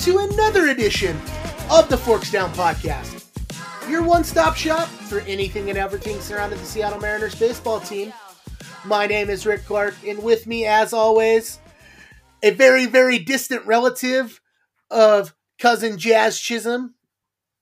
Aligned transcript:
To 0.00 0.18
another 0.18 0.68
edition 0.68 1.16
of 1.70 1.88
the 1.88 1.98
Forks 1.98 2.30
Down 2.30 2.52
Podcast, 2.52 3.26
your 3.90 4.02
one 4.02 4.22
stop 4.22 4.54
shop 4.56 4.86
for 4.88 5.20
anything 5.20 5.70
and 5.70 5.78
everything 5.78 6.20
surrounding 6.20 6.58
the 6.58 6.64
Seattle 6.64 7.00
Mariners 7.00 7.34
baseball 7.34 7.80
team. 7.80 8.12
My 8.84 9.06
name 9.06 9.28
is 9.28 9.44
Rick 9.44 9.64
Clark, 9.66 9.94
and 10.06 10.22
with 10.22 10.46
me, 10.46 10.64
as 10.66 10.92
always, 10.92 11.58
a 12.42 12.50
very, 12.50 12.86
very 12.86 13.18
distant 13.18 13.66
relative 13.66 14.40
of 14.90 15.34
cousin 15.58 15.98
Jazz 15.98 16.38
Chisholm 16.38 16.94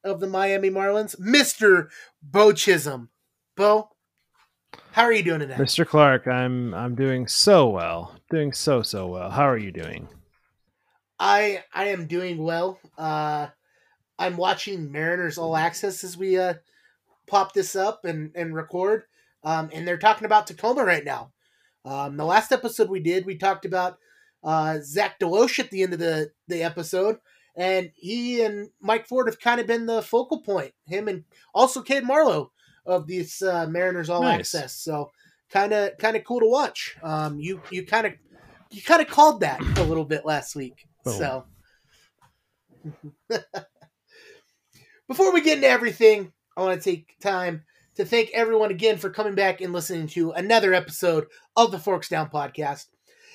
of 0.04 0.20
the 0.20 0.26
Miami 0.26 0.68
Marlins, 0.70 1.18
Mr. 1.18 1.88
Beau 2.22 2.52
Chisholm. 2.52 3.08
Beau, 3.56 3.88
how 4.92 5.02
are 5.02 5.12
you 5.12 5.22
doing 5.22 5.40
today? 5.40 5.54
Mr. 5.54 5.86
Clark, 5.86 6.26
I'm 6.26 6.74
I'm 6.74 6.94
doing 6.94 7.26
so 7.28 7.66
well. 7.68 8.14
Doing 8.30 8.52
so 8.52 8.82
so 8.82 9.06
well. 9.06 9.30
How 9.30 9.48
are 9.48 9.58
you 9.58 9.72
doing? 9.72 10.08
I 11.18 11.64
I 11.74 11.86
am 11.88 12.06
doing 12.06 12.38
well. 12.38 12.78
Uh 12.96 13.48
I'm 14.18 14.36
watching 14.36 14.90
Mariners 14.90 15.38
All 15.38 15.56
Access 15.56 16.04
as 16.04 16.16
we 16.16 16.38
uh 16.38 16.54
pop 17.26 17.52
this 17.52 17.76
up 17.76 18.04
and 18.04 18.30
and 18.34 18.54
record. 18.54 19.04
Um 19.44 19.70
and 19.72 19.86
they're 19.86 19.98
talking 19.98 20.26
about 20.26 20.46
Tacoma 20.46 20.84
right 20.84 21.04
now. 21.04 21.32
Um 21.84 22.16
the 22.16 22.24
last 22.24 22.52
episode 22.52 22.90
we 22.90 23.00
did, 23.00 23.26
we 23.26 23.36
talked 23.36 23.64
about 23.64 23.98
uh 24.44 24.78
Zach 24.82 25.18
DeLoach 25.18 25.58
at 25.58 25.70
the 25.70 25.82
end 25.82 25.92
of 25.92 25.98
the 25.98 26.30
the 26.48 26.62
episode 26.62 27.18
and 27.56 27.90
he 27.94 28.42
and 28.42 28.68
Mike 28.80 29.06
Ford 29.06 29.26
have 29.28 29.40
kind 29.40 29.60
of 29.60 29.66
been 29.66 29.86
the 29.86 30.02
focal 30.02 30.40
point. 30.42 30.72
Him 30.86 31.08
and 31.08 31.24
also 31.54 31.82
Cade 31.82 32.04
Marlowe 32.04 32.52
of 32.84 33.06
this 33.06 33.42
uh, 33.42 33.66
Mariners 33.66 34.10
All 34.10 34.22
Nice. 34.22 34.54
Access. 34.54 34.74
So 34.74 35.10
kind 35.50 35.72
of 35.72 35.96
kind 35.98 36.16
of 36.16 36.24
cool 36.24 36.40
to 36.40 36.48
watch. 36.48 36.96
Um, 37.02 37.40
you 37.40 37.60
you 37.70 37.86
kind 37.86 38.06
of 38.06 38.12
you 38.70 38.82
kind 38.82 39.00
of 39.00 39.08
called 39.08 39.40
that 39.40 39.60
a 39.78 39.82
little 39.82 40.04
bit 40.04 40.26
last 40.26 40.54
week. 40.54 40.86
Boom. 41.06 41.18
So 41.18 41.44
before 45.08 45.32
we 45.32 45.40
get 45.40 45.56
into 45.56 45.68
everything, 45.68 46.32
I 46.56 46.62
want 46.62 46.80
to 46.80 46.90
take 46.90 47.18
time 47.20 47.64
to 47.96 48.04
thank 48.04 48.30
everyone 48.32 48.70
again 48.70 48.98
for 48.98 49.10
coming 49.10 49.34
back 49.34 49.60
and 49.60 49.72
listening 49.72 50.06
to 50.08 50.32
another 50.32 50.74
episode 50.74 51.26
of 51.56 51.70
the 51.70 51.78
Forks 51.78 52.08
Down 52.08 52.28
podcast. 52.28 52.86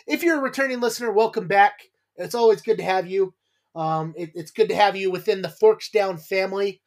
If 0.07 0.23
you're 0.23 0.37
a 0.39 0.41
returning 0.41 0.79
listener, 0.81 1.11
welcome 1.11 1.47
back. 1.47 1.79
It's 2.17 2.35
always 2.35 2.61
good 2.61 2.77
to 2.77 2.83
have 2.83 3.07
you. 3.07 3.33
Um, 3.75 4.13
it- 4.17 4.31
it's 4.35 4.51
good 4.51 4.69
to 4.69 4.75
have 4.75 4.95
you 4.95 5.09
within 5.11 5.41
the 5.41 5.49
Forks 5.49 5.89
Down 5.89 6.17
family. 6.17 6.81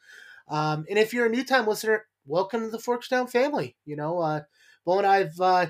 Um, 0.48 0.84
and 0.90 0.98
if 0.98 1.14
you're 1.14 1.26
a 1.26 1.30
new 1.30 1.44
time 1.44 1.66
listener, 1.66 2.06
welcome 2.26 2.60
to 2.62 2.70
the 2.70 2.78
Forks 2.78 3.08
Down 3.08 3.26
family. 3.26 3.76
You 3.86 3.96
know, 3.96 4.18
uh, 4.18 4.42
Beau 4.84 4.98
and 4.98 5.06
I've 5.06 5.40
uh, 5.40 5.66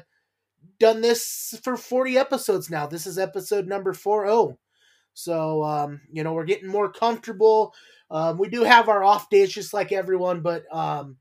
done 0.81 1.01
this 1.01 1.59
for 1.63 1.77
40 1.77 2.19
episodes 2.19 2.69
now. 2.69 2.87
This 2.87 3.07
is 3.07 3.17
episode 3.19 3.69
number 3.69 3.93
40. 3.93 4.57
So, 5.15 5.63
um, 5.63 6.01
you 6.13 6.23
know, 6.25 6.33
we're 6.33 6.45
getting 6.45 6.69
more 6.69 6.93
comfortable. 6.93 7.73
Um, 8.11 8.37
we 8.37 8.49
do 8.49 8.65
have 8.65 8.89
our 8.89 9.03
off 9.03 9.31
days 9.31 9.53
just 9.53 9.73
like 9.73 9.93
everyone, 9.93 10.41
but, 10.41 10.65
um, 10.75 11.17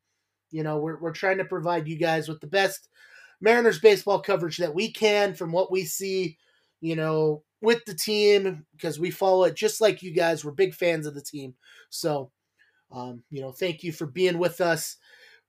you 0.51 0.63
know, 0.63 0.79
we're, 0.79 0.99
we're 0.99 1.13
trying 1.13 1.37
to 1.37 1.45
provide 1.45 1.87
you 1.87 1.97
guys 1.97 2.27
with 2.27 2.41
the 2.41 2.47
best 2.47 2.89
Mariners 3.39 3.79
baseball 3.79 4.19
coverage 4.19 4.57
that 4.57 4.73
we 4.73 4.91
can 4.91 5.33
from 5.33 5.51
what 5.51 5.71
we 5.71 5.85
see, 5.85 6.37
you 6.81 6.95
know, 6.95 7.43
with 7.61 7.83
the 7.85 7.93
team 7.93 8.65
because 8.73 8.99
we 8.99 9.11
follow 9.11 9.45
it 9.45 9.55
just 9.55 9.79
like 9.79 10.03
you 10.03 10.11
guys. 10.11 10.43
We're 10.43 10.51
big 10.51 10.73
fans 10.73 11.07
of 11.07 11.13
the 11.13 11.21
team. 11.21 11.53
So, 11.89 12.31
um, 12.91 13.23
you 13.29 13.41
know, 13.41 13.51
thank 13.51 13.83
you 13.83 13.91
for 13.91 14.05
being 14.05 14.37
with 14.37 14.59
us 14.61 14.97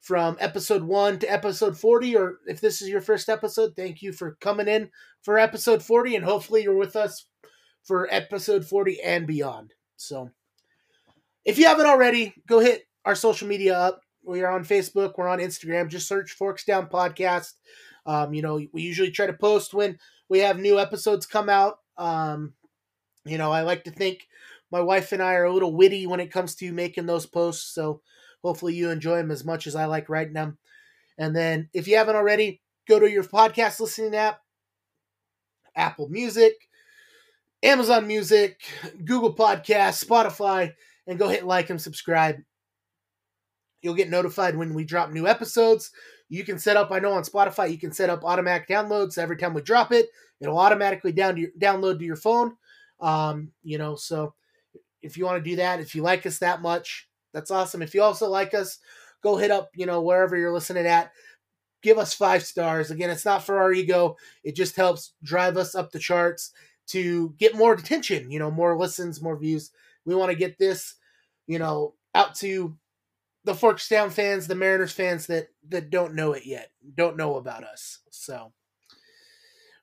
from 0.00 0.36
episode 0.38 0.82
one 0.82 1.18
to 1.18 1.32
episode 1.32 1.78
40. 1.78 2.16
Or 2.16 2.38
if 2.46 2.60
this 2.60 2.82
is 2.82 2.88
your 2.88 3.00
first 3.00 3.28
episode, 3.28 3.74
thank 3.74 4.02
you 4.02 4.12
for 4.12 4.36
coming 4.40 4.68
in 4.68 4.90
for 5.22 5.38
episode 5.38 5.82
40. 5.82 6.16
And 6.16 6.24
hopefully 6.24 6.62
you're 6.62 6.76
with 6.76 6.96
us 6.96 7.26
for 7.84 8.08
episode 8.10 8.66
40 8.66 9.00
and 9.02 9.26
beyond. 9.26 9.72
So, 9.96 10.30
if 11.44 11.58
you 11.58 11.66
haven't 11.66 11.86
already, 11.86 12.34
go 12.46 12.58
hit 12.58 12.86
our 13.04 13.14
social 13.14 13.46
media 13.46 13.78
up. 13.78 14.00
We 14.24 14.42
are 14.42 14.50
on 14.50 14.64
Facebook, 14.64 15.12
we're 15.16 15.28
on 15.28 15.38
Instagram. 15.38 15.88
Just 15.88 16.08
search 16.08 16.32
Forks 16.32 16.64
Down 16.64 16.88
Podcast. 16.88 17.52
Um, 18.06 18.34
you 18.34 18.42
know, 18.42 18.60
we 18.72 18.82
usually 18.82 19.10
try 19.10 19.26
to 19.26 19.32
post 19.34 19.74
when 19.74 19.98
we 20.28 20.40
have 20.40 20.58
new 20.58 20.78
episodes 20.78 21.26
come 21.26 21.48
out. 21.48 21.78
Um, 21.96 22.54
you 23.24 23.38
know, 23.38 23.52
I 23.52 23.62
like 23.62 23.84
to 23.84 23.90
think 23.90 24.26
my 24.70 24.80
wife 24.80 25.12
and 25.12 25.22
I 25.22 25.34
are 25.34 25.44
a 25.44 25.52
little 25.52 25.74
witty 25.74 26.06
when 26.06 26.20
it 26.20 26.32
comes 26.32 26.54
to 26.56 26.72
making 26.72 27.06
those 27.06 27.26
posts. 27.26 27.74
So 27.74 28.00
hopefully 28.42 28.74
you 28.74 28.90
enjoy 28.90 29.16
them 29.16 29.30
as 29.30 29.44
much 29.44 29.66
as 29.66 29.76
I 29.76 29.84
like 29.86 30.08
writing 30.08 30.34
them. 30.34 30.58
And 31.18 31.34
then 31.34 31.68
if 31.72 31.86
you 31.86 31.96
haven't 31.96 32.16
already, 32.16 32.60
go 32.88 32.98
to 32.98 33.10
your 33.10 33.24
podcast 33.24 33.80
listening 33.80 34.14
app, 34.16 34.40
Apple 35.76 36.08
Music, 36.08 36.54
Amazon 37.64 38.06
Music, 38.06 38.60
Google 39.04 39.34
Podcasts, 39.34 40.04
Spotify, 40.04 40.74
and 41.06 41.18
go 41.18 41.28
hit 41.28 41.44
like 41.44 41.70
and 41.70 41.80
subscribe. 41.80 42.36
You'll 43.80 43.94
get 43.94 44.10
notified 44.10 44.54
when 44.54 44.74
we 44.74 44.84
drop 44.84 45.10
new 45.10 45.26
episodes. 45.26 45.90
You 46.28 46.44
can 46.44 46.58
set 46.58 46.76
up, 46.76 46.92
I 46.92 46.98
know 46.98 47.12
on 47.12 47.22
Spotify, 47.22 47.70
you 47.70 47.78
can 47.78 47.90
set 47.90 48.10
up 48.10 48.22
automatic 48.22 48.68
downloads 48.68 49.16
every 49.16 49.38
time 49.38 49.54
we 49.54 49.62
drop 49.62 49.92
it. 49.92 50.08
It'll 50.40 50.58
automatically 50.58 51.12
down 51.12 51.36
to 51.36 51.40
your, 51.40 51.50
download 51.58 51.98
to 51.98 52.04
your 52.04 52.16
phone. 52.16 52.54
Um, 53.00 53.50
you 53.62 53.78
know, 53.78 53.96
so 53.96 54.34
if 55.00 55.16
you 55.16 55.24
want 55.24 55.42
to 55.42 55.50
do 55.50 55.56
that, 55.56 55.80
if 55.80 55.94
you 55.94 56.02
like 56.02 56.26
us 56.26 56.38
that 56.38 56.60
much, 56.60 57.08
that's 57.32 57.50
awesome. 57.50 57.82
If 57.82 57.94
you 57.94 58.02
also 58.02 58.28
like 58.28 58.52
us, 58.52 58.78
go 59.22 59.36
hit 59.36 59.50
up, 59.50 59.70
you 59.74 59.86
know, 59.86 60.02
wherever 60.02 60.36
you're 60.36 60.52
listening 60.52 60.86
at. 60.86 61.12
Give 61.82 61.98
us 61.98 62.14
five 62.14 62.42
stars. 62.42 62.90
Again, 62.90 63.10
it's 63.10 63.26
not 63.26 63.44
for 63.44 63.58
our 63.58 63.72
ego. 63.72 64.16
It 64.42 64.54
just 64.54 64.76
helps 64.76 65.12
drive 65.22 65.56
us 65.56 65.74
up 65.74 65.92
the 65.92 65.98
charts 65.98 66.52
to 66.88 67.34
get 67.38 67.54
more 67.54 67.72
attention, 67.72 68.30
you 68.30 68.38
know, 68.38 68.50
more 68.50 68.76
listens, 68.76 69.22
more 69.22 69.36
views. 69.36 69.70
We 70.04 70.14
want 70.14 70.30
to 70.30 70.36
get 70.36 70.58
this, 70.58 70.94
you 71.46 71.58
know, 71.58 71.94
out 72.14 72.34
to 72.36 72.76
the 73.44 73.54
Forks 73.54 73.88
Down 73.88 74.10
fans, 74.10 74.46
the 74.46 74.54
Mariners 74.54 74.92
fans 74.92 75.26
that 75.26 75.48
that 75.68 75.90
don't 75.90 76.14
know 76.14 76.32
it 76.32 76.46
yet, 76.46 76.70
don't 76.94 77.16
know 77.16 77.36
about 77.36 77.64
us. 77.64 78.00
So, 78.10 78.52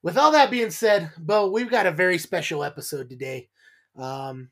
with 0.03 0.17
all 0.17 0.31
that 0.31 0.51
being 0.51 0.71
said, 0.71 1.11
Beau, 1.17 1.49
we've 1.49 1.69
got 1.69 1.85
a 1.85 1.91
very 1.91 2.17
special 2.17 2.63
episode 2.63 3.09
today. 3.09 3.49
Um, 3.97 4.49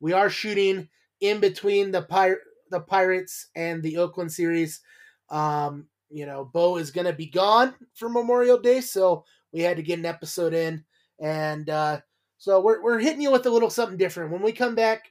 we 0.00 0.12
are 0.12 0.30
shooting 0.30 0.88
in 1.20 1.40
between 1.40 1.90
the 1.90 2.02
Pir- 2.02 2.42
the 2.70 2.80
Pirates 2.80 3.48
and 3.54 3.82
the 3.82 3.98
Oakland 3.98 4.32
series. 4.32 4.80
Um, 5.28 5.86
you 6.10 6.26
know, 6.26 6.44
Beau 6.44 6.76
is 6.76 6.90
going 6.90 7.06
to 7.06 7.12
be 7.12 7.26
gone 7.26 7.74
for 7.94 8.08
Memorial 8.08 8.58
Day, 8.58 8.80
so 8.80 9.24
we 9.52 9.60
had 9.60 9.76
to 9.76 9.82
get 9.82 9.98
an 9.98 10.06
episode 10.06 10.54
in, 10.54 10.84
and 11.20 11.68
uh, 11.68 12.00
so 12.38 12.60
we're 12.60 12.82
we're 12.82 12.98
hitting 12.98 13.20
you 13.20 13.30
with 13.30 13.46
a 13.46 13.50
little 13.50 13.70
something 13.70 13.98
different. 13.98 14.32
When 14.32 14.42
we 14.42 14.52
come 14.52 14.74
back 14.74 15.04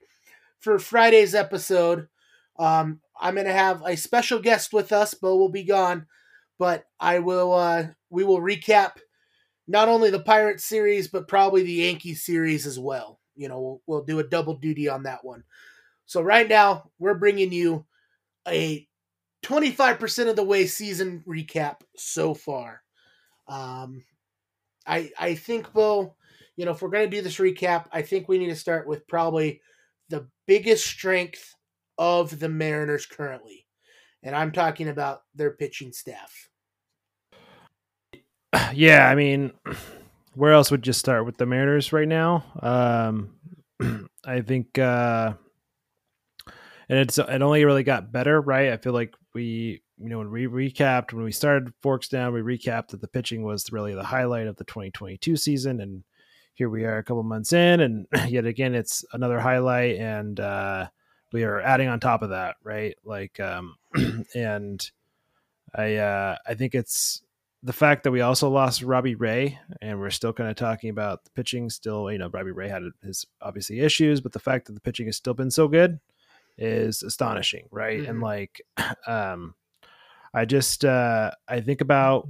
for 0.59 0.79
Friday's 0.79 1.35
episode, 1.35 2.07
um, 2.57 3.01
I'm 3.19 3.35
going 3.35 3.45
to 3.47 3.53
have 3.53 3.83
a 3.85 3.95
special 3.95 4.39
guest 4.39 4.73
with 4.73 4.91
us. 4.91 5.13
Beau 5.13 5.37
will 5.37 5.49
be 5.49 5.63
gone, 5.63 6.07
but 6.57 6.85
I 6.99 7.19
will. 7.19 7.53
Uh, 7.53 7.87
we 8.09 8.23
will 8.23 8.41
recap 8.41 8.93
not 9.67 9.87
only 9.87 10.09
the 10.09 10.19
Pirates 10.19 10.65
series, 10.65 11.07
but 11.07 11.27
probably 11.27 11.63
the 11.63 11.71
Yankees 11.73 12.25
series 12.25 12.65
as 12.65 12.79
well. 12.79 13.19
You 13.35 13.47
know, 13.47 13.59
we'll, 13.59 13.81
we'll 13.85 14.03
do 14.03 14.19
a 14.19 14.23
double 14.23 14.55
duty 14.55 14.89
on 14.89 15.03
that 15.03 15.23
one. 15.23 15.43
So 16.07 16.21
right 16.21 16.49
now, 16.49 16.89
we're 16.97 17.13
bringing 17.13 17.53
you 17.53 17.85
a 18.47 18.87
25% 19.45 20.27
of 20.27 20.35
the 20.35 20.43
way 20.43 20.65
season 20.65 21.23
recap 21.27 21.81
so 21.95 22.33
far. 22.33 22.81
Um, 23.47 24.03
I 24.89 25.11
I 25.17 25.35
think, 25.35 25.71
Beau, 25.71 26.15
you 26.55 26.65
know, 26.65 26.71
if 26.71 26.81
we're 26.81 26.89
going 26.89 27.09
to 27.09 27.15
do 27.15 27.21
this 27.21 27.37
recap, 27.37 27.85
I 27.93 28.01
think 28.01 28.27
we 28.27 28.37
need 28.37 28.49
to 28.49 28.55
start 28.55 28.87
with 28.87 29.07
probably 29.07 29.61
the 30.09 30.27
biggest 30.47 30.85
strength 30.85 31.55
of 31.97 32.39
the 32.39 32.49
Mariners 32.49 33.05
currently. 33.05 33.65
And 34.23 34.35
I'm 34.35 34.51
talking 34.51 34.89
about 34.89 35.21
their 35.35 35.51
pitching 35.51 35.93
staff. 35.93 36.49
Yeah, 38.73 39.07
I 39.07 39.15
mean, 39.15 39.51
where 40.33 40.53
else 40.53 40.71
would 40.71 40.85
you 40.85 40.93
start 40.93 41.25
with 41.25 41.37
the 41.37 41.45
Mariners 41.45 41.93
right 41.93 42.07
now? 42.07 42.43
Um, 42.61 43.35
I 44.25 44.41
think, 44.41 44.77
uh, 44.77 45.33
and 46.87 46.99
it's 46.99 47.17
it 47.17 47.41
only 47.41 47.63
really 47.65 47.83
got 47.83 48.11
better, 48.11 48.41
right? 48.41 48.71
I 48.71 48.77
feel 48.77 48.93
like 48.93 49.13
we, 49.33 49.81
you 49.99 50.09
know, 50.09 50.19
when 50.19 50.31
we 50.31 50.47
recapped 50.47 51.13
when 51.13 51.25
we 51.25 51.31
started 51.31 51.73
Forks 51.81 52.07
Down, 52.07 52.33
we 52.33 52.41
recapped 52.41 52.89
that 52.89 53.01
the 53.01 53.07
pitching 53.07 53.43
was 53.43 53.71
really 53.71 53.93
the 53.93 54.03
highlight 54.03 54.47
of 54.47 54.55
the 54.55 54.63
2022 54.63 55.35
season, 55.35 55.81
and 55.81 56.03
here 56.53 56.69
we 56.69 56.85
are 56.85 56.97
a 56.97 57.03
couple 57.03 57.23
months 57.23 57.53
in, 57.53 57.79
and 57.81 58.07
yet 58.27 58.45
again, 58.45 58.75
it's 58.75 59.03
another 59.13 59.39
highlight, 59.39 59.97
and 59.97 60.39
uh, 60.39 60.87
we 61.31 61.43
are 61.43 61.61
adding 61.61 61.87
on 61.87 61.99
top 61.99 62.21
of 62.21 62.29
that, 62.29 62.55
right? 62.63 62.95
Like, 63.03 63.39
um, 63.39 63.75
and 64.35 64.89
I, 65.75 65.95
uh, 65.95 66.37
I 66.47 66.53
think 66.55 66.75
it's 66.75 67.21
the 67.61 67.73
fact 67.73 68.03
that 68.03 68.11
we 68.11 68.21
also 68.21 68.49
lost 68.49 68.81
Robbie 68.81 69.15
Ray, 69.15 69.59
and 69.81 69.99
we're 69.99 70.09
still 70.09 70.33
kind 70.33 70.49
of 70.49 70.55
talking 70.55 70.89
about 70.89 71.23
the 71.25 71.31
pitching. 71.31 71.69
Still, 71.69 72.11
you 72.11 72.17
know, 72.17 72.29
Robbie 72.29 72.51
Ray 72.51 72.69
had 72.69 72.83
his 73.03 73.25
obviously 73.41 73.81
issues, 73.81 74.21
but 74.21 74.31
the 74.31 74.39
fact 74.39 74.67
that 74.67 74.73
the 74.73 74.79
pitching 74.79 75.07
has 75.07 75.17
still 75.17 75.33
been 75.33 75.51
so 75.51 75.67
good 75.67 75.99
is 76.57 77.03
astonishing, 77.03 77.67
right? 77.71 78.05
And 78.05 78.19
Mhm. 78.19 78.23
like, 78.23 78.61
um, 79.07 79.55
I 80.33 80.45
just 80.45 80.85
uh, 80.85 81.31
I 81.47 81.61
think 81.61 81.81
about 81.81 82.27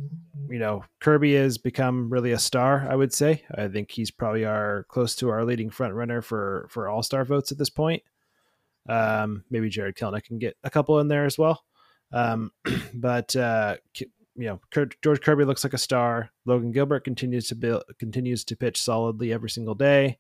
you 0.50 0.60
know 0.60 0.84
Kirby 1.00 1.36
has 1.36 1.57
become 1.57 2.10
really 2.10 2.31
a 2.31 2.40
star. 2.40 2.88
I 2.90 2.96
would 2.96 3.13
say 3.13 3.44
I 3.56 3.68
think 3.68 3.92
he's 3.92 4.12
probably 4.12 4.46
our 4.46 4.86
close 4.90 5.16
to 5.18 5.30
our 5.30 5.44
leading 5.46 5.69
front 5.69 5.94
runner 5.94 6.22
for 6.22 6.68
for 6.69 6.88
All 6.88 7.04
Star 7.04 7.25
votes 7.25 7.51
at 7.51 7.57
this 7.57 7.69
point. 7.69 8.04
Um, 8.88 9.44
maybe 9.50 9.69
Jarred 9.69 9.96
Kelenic 9.96 10.24
can 10.25 10.40
get 10.40 10.57
a 10.63 10.69
couple 10.69 11.00
in 11.00 11.07
there 11.07 11.25
as 11.25 11.38
well. 11.38 11.63
Um, 12.12 12.51
but 12.94 13.36
uh, 13.36 13.78
you 14.40 14.45
know 14.45 14.62
George 15.04 15.22
Kirby 15.22 15.45
looks 15.45 15.63
like 15.63 15.74
a 15.74 15.78
star. 15.78 16.31
Logan 16.45 16.72
Gilbert 16.72 17.04
continues 17.04 17.48
to 17.50 17.56
build 17.56 17.84
continues 18.00 18.45
to 18.45 18.56
pitch 18.56 18.81
solidly 18.81 19.34
every 19.34 19.50
single 19.50 19.75
day. 19.75 20.18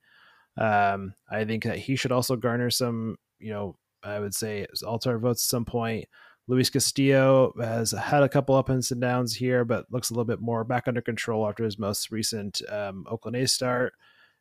Um, 0.57 1.13
I 1.31 1.45
think 1.45 1.63
that 1.63 1.77
he 1.77 1.95
should 1.95 2.11
also 2.11 2.35
garner 2.35 2.69
some 2.69 3.17
you 3.39 3.51
know 3.51 3.77
I 4.03 4.19
would 4.19 4.35
say 4.35 4.67
All 4.85 4.99
Star 4.99 5.17
votes 5.17 5.45
at 5.45 5.49
some 5.49 5.65
point. 5.65 6.07
Luis 6.49 6.71
Castillo 6.71 7.53
has 7.61 7.91
had 7.91 8.23
a 8.23 8.29
couple 8.29 8.55
ups 8.55 8.89
and 8.89 8.99
downs 8.99 9.35
here, 9.35 9.63
but 9.63 9.85
looks 9.91 10.09
a 10.09 10.13
little 10.13 10.25
bit 10.25 10.41
more 10.41 10.63
back 10.63 10.87
under 10.87 10.99
control 10.99 11.47
after 11.47 11.63
his 11.63 11.77
most 11.77 12.09
recent 12.09 12.63
um, 12.67 13.05
Oakland 13.07 13.37
A's 13.37 13.53
start. 13.53 13.93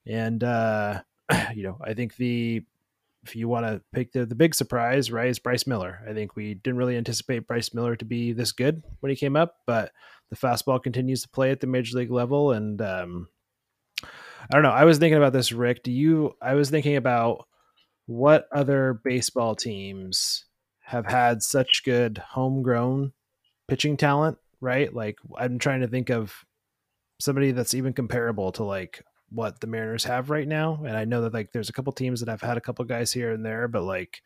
And 0.07 0.43
uh, 0.43 1.03
you 1.55 1.65
know, 1.65 1.77
I 1.85 1.93
think 1.93 2.17
the 2.17 2.65
if 3.25 3.37
you 3.37 3.47
want 3.47 3.67
to 3.67 3.83
pick 3.93 4.13
the, 4.13 4.25
the 4.25 4.35
big 4.35 4.55
surprise, 4.55 5.13
right, 5.13 5.29
is 5.29 5.39
Bryce 5.39 5.67
Miller. 5.67 6.01
I 6.09 6.15
think 6.15 6.35
we 6.35 6.55
didn't 6.55 6.79
really 6.79 6.97
anticipate 6.97 7.47
Bryce 7.47 7.75
Miller 7.75 7.95
to 7.97 8.07
be 8.07 8.33
this 8.33 8.53
good 8.53 8.83
when 9.01 9.11
he 9.11 9.17
came 9.17 9.37
up, 9.37 9.57
but 9.67 9.93
the 10.31 10.37
fastball 10.37 10.83
continues 10.83 11.21
to 11.23 11.29
play 11.29 11.51
at 11.51 11.61
the 11.61 11.67
major 11.67 11.99
league 11.99 12.11
level. 12.11 12.53
And 12.53 12.81
um, 12.81 13.29
I 14.03 14.55
don't 14.55 14.63
know. 14.63 14.71
I 14.71 14.85
was 14.85 14.97
thinking 14.97 15.19
about 15.19 15.35
this, 15.35 15.53
Rick. 15.53 15.83
Do 15.83 15.93
you? 15.93 16.33
I 16.41 16.55
was 16.55 16.71
thinking 16.71 16.97
about 16.97 17.47
what 18.07 18.49
other 18.51 18.99
baseball 19.05 19.55
teams 19.55 20.47
have 20.89 21.05
had 21.05 21.43
such 21.43 21.83
good 21.85 22.17
homegrown 22.17 23.13
pitching 23.69 23.99
talent, 23.99 24.39
right? 24.59 24.93
Like 24.95 25.19
I'm 25.37 25.59
trying 25.59 25.81
to 25.83 25.87
think 25.87 26.09
of 26.09 26.47
somebody 27.21 27.53
that's 27.53 27.75
even 27.75 27.93
comparable 27.93 28.53
to 28.53 28.65
like 28.65 29.05
what 29.29 29.61
the 29.61 29.67
Mariners 29.67 30.05
have 30.05 30.31
right 30.31 30.49
now. 30.49 30.83
And 30.87 30.97
I 30.97 31.05
know 31.05 31.21
that 31.21 31.35
like 31.35 31.53
there's 31.53 31.69
a 31.69 31.75
couple 31.75 31.93
teams 31.93 32.21
that 32.21 32.31
have 32.31 32.41
had 32.41 32.57
a 32.57 32.63
couple 32.63 32.87
guys 32.87 33.13
here 33.13 33.31
and 33.33 33.45
there, 33.45 33.69
but 33.69 33.83
like 33.83 34.23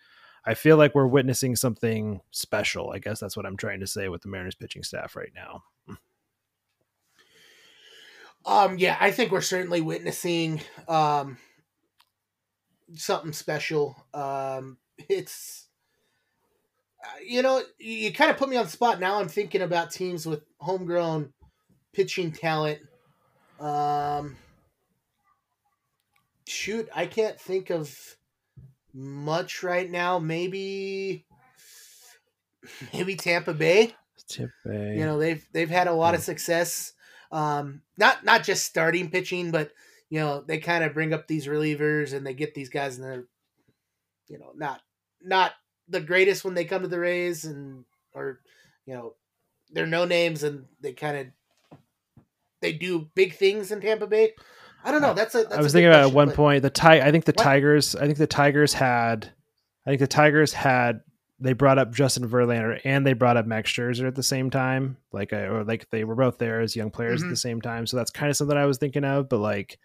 I 0.46 0.54
feel 0.54 0.76
like 0.76 0.94
we're 0.94 1.08
witnessing 1.08 1.56
something 1.56 2.20
special. 2.30 2.92
I 2.92 3.00
guess 3.00 3.18
that's 3.18 3.36
what 3.36 3.44
I'm 3.44 3.56
trying 3.56 3.80
to 3.80 3.88
say 3.88 4.08
with 4.08 4.22
the 4.22 4.28
Mariners 4.28 4.54
pitching 4.54 4.84
staff 4.84 5.16
right 5.16 5.32
now. 5.34 5.64
Um 8.46 8.78
yeah, 8.78 8.96
I 9.00 9.10
think 9.10 9.32
we're 9.32 9.40
certainly 9.40 9.80
witnessing 9.80 10.60
um 10.86 11.38
something 12.94 13.32
special. 13.32 14.06
Um 14.14 14.78
it's 15.08 15.66
you 17.26 17.42
know, 17.42 17.62
you 17.78 18.12
kind 18.12 18.30
of 18.30 18.36
put 18.36 18.48
me 18.48 18.56
on 18.56 18.64
the 18.64 18.70
spot. 18.70 19.00
Now 19.00 19.20
I'm 19.20 19.28
thinking 19.28 19.62
about 19.62 19.90
teams 19.90 20.26
with 20.26 20.42
homegrown 20.58 21.32
pitching 21.92 22.32
talent. 22.32 22.80
Um, 23.60 24.36
shoot, 26.46 26.88
I 26.94 27.06
can't 27.06 27.40
think 27.40 27.70
of 27.70 28.16
much 28.92 29.62
right 29.62 29.90
now. 29.90 30.18
Maybe, 30.18 31.26
maybe 32.92 33.16
Tampa 33.16 33.54
Bay. 33.54 33.94
Tampa 34.28 34.52
Bay. 34.64 34.96
You 34.98 35.04
know, 35.04 35.18
they've 35.18 35.46
they've 35.52 35.70
had 35.70 35.88
a 35.88 35.94
lot 35.94 36.14
of 36.14 36.22
success. 36.22 36.92
Um, 37.30 37.82
not 37.96 38.24
not 38.24 38.44
just 38.44 38.64
starting 38.64 39.10
pitching, 39.10 39.50
but 39.50 39.72
you 40.10 40.20
know, 40.20 40.42
they 40.46 40.58
kind 40.58 40.84
of 40.84 40.92
bring 40.92 41.14
up 41.14 41.26
these 41.26 41.46
relievers 41.46 42.12
and 42.12 42.26
they 42.26 42.34
get 42.34 42.54
these 42.54 42.68
guys 42.68 42.96
and 42.96 43.04
they're, 43.04 43.24
you 44.28 44.38
know, 44.38 44.52
not 44.54 44.80
not 45.22 45.52
the 45.88 46.00
greatest 46.00 46.44
when 46.44 46.54
they 46.54 46.64
come 46.64 46.82
to 46.82 46.88
the 46.88 46.98
Rays 46.98 47.44
and 47.44 47.84
or 48.14 48.40
you 48.86 48.94
know 48.94 49.14
they're 49.72 49.86
no 49.86 50.04
names 50.04 50.42
and 50.42 50.66
they 50.80 50.92
kind 50.92 51.16
of 51.16 51.78
they 52.60 52.72
do 52.72 53.08
big 53.14 53.34
things 53.34 53.72
in 53.72 53.80
Tampa 53.80 54.06
Bay. 54.06 54.32
I 54.84 54.90
don't 54.90 55.02
know. 55.02 55.14
That's 55.14 55.34
a. 55.34 55.42
That's 55.44 55.54
I 55.56 55.62
was 55.62 55.72
thinking 55.72 55.88
about 55.88 56.08
at 56.08 56.12
one 56.12 56.30
point 56.32 56.62
the 56.62 56.70
ti- 56.70 56.86
I 57.00 57.10
think 57.10 57.24
the 57.24 57.32
What? 57.36 57.42
Tigers. 57.44 57.94
I 57.96 58.06
think 58.06 58.18
the 58.18 58.26
Tigers 58.26 58.72
had. 58.72 59.30
I 59.86 59.90
think 59.90 60.00
the 60.00 60.06
Tigers 60.06 60.52
had. 60.52 61.00
They 61.40 61.54
brought 61.54 61.78
up 61.78 61.92
Justin 61.92 62.28
Verlander 62.28 62.80
and 62.84 63.04
they 63.04 63.14
brought 63.14 63.36
up 63.36 63.46
Max 63.46 63.68
Scherzer 63.72 64.06
at 64.06 64.14
the 64.14 64.22
same 64.22 64.48
time. 64.48 64.96
Like, 65.12 65.32
I, 65.32 65.40
or 65.46 65.64
like 65.64 65.90
they 65.90 66.04
were 66.04 66.14
both 66.14 66.38
there 66.38 66.60
as 66.60 66.76
young 66.76 66.92
players 66.92 67.20
at 67.22 67.26
Mhm. 67.26 67.30
the 67.30 67.36
same 67.36 67.60
time. 67.60 67.84
So 67.88 67.96
that's 67.96 68.12
kind 68.12 68.30
of 68.30 68.36
something 68.36 68.56
I 68.56 68.66
was 68.66 68.78
thinking 68.78 69.02
of. 69.04 69.28
But 69.28 69.38
like, 69.40 69.78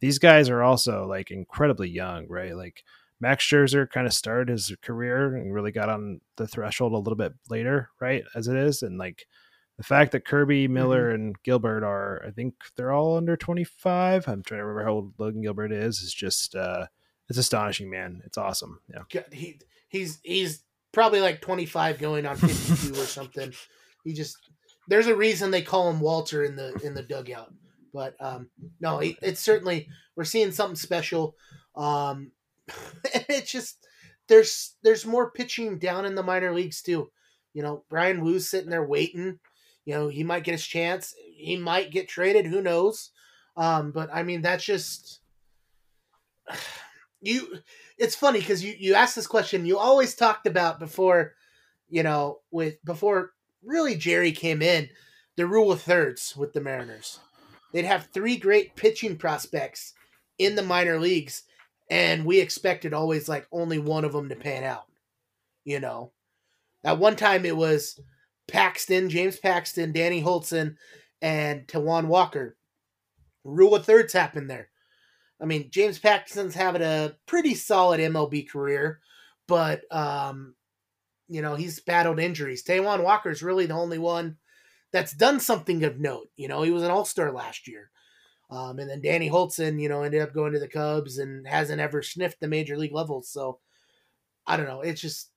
these 0.00 0.20
guys 0.20 0.48
are 0.48 0.62
also 0.62 1.06
like 1.08 1.32
incredibly 1.32 1.88
young, 1.88 2.28
right? 2.28 2.54
Like 2.54 2.84
Max 3.20 3.44
Scherzer 3.44 3.88
kind 3.88 4.06
of 4.06 4.14
started 4.14 4.48
his 4.48 4.74
career 4.82 5.36
and 5.36 5.52
really 5.52 5.72
got 5.72 5.88
on 5.88 6.20
the 6.36 6.46
threshold 6.46 6.92
a 6.92 6.98
little 6.98 7.16
bit 7.16 7.34
later, 7.48 7.90
right? 8.00 8.24
As 8.34 8.48
it 8.48 8.56
is, 8.56 8.82
and 8.82 8.98
like 8.98 9.26
the 9.76 9.84
fact 9.84 10.12
that 10.12 10.26
Kirby, 10.26 10.68
Miller, 10.68 11.10
and 11.10 11.34
Gilbert 11.42 11.84
are, 11.84 12.22
I 12.26 12.30
think 12.30 12.54
they're 12.76 12.92
all 12.92 13.16
under 13.16 13.36
25. 13.36 14.28
I'm 14.28 14.42
trying 14.42 14.60
to 14.60 14.64
remember 14.64 14.84
how 14.84 14.92
old 14.92 15.14
Logan 15.18 15.40
Gilbert 15.42 15.72
is. 15.72 16.00
Is 16.00 16.12
just, 16.12 16.54
uh, 16.54 16.86
it's 17.30 17.38
astonishing, 17.38 17.88
man. 17.88 18.22
It's 18.26 18.36
awesome. 18.36 18.80
Yeah. 18.92 19.04
God, 19.10 19.32
he 19.32 19.60
he's 19.88 20.18
he's 20.22 20.64
probably 20.92 21.20
like 21.20 21.40
25 21.40 21.98
going 21.98 22.26
on 22.26 22.36
52 22.36 23.00
or 23.00 23.04
something. 23.04 23.52
He 24.04 24.12
just 24.12 24.36
there's 24.88 25.06
a 25.06 25.14
reason 25.14 25.50
they 25.50 25.62
call 25.62 25.90
him 25.90 26.00
Walter 26.00 26.44
in 26.44 26.56
the 26.56 26.74
in 26.84 26.94
the 26.94 27.02
dugout. 27.02 27.52
But 27.94 28.16
um 28.20 28.50
no, 28.80 28.98
he, 28.98 29.16
it's 29.22 29.40
certainly 29.40 29.88
we're 30.16 30.24
seeing 30.24 30.52
something 30.52 30.76
special. 30.76 31.36
Um 31.76 32.32
it's 33.04 33.50
just 33.50 33.86
there's 34.28 34.76
there's 34.82 35.06
more 35.06 35.30
pitching 35.30 35.78
down 35.78 36.04
in 36.04 36.14
the 36.14 36.22
minor 36.22 36.52
leagues 36.52 36.82
too. 36.82 37.10
You 37.52 37.62
know, 37.62 37.84
Brian 37.88 38.22
Woo's 38.24 38.48
sitting 38.48 38.70
there 38.70 38.84
waiting. 38.84 39.38
You 39.84 39.94
know, 39.94 40.08
he 40.08 40.22
might 40.22 40.44
get 40.44 40.52
his 40.52 40.66
chance. 40.66 41.14
He 41.36 41.56
might 41.56 41.90
get 41.90 42.08
traded, 42.08 42.46
who 42.46 42.62
knows. 42.62 43.10
Um 43.56 43.92
but 43.92 44.08
I 44.12 44.22
mean 44.22 44.42
that's 44.42 44.64
just 44.64 45.20
you 47.20 47.58
it's 47.98 48.16
funny 48.16 48.40
because 48.40 48.64
you 48.64 48.74
you 48.78 48.94
asked 48.94 49.14
this 49.16 49.26
question 49.26 49.66
you 49.66 49.78
always 49.78 50.14
talked 50.14 50.46
about 50.46 50.80
before 50.80 51.34
you 51.88 52.02
know 52.02 52.38
with 52.50 52.82
before 52.84 53.32
really 53.62 53.94
jerry 53.94 54.32
came 54.32 54.62
in 54.62 54.88
the 55.36 55.46
rule 55.46 55.70
of 55.70 55.82
thirds 55.82 56.34
with 56.36 56.52
the 56.52 56.60
mariners 56.60 57.20
they'd 57.72 57.84
have 57.84 58.08
three 58.12 58.36
great 58.36 58.74
pitching 58.74 59.16
prospects 59.16 59.92
in 60.38 60.54
the 60.54 60.62
minor 60.62 60.98
leagues 60.98 61.42
and 61.90 62.24
we 62.24 62.40
expected 62.40 62.94
always 62.94 63.28
like 63.28 63.46
only 63.52 63.78
one 63.78 64.04
of 64.04 64.12
them 64.12 64.28
to 64.28 64.36
pan 64.36 64.64
out 64.64 64.86
you 65.64 65.80
know 65.80 66.12
at 66.84 66.98
one 66.98 67.16
time 67.16 67.44
it 67.44 67.56
was 67.56 68.00
paxton 68.48 69.10
james 69.10 69.38
paxton 69.38 69.92
danny 69.92 70.22
hultzen 70.22 70.76
and 71.20 71.66
taijuan 71.66 72.06
walker 72.06 72.56
rule 73.44 73.74
of 73.74 73.84
thirds 73.84 74.12
happened 74.12 74.48
there 74.48 74.70
I 75.40 75.46
mean, 75.46 75.70
James 75.70 75.98
Paxton's 75.98 76.54
having 76.54 76.82
a 76.82 77.16
pretty 77.26 77.54
solid 77.54 77.98
MLB 77.98 78.48
career, 78.48 79.00
but 79.48 79.82
um, 79.90 80.54
you 81.28 81.40
know 81.40 81.54
he's 81.54 81.80
battled 81.80 82.20
injuries. 82.20 82.62
Taijuan 82.62 83.02
Walker's 83.02 83.42
really 83.42 83.66
the 83.66 83.74
only 83.74 83.98
one 83.98 84.36
that's 84.92 85.12
done 85.12 85.40
something 85.40 85.82
of 85.84 85.98
note. 85.98 86.28
You 86.36 86.48
know, 86.48 86.62
he 86.62 86.70
was 86.70 86.82
an 86.82 86.90
All 86.90 87.06
Star 87.06 87.32
last 87.32 87.66
year, 87.66 87.90
um, 88.50 88.78
and 88.78 88.90
then 88.90 89.00
Danny 89.00 89.30
Hultzen, 89.30 89.80
you 89.80 89.88
know, 89.88 90.02
ended 90.02 90.22
up 90.22 90.34
going 90.34 90.52
to 90.52 90.58
the 90.58 90.68
Cubs 90.68 91.18
and 91.18 91.46
hasn't 91.46 91.80
ever 91.80 92.02
sniffed 92.02 92.40
the 92.40 92.48
major 92.48 92.76
league 92.76 92.92
levels. 92.92 93.28
So 93.28 93.60
I 94.46 94.56
don't 94.56 94.66
know. 94.66 94.80
It's 94.80 95.00
just 95.00 95.30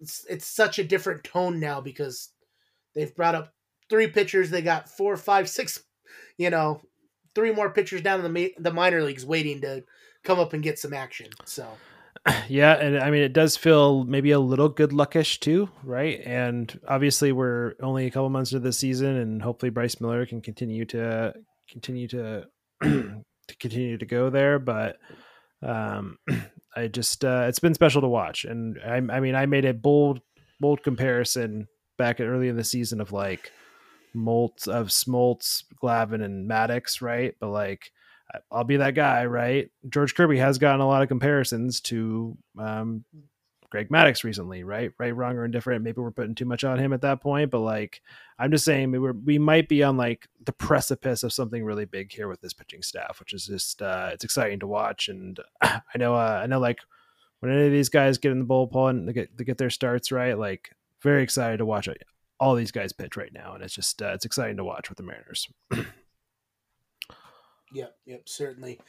it's 0.00 0.26
it's 0.28 0.46
such 0.46 0.78
a 0.78 0.84
different 0.84 1.24
tone 1.24 1.58
now 1.58 1.80
because 1.80 2.30
they've 2.94 3.14
brought 3.14 3.34
up 3.34 3.54
three 3.88 4.08
pitchers. 4.08 4.50
They 4.50 4.62
got 4.62 4.88
four, 4.88 5.16
five, 5.16 5.48
six, 5.48 5.82
you 6.36 6.50
know, 6.50 6.82
three 7.34 7.52
more 7.52 7.70
pitchers 7.70 8.02
down 8.02 8.24
in 8.24 8.32
the 8.32 8.54
the 8.58 8.72
minor 8.72 9.02
leagues 9.02 9.24
waiting 9.24 9.62
to 9.62 9.84
come 10.22 10.38
up 10.38 10.52
and 10.52 10.62
get 10.62 10.78
some 10.78 10.92
action. 10.92 11.28
So 11.46 11.66
Yeah, 12.48 12.74
and 12.74 12.98
I 12.98 13.10
mean 13.10 13.22
it 13.22 13.32
does 13.32 13.56
feel 13.56 14.04
maybe 14.04 14.32
a 14.32 14.40
little 14.40 14.68
good 14.68 14.92
luckish 14.92 15.40
too, 15.40 15.70
right? 15.82 16.20
And 16.24 16.78
obviously 16.86 17.32
we're 17.32 17.74
only 17.80 18.06
a 18.06 18.10
couple 18.10 18.28
months 18.28 18.52
into 18.52 18.64
the 18.64 18.72
season, 18.72 19.16
and 19.16 19.40
hopefully 19.40 19.70
Bryce 19.70 20.00
Miller 20.00 20.26
can 20.26 20.40
continue 20.40 20.84
to 20.86 21.34
continue 21.70 22.08
to 22.08 22.46
to 22.82 23.56
continue 23.58 23.98
to 23.98 24.06
go 24.06 24.30
there. 24.30 24.58
But 24.58 24.98
um, 25.62 26.18
I 26.76 26.88
just 26.88 27.24
uh, 27.24 27.46
it's 27.48 27.58
been 27.58 27.74
special 27.74 28.00
to 28.02 28.08
watch, 28.08 28.44
and 28.44 28.78
I, 28.84 28.96
I 28.96 29.20
mean 29.20 29.34
I 29.34 29.46
made 29.46 29.64
a 29.64 29.74
bold 29.74 30.20
bold 30.60 30.82
comparison 30.82 31.68
back 31.98 32.20
early 32.20 32.48
in 32.48 32.56
the 32.56 32.64
season 32.64 33.00
of 33.00 33.12
like 33.12 33.52
Molts 34.14 34.68
of 34.68 34.88
Smoltz, 34.88 35.64
Glavine, 35.82 36.24
and 36.24 36.48
Maddux, 36.48 37.02
right? 37.02 37.34
But 37.40 37.50
like 37.50 37.90
I'll 38.50 38.64
be 38.64 38.78
that 38.78 38.94
guy, 38.94 39.26
right? 39.26 39.70
George 39.88 40.14
Kirby 40.14 40.38
has 40.38 40.58
gotten 40.58 40.80
a 40.80 40.86
lot 40.86 41.02
of 41.02 41.08
comparisons 41.08 41.80
to 41.82 42.36
um, 42.58 43.04
Greg 43.70 43.88
Maddux 43.88 44.24
recently, 44.24 44.64
right? 44.64 44.92
Right, 44.98 45.14
wrong, 45.14 45.36
or 45.36 45.44
indifferent. 45.44 45.84
Maybe 45.84 46.00
we're 46.00 46.10
putting 46.10 46.34
too 46.34 46.44
much 46.44 46.64
on 46.64 46.78
him 46.78 46.92
at 46.92 47.02
that 47.02 47.20
point, 47.20 47.50
but 47.50 47.60
like, 47.60 48.02
I'm 48.38 48.50
just 48.50 48.64
saying 48.64 48.90
we 48.90 48.98
we 48.98 49.38
might 49.38 49.68
be 49.68 49.82
on 49.82 49.96
like 49.96 50.28
the 50.44 50.52
precipice 50.52 51.22
of 51.22 51.32
something 51.32 51.64
really 51.64 51.84
big 51.84 52.12
here 52.12 52.28
with 52.28 52.40
this 52.40 52.52
pitching 52.52 52.82
staff, 52.82 53.20
which 53.20 53.32
is 53.32 53.46
just 53.46 53.80
uh, 53.80 54.10
it's 54.12 54.24
exciting 54.24 54.58
to 54.60 54.66
watch. 54.66 55.08
And 55.08 55.38
I 55.62 55.80
know, 55.96 56.14
uh, 56.14 56.40
I 56.42 56.46
know, 56.46 56.58
like 56.58 56.80
when 57.38 57.52
any 57.52 57.66
of 57.66 57.72
these 57.72 57.88
guys 57.88 58.18
get 58.18 58.32
in 58.32 58.40
the 58.40 58.44
bullpen 58.44 59.06
to 59.06 59.12
get 59.12 59.36
they 59.36 59.44
get 59.44 59.58
their 59.58 59.70
starts 59.70 60.10
right, 60.10 60.36
like 60.36 60.70
very 61.00 61.22
excited 61.22 61.58
to 61.58 61.66
watch 61.66 61.88
all 62.40 62.54
these 62.54 62.72
guys 62.72 62.92
pitch 62.92 63.16
right 63.16 63.32
now, 63.32 63.54
and 63.54 63.62
it's 63.62 63.74
just 63.74 64.02
uh, 64.02 64.12
it's 64.14 64.24
exciting 64.24 64.56
to 64.56 64.64
watch 64.64 64.88
with 64.88 64.98
the 64.98 65.04
Mariners. 65.04 65.48
yep, 67.72 67.96
yep, 68.04 68.22
certainly. 68.26 68.80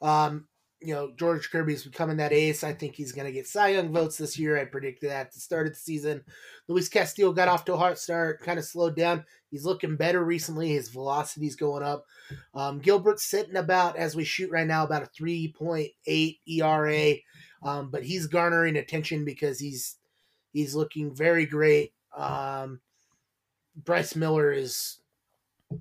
Um, 0.00 0.46
you 0.80 0.94
know, 0.94 1.12
George 1.16 1.50
Kirby's 1.50 1.84
becoming 1.84 2.16
that 2.16 2.32
ace. 2.32 2.64
I 2.64 2.72
think 2.72 2.94
he's 2.94 3.12
going 3.12 3.26
to 3.26 3.32
get 3.32 3.46
Cy 3.46 3.68
Young 3.68 3.92
votes 3.92 4.16
this 4.16 4.38
year. 4.38 4.58
I 4.58 4.64
predicted 4.64 5.10
that 5.10 5.26
at 5.26 5.32
the 5.32 5.40
start 5.40 5.66
of 5.66 5.74
the 5.74 5.78
season. 5.78 6.22
Luis 6.68 6.88
Castillo 6.88 7.32
got 7.32 7.48
off 7.48 7.64
to 7.66 7.74
a 7.74 7.76
hot 7.76 7.98
start, 7.98 8.40
kind 8.42 8.58
of 8.58 8.64
slowed 8.64 8.96
down. 8.96 9.24
He's 9.50 9.64
looking 9.64 9.96
better 9.96 10.24
recently. 10.24 10.70
His 10.70 10.88
velocity's 10.88 11.56
going 11.56 11.82
up. 11.82 12.06
Um, 12.54 12.78
Gilbert's 12.78 13.24
sitting 13.24 13.56
about, 13.56 13.96
as 13.96 14.16
we 14.16 14.24
shoot 14.24 14.50
right 14.50 14.66
now, 14.66 14.84
about 14.84 15.02
a 15.02 15.22
3.8 15.22 16.38
ERA. 16.46 17.14
Um, 17.62 17.90
but 17.90 18.04
he's 18.04 18.26
garnering 18.26 18.76
attention 18.76 19.24
because 19.24 19.58
he's 19.58 19.96
he's 20.52 20.74
looking 20.74 21.14
very 21.14 21.44
great. 21.44 21.92
Um, 22.16 22.80
Bryce 23.76 24.16
Miller 24.16 24.50
is, 24.50 25.00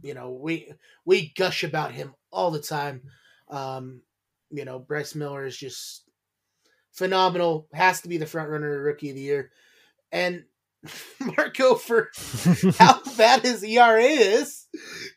you 0.02 0.14
know, 0.14 0.32
we 0.32 0.74
we 1.06 1.32
gush 1.38 1.64
about 1.64 1.94
him 1.94 2.16
all 2.32 2.52
the 2.52 2.62
time. 2.62 3.04
Um, 3.50 4.02
you 4.52 4.66
know, 4.66 4.80
Bryce 4.80 5.16
Miller 5.16 5.46
is 5.46 5.58
just 5.58 6.04
phenomenal. 6.94 7.68
Has 7.74 8.02
to 8.02 8.10
be 8.10 8.18
the 8.18 8.26
front 8.26 8.50
runner 8.50 8.78
of 8.78 8.84
rookie 8.84 9.10
of 9.10 9.16
the 9.16 9.22
year. 9.22 9.52
And 10.12 10.44
Marco, 11.20 11.76
for 11.76 12.10
how 12.80 13.02
bad 13.18 13.42
his 13.42 13.64
ERA 13.64 14.04
is, 14.04 14.68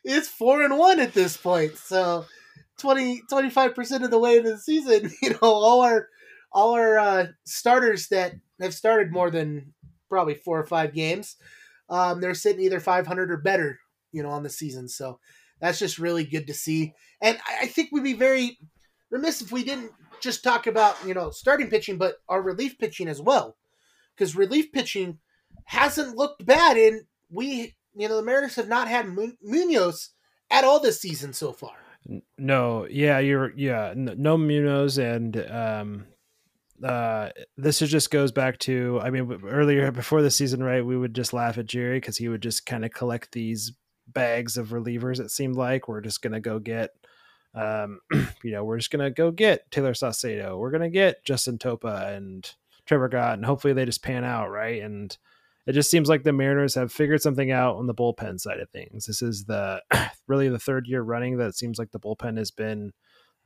is 0.03 0.27
four 0.27 0.63
and 0.63 0.77
one 0.77 0.99
at 0.99 1.13
this 1.13 1.37
point. 1.37 1.77
So 1.77 2.25
25 2.79 3.75
percent 3.75 4.03
of 4.03 4.11
the 4.11 4.19
way 4.19 4.37
into 4.37 4.51
the 4.51 4.57
season, 4.57 5.11
you 5.21 5.31
know, 5.31 5.37
all 5.41 5.81
our 5.81 6.09
all 6.51 6.73
our 6.73 6.99
uh, 6.99 7.25
starters 7.45 8.09
that 8.09 8.33
have 8.61 8.73
started 8.73 9.11
more 9.11 9.31
than 9.31 9.73
probably 10.09 10.35
four 10.35 10.59
or 10.59 10.65
five 10.65 10.93
games, 10.93 11.37
um, 11.89 12.21
they're 12.21 12.35
sitting 12.35 12.61
either 12.61 12.79
500 12.79 13.31
or 13.31 13.37
better, 13.37 13.79
you 14.11 14.21
know, 14.21 14.29
on 14.29 14.43
the 14.43 14.49
season. 14.49 14.87
So 14.87 15.19
that's 15.59 15.79
just 15.79 15.97
really 15.97 16.23
good 16.23 16.45
to 16.47 16.53
see. 16.53 16.93
And 17.21 17.37
I, 17.47 17.63
I 17.63 17.67
think 17.67 17.89
we'd 17.91 18.03
be 18.03 18.13
very 18.13 18.59
remiss 19.13 19.41
if 19.41 19.51
we 19.51 19.63
didn't 19.63 19.91
just 20.19 20.43
talk 20.43 20.67
about 20.67 20.97
you 21.05 21.13
know 21.13 21.29
starting 21.29 21.69
pitching, 21.69 21.97
but 21.97 22.15
our 22.27 22.41
relief 22.41 22.77
pitching 22.79 23.07
as 23.07 23.21
well, 23.21 23.55
because 24.15 24.35
relief 24.35 24.71
pitching 24.71 25.19
hasn't 25.65 26.17
looked 26.17 26.45
bad, 26.45 26.75
and 26.75 27.03
we 27.29 27.75
you 27.95 28.09
know 28.09 28.17
the 28.17 28.23
Mariners 28.23 28.55
have 28.55 28.67
not 28.67 28.87
had 28.87 29.15
Munoz 29.41 30.09
at 30.49 30.63
all 30.63 30.79
this 30.79 30.99
season 30.99 31.31
so 31.31 31.53
far. 31.53 31.75
No, 32.37 32.87
yeah, 32.89 33.19
you're 33.19 33.53
yeah, 33.55 33.93
no 33.95 34.37
Munoz, 34.37 34.97
and 34.97 35.37
um, 35.49 36.05
uh, 36.83 37.29
this 37.55 37.79
just 37.79 38.11
goes 38.11 38.31
back 38.31 38.57
to 38.59 38.99
I 39.01 39.11
mean 39.11 39.41
earlier 39.47 39.91
before 39.91 40.21
the 40.21 40.31
season, 40.31 40.63
right? 40.63 40.85
We 40.85 40.97
would 40.97 41.13
just 41.13 41.33
laugh 41.33 41.57
at 41.57 41.67
Jerry 41.67 41.97
because 41.97 42.17
he 42.17 42.27
would 42.27 42.41
just 42.41 42.65
kind 42.65 42.83
of 42.83 42.91
collect 42.91 43.31
these 43.31 43.71
bags 44.07 44.57
of 44.57 44.69
relievers. 44.69 45.19
It 45.19 45.31
seemed 45.31 45.55
like 45.55 45.87
we're 45.87 46.01
just 46.01 46.21
gonna 46.21 46.41
go 46.41 46.59
get 46.59 46.91
um, 47.53 47.99
you 48.43 48.51
know, 48.51 48.63
we're 48.63 48.77
just 48.77 48.91
gonna 48.91 49.11
go 49.11 49.31
get 49.31 49.69
Tayler 49.71 49.91
Saucedo. 49.91 50.57
We're 50.57 50.71
gonna 50.71 50.89
get 50.89 51.23
Justin 51.23 51.57
Topa 51.57 52.15
and 52.15 52.49
Trevor 52.85 53.09
Gott, 53.09 53.35
and 53.35 53.45
hopefully 53.45 53.73
they 53.73 53.85
just 53.85 54.03
pan 54.03 54.23
out, 54.23 54.49
right? 54.49 54.81
And 54.81 55.15
it 55.65 55.73
just 55.73 55.89
seems 55.89 56.09
like 56.09 56.23
the 56.23 56.33
Mariners 56.33 56.75
have 56.75 56.91
figured 56.91 57.21
something 57.21 57.51
out 57.51 57.77
on 57.77 57.87
the 57.87 57.93
bullpen 57.93 58.39
side 58.39 58.59
of 58.59 58.69
things. 58.69 59.05
This 59.05 59.21
is 59.21 59.45
the 59.45 59.81
really 60.27 60.49
the 60.49 60.59
third 60.59 60.87
year 60.87 61.01
running 61.01 61.37
that 61.37 61.55
seems 61.55 61.79
like 61.79 61.91
the 61.91 61.99
bullpen 61.99 62.37
has 62.37 62.51
been 62.51 62.91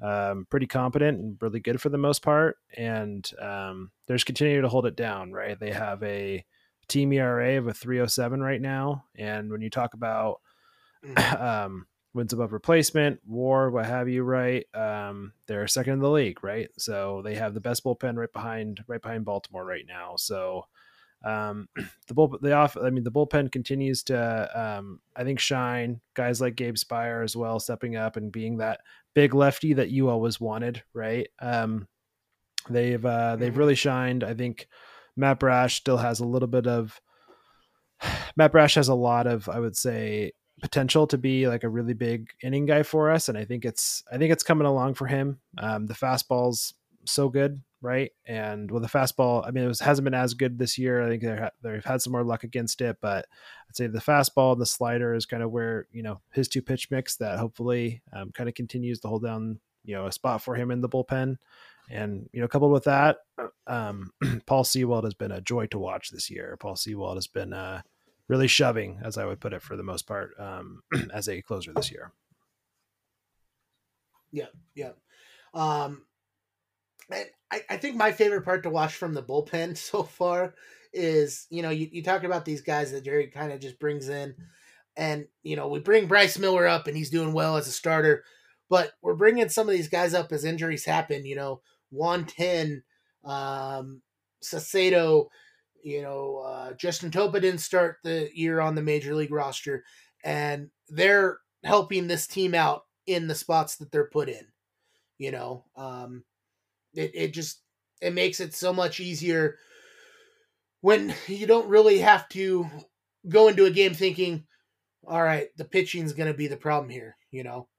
um, 0.02 0.46
pretty 0.50 0.68
competent 0.68 1.20
and 1.20 1.38
really 1.42 1.60
good 1.60 1.82
for 1.82 1.90
the 1.90 1.98
most 1.98 2.22
part, 2.22 2.58
and 2.76 3.30
um, 3.42 3.92
they're 4.06 4.18
just 4.18 4.26
continuing 4.26 4.64
to 4.64 4.70
hold 4.70 4.86
it 4.86 4.96
down, 4.96 5.32
right? 5.32 5.60
They 5.60 5.72
have 5.72 6.02
a 6.04 6.44
team 6.88 7.12
ERA 7.12 7.58
of 7.58 7.68
a 7.68 7.74
307 7.74 8.42
right 8.42 8.62
now, 8.62 9.06
and 9.16 9.52
when 9.52 9.62
you 9.62 9.70
talk 9.70 9.94
about 9.94 10.40
mm. 11.06 11.42
um, 11.66 11.88
wins 12.14 12.34
above 12.34 12.54
replacement, 12.54 13.20
war, 13.26 13.70
what 13.70 13.86
have 13.86 14.10
you, 14.10 14.24
right? 14.24 14.66
Um, 14.74 15.34
they're 15.46 15.68
second 15.68 15.94
in 15.94 16.00
the 16.00 16.10
league, 16.10 16.44
right? 16.44 16.70
So 16.78 17.22
they 17.24 17.36
have 17.36 17.54
the 17.54 17.62
best 17.62 17.84
bullpen 17.84 18.16
right 18.16 18.32
behind 18.32 18.84
right 18.88 19.02
behind 19.02 19.26
Baltimore 19.26 19.66
right 19.66 19.86
now. 19.88 20.16
So 20.18 20.66
um, 21.24 21.68
the 22.08 22.14
bull 22.14 22.38
the 22.42 22.54
off 22.54 22.78
I 22.78 22.90
mean 22.90 23.04
the 23.04 23.12
bullpen 23.12 23.52
continues 23.52 24.04
to 24.04 24.50
um, 24.60 25.00
I 25.16 25.24
think 25.24 25.40
shine. 25.40 26.02
Guys 26.14 26.42
like 26.42 26.56
Gabe 26.56 26.76
Speier 26.76 27.24
as 27.24 27.36
well 27.36 27.60
stepping 27.60 27.96
up 27.96 28.18
and 28.18 28.32
being 28.32 28.58
that 28.58 28.82
big 29.14 29.34
lefty 29.34 29.74
that 29.74 29.90
you 29.90 30.10
always 30.10 30.40
wanted, 30.40 30.84
right? 30.94 31.28
Um, 31.40 31.88
they've 32.70 33.06
uh, 33.06 33.36
they've 33.36 33.52
mm-hmm. 33.52 33.60
really 33.60 33.76
shined. 33.76 34.24
I 34.24 34.34
think 34.34 34.68
Matt 35.16 35.40
Brash 35.40 35.78
still 35.78 35.98
has 35.98 36.20
a 36.20 36.26
little 36.26 36.48
bit 36.48 36.68
of 36.68 37.00
Matt 38.36 38.52
Brash 38.52 38.76
has 38.76 38.88
a 38.88 38.96
lot 38.96 39.28
of 39.28 39.50
I 39.50 39.60
would 39.60 39.76
say 39.76 40.32
potential 40.62 41.08
to 41.08 41.18
be 41.18 41.48
like 41.48 41.64
a 41.64 41.70
really 41.70 41.94
big 41.94 42.30
inning 42.42 42.66
guy 42.66 42.84
for 42.84 43.12
us, 43.12 43.30
and 43.30 43.38
I 43.38 43.46
think 43.46 43.66
it's 43.66 44.04
I 44.12 44.18
think 44.18 44.32
it's 44.32 44.44
coming 44.44 44.68
along 44.68 44.96
for 44.96 45.08
him. 45.08 45.40
Um, 45.58 45.86
the 45.86 45.94
fastball's 45.94 46.74
so 47.06 47.30
good, 47.30 47.62
right? 47.82 48.12
And 48.26 48.70
well, 48.70 48.82
the 48.82 48.88
fastball, 48.88 49.48
I 49.48 49.52
mean, 49.52 49.64
it 49.64 49.68
was, 49.68 49.80
hasn't 49.80 50.04
been 50.04 50.14
as 50.14 50.34
good 50.34 50.58
this 50.58 50.78
year. 50.78 51.06
I 51.06 51.10
think 51.10 51.22
they're, 51.22 51.52
they've 51.64 51.86
had 51.86 52.02
some 52.02 52.12
more 52.12 52.24
luck 52.24 52.44
against 52.44 52.82
it, 52.82 52.98
but 53.02 53.26
I'd 53.70 53.76
say 53.76 53.88
the 53.88 54.00
fastball 54.00 54.54
and 54.54 54.62
the 54.62 54.66
slider 54.66 55.14
is 55.14 55.26
kind 55.26 55.44
of 55.44 55.52
where 55.52 55.88
you 55.92 56.04
know 56.04 56.22
his 56.34 56.48
two 56.48 56.62
pitch 56.62 56.90
mix 56.92 57.18
that 57.18 57.40
hopefully 57.40 58.02
um, 58.14 58.32
kind 58.32 58.50
of 58.50 58.56
continues 58.56 59.00
to 59.02 59.08
hold 59.08 59.24
down 59.24 59.60
you 59.84 59.96
know 59.96 60.06
a 60.06 60.12
spot 60.12 60.42
for 60.42 60.56
him 60.56 60.72
in 60.72 60.82
the 60.82 60.90
bullpen. 60.90 61.38
And 61.90 62.30
you 62.34 62.42
know, 62.42 62.48
coupled 62.48 62.74
with 62.74 62.84
that, 62.84 63.18
um, 63.66 64.12
Paul 64.46 64.64
Sewald 64.66 65.06
has 65.06 65.14
been 65.14 65.32
a 65.32 65.42
joy 65.42 65.68
to 65.68 65.80
watch 65.80 66.10
this 66.10 66.30
year. 66.30 66.58
Paul 66.60 66.76
Sewald 66.76 67.16
has 67.16 67.28
been 67.28 67.54
uh, 67.54 67.82
really 68.28 68.48
shoving, 68.48 69.00
as 69.04 69.18
I 69.18 69.26
would 69.26 69.40
put 69.40 69.54
it, 69.54 69.62
for 69.62 69.76
the 69.76 69.84
most 69.84 70.08
part, 70.08 70.32
um, 70.40 70.82
as 71.14 71.28
a 71.28 71.42
closer 71.42 71.74
this 71.74 71.92
year. 71.92 72.12
Yeah, 74.32 74.48
yeah. 74.76 74.92
Um, 75.54 76.04
I, 77.12 77.62
I 77.70 77.78
think 77.78 77.96
my 77.96 78.12
favorite 78.12 78.44
part 78.44 78.64
to 78.64 78.70
watch 78.70 78.94
from 78.94 79.14
the 79.14 79.24
bullpen 79.24 79.78
so 79.78 80.04
far 80.04 80.54
is, 80.94 81.48
you 81.50 81.62
know, 81.62 81.70
you, 81.70 81.88
you 81.92 82.04
talk 82.04 82.24
about 82.24 82.46
these 82.46 82.62
guys 82.62 82.92
that 82.92 83.04
Jerry 83.04 83.28
kind 83.28 83.52
of 83.52 83.60
just 83.60 83.80
brings 83.80 84.10
in. 84.10 84.36
And, 84.96 85.28
you 85.44 85.56
know, 85.56 85.68
we 85.68 85.80
bring 85.80 86.08
Bryce 86.08 86.40
Miller 86.40 86.66
up 86.66 86.88
and 86.88 86.98
he's 86.98 87.12
doing 87.12 87.32
well 87.32 87.56
as 87.56 87.68
a 87.68 87.72
starter, 87.72 88.24
but 88.68 88.94
we're 89.02 89.16
bringing 89.16 89.48
some 89.50 89.70
of 89.70 89.74
these 89.74 89.90
guys 89.90 90.16
up 90.16 90.32
as 90.32 90.44
injuries 90.44 90.86
happen. 90.86 91.24
You 91.24 91.36
know, 91.36 91.62
Juan 91.92 92.28
Then, 92.38 92.84
um, 93.24 94.02
Saucedo, 94.44 95.28
you 95.88 96.02
know, 96.02 96.44
uh, 96.46 96.74
Justin 96.74 97.12
Topa 97.12 97.40
didn't 97.40 97.62
start 97.62 98.00
the 98.04 98.30
year 98.34 98.60
on 98.60 98.76
the 98.76 98.82
major 98.82 99.16
league 99.16 99.32
roster, 99.32 99.86
and 100.22 100.70
they're 100.90 101.38
helping 101.64 102.08
this 102.08 102.28
team 102.28 102.54
out 102.54 102.84
in 103.06 103.28
the 103.28 103.36
spots 103.36 103.78
that 103.78 103.90
they're 103.90 104.10
put 104.10 104.28
in. 104.28 104.46
You 105.18 105.32
know, 105.32 105.64
um, 105.78 106.26
it 106.94 107.12
it 107.14 107.34
just 107.34 107.62
it 108.02 108.14
makes 108.14 108.42
it 108.42 108.54
so 108.54 108.74
much 108.74 109.00
easier 109.00 109.56
when 110.82 111.16
you 111.28 111.48
don't 111.48 111.70
really 111.70 112.00
have 112.00 112.28
to 112.30 112.68
go 113.30 113.48
into 113.48 113.64
a 113.64 113.72
game 113.72 113.94
thinking, 113.94 114.46
all 115.08 115.24
right, 115.24 115.48
the 115.56 115.64
pitching 115.64 116.04
is 116.04 116.12
going 116.12 116.30
to 116.30 116.38
be 116.38 116.48
the 116.48 116.58
problem 116.58 116.90
here. 116.90 117.16
You 117.32 117.46
know, 117.46 117.70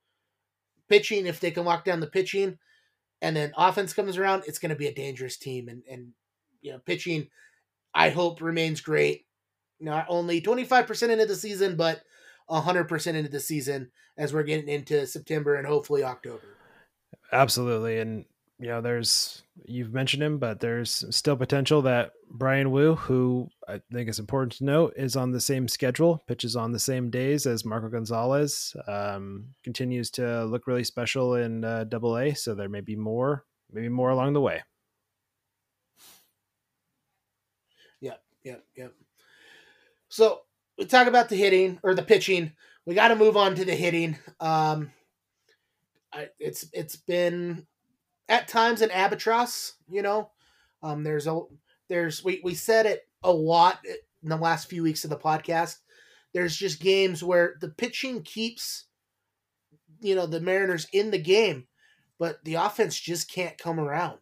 pitching 0.88 1.26
if 1.26 1.40
they 1.40 1.50
can 1.50 1.66
lock 1.66 1.84
down 1.84 2.00
the 2.00 2.06
pitching, 2.06 2.56
and 3.20 3.36
then 3.36 3.52
offense 3.54 3.92
comes 3.92 4.16
around, 4.16 4.44
it's 4.46 4.58
going 4.58 4.70
to 4.70 4.76
be 4.76 4.86
a 4.86 4.94
dangerous 4.94 5.36
team. 5.36 5.68
And 5.68 5.82
and 5.90 6.12
you 6.62 6.72
know, 6.72 6.78
pitching 6.86 7.28
I 7.98 8.10
hope 8.10 8.40
remains 8.40 8.80
great. 8.80 9.26
Not 9.80 10.06
only 10.08 10.40
25% 10.40 11.10
into 11.10 11.26
the 11.26 11.34
season, 11.34 11.76
but 11.76 12.00
100% 12.48 13.14
into 13.14 13.28
the 13.28 13.40
season 13.40 13.90
as 14.16 14.32
we're 14.32 14.44
getting 14.44 14.68
into 14.68 15.04
September 15.06 15.56
and 15.56 15.66
hopefully 15.66 16.04
October. 16.04 16.56
Absolutely. 17.32 17.98
And, 17.98 18.24
you 18.60 18.68
know, 18.68 18.80
there's, 18.80 19.42
you've 19.64 19.92
mentioned 19.92 20.22
him, 20.22 20.38
but 20.38 20.60
there's 20.60 21.04
still 21.10 21.36
potential 21.36 21.82
that 21.82 22.12
Brian 22.30 22.70
Woo, 22.70 22.94
who 22.94 23.48
I 23.68 23.80
think 23.92 24.08
is 24.08 24.20
important 24.20 24.52
to 24.54 24.64
note, 24.64 24.94
is 24.96 25.16
on 25.16 25.32
the 25.32 25.40
same 25.40 25.66
schedule, 25.66 26.22
pitches 26.28 26.54
on 26.54 26.70
the 26.70 26.78
same 26.78 27.10
days 27.10 27.46
as 27.46 27.64
Marco 27.64 27.88
Gonzales, 27.88 28.76
um, 28.86 29.46
continues 29.64 30.10
to 30.12 30.44
look 30.44 30.68
really 30.68 30.84
special 30.84 31.34
in 31.34 31.64
uh, 31.64 31.82
double 31.82 32.16
A. 32.16 32.34
So 32.34 32.54
there 32.54 32.68
may 32.68 32.80
be 32.80 32.96
more, 32.96 33.44
maybe 33.72 33.88
more 33.88 34.10
along 34.10 34.34
the 34.34 34.40
way. 34.40 34.62
Yep, 38.44 38.64
yep. 38.76 38.94
So 40.08 40.42
we 40.78 40.86
talk 40.86 41.06
about 41.06 41.28
the 41.28 41.36
hitting 41.36 41.78
or 41.82 41.94
the 41.94 42.02
pitching. 42.02 42.52
We 42.86 42.94
got 42.94 43.08
to 43.08 43.16
move 43.16 43.36
on 43.36 43.54
to 43.56 43.64
the 43.64 43.74
hitting. 43.74 44.16
Um, 44.40 44.92
I, 46.12 46.28
it's 46.38 46.66
it's 46.72 46.96
been 46.96 47.66
at 48.28 48.48
times 48.48 48.80
an 48.80 48.90
albatross. 48.90 49.74
You 49.90 50.02
know, 50.02 50.30
um, 50.82 51.02
there's 51.02 51.26
a 51.26 51.40
there's 51.88 52.24
we 52.24 52.40
we 52.42 52.54
said 52.54 52.86
it 52.86 53.02
a 53.22 53.32
lot 53.32 53.80
in 54.22 54.28
the 54.28 54.36
last 54.36 54.70
few 54.70 54.82
weeks 54.82 55.04
of 55.04 55.10
the 55.10 55.16
podcast. 55.16 55.76
There's 56.32 56.56
just 56.56 56.80
games 56.80 57.22
where 57.22 57.56
the 57.60 57.70
pitching 57.70 58.22
keeps, 58.22 58.86
you 60.00 60.14
know, 60.14 60.26
the 60.26 60.40
Mariners 60.40 60.86
in 60.92 61.10
the 61.10 61.18
game, 61.18 61.66
but 62.18 62.42
the 62.44 62.54
offense 62.54 62.98
just 62.98 63.30
can't 63.30 63.56
come 63.58 63.80
around 63.80 64.18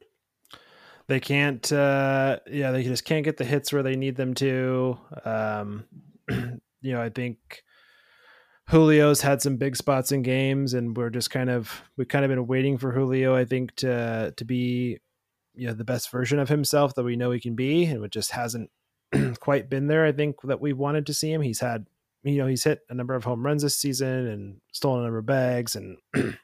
they 1.09 1.21
can't 1.21 1.71
uh 1.73 2.39
yeah 2.49 2.73
they 2.73 2.83
just 2.83 3.05
can't 3.05 3.25
get 3.25 3.37
the 3.37 3.45
hits 3.45 3.73
where 3.73 3.83
they 3.83 3.97
need 3.97 4.17
them 4.17 4.35
to 4.35 4.99
um 5.25 5.85
you 6.87 6.93
know, 6.93 7.03
I 7.03 7.09
think 7.09 7.63
Julio's 8.71 9.21
had 9.21 9.43
some 9.43 9.57
big 9.57 9.77
spots 9.77 10.13
in 10.13 10.23
games, 10.23 10.75
and 10.75 10.97
we're 10.97 11.11
just 11.11 11.31
kind 11.31 11.51
of 11.51 11.83
we've 11.97 12.09
kind 12.09 12.25
of 12.25 12.31
been 12.31 12.47
waiting 12.47 12.79
for 12.79 12.93
Julio, 12.93 13.35
I 13.35 13.45
think, 13.45 13.75
to 13.77 14.33
to 14.37 14.45
be 14.45 14.99
you 15.55 15.67
know 15.67 15.75
the 15.75 15.85
best 15.85 16.11
version 16.11 16.39
of 16.39 16.49
himself 16.49 16.95
that 16.95 17.05
we 17.05 17.17
know 17.17 17.31
he 17.31 17.41
can 17.41 17.55
be, 17.55 17.85
and 17.85 18.05
it 18.05 18.13
just 18.13 18.33
hasn't 18.33 18.71
quite 19.41 19.71
been 19.71 19.87
there. 19.87 20.05
I 20.05 20.13
think 20.13 20.37
that 20.45 20.61
we 20.61 20.73
wanted 20.73 21.07
to 21.07 21.15
see 21.15 21.33
him. 21.33 21.43
He's 21.43 21.61
had 21.61 21.87
you 22.23 22.39
know 22.39 22.47
he's 22.47 22.65
hit 22.65 22.81
a 22.89 22.95
number 22.95 23.15
of 23.15 23.25
home 23.25 23.45
runs 23.45 23.63
this 23.63 23.77
season 23.77 24.27
and 24.27 24.61
stolen 24.73 25.01
a 25.01 25.05
number 25.05 25.19
of 25.19 25.27
bags 25.27 25.77
and 25.77 25.99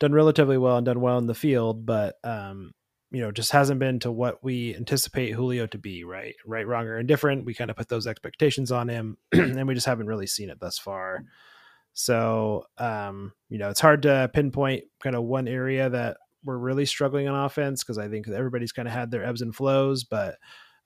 done 0.00 0.12
relatively 0.12 0.58
well 0.58 0.76
and 0.76 0.86
done 0.86 1.00
well 1.00 1.18
in 1.18 1.26
the 1.26 1.34
field, 1.34 1.86
but 1.86 2.16
um, 2.24 2.72
you 3.10 3.20
know, 3.20 3.32
just 3.32 3.52
hasn't 3.52 3.80
been 3.80 3.98
to 4.00 4.12
what 4.12 4.42
we 4.44 4.74
anticipate 4.76 5.32
Julio 5.32 5.66
to 5.68 5.78
be, 5.78 6.04
right? 6.04 6.34
Right, 6.46 6.66
wrong, 6.66 6.86
or 6.86 6.98
indifferent. 6.98 7.44
We 7.44 7.54
kind 7.54 7.70
of 7.70 7.76
put 7.76 7.88
those 7.88 8.06
expectations 8.06 8.70
on 8.70 8.88
him, 8.88 9.16
and 9.32 9.66
we 9.66 9.74
just 9.74 9.86
haven't 9.86 10.06
really 10.06 10.26
seen 10.26 10.50
it 10.50 10.60
thus 10.60 10.78
far. 10.78 11.24
So, 11.92 12.66
um, 12.78 13.32
you 13.48 13.58
know, 13.58 13.68
it's 13.68 13.80
hard 13.80 14.02
to 14.02 14.30
pinpoint 14.32 14.84
kind 15.02 15.16
of 15.16 15.24
one 15.24 15.48
area 15.48 15.90
that 15.90 16.18
we're 16.44 16.56
really 16.56 16.86
struggling 16.86 17.28
on 17.28 17.44
offense 17.44 17.82
because 17.82 17.98
I 17.98 18.08
think 18.08 18.28
everybody's 18.28 18.72
kind 18.72 18.88
of 18.88 18.94
had 18.94 19.10
their 19.10 19.24
ebbs 19.24 19.42
and 19.42 19.54
flows, 19.54 20.04
but 20.04 20.36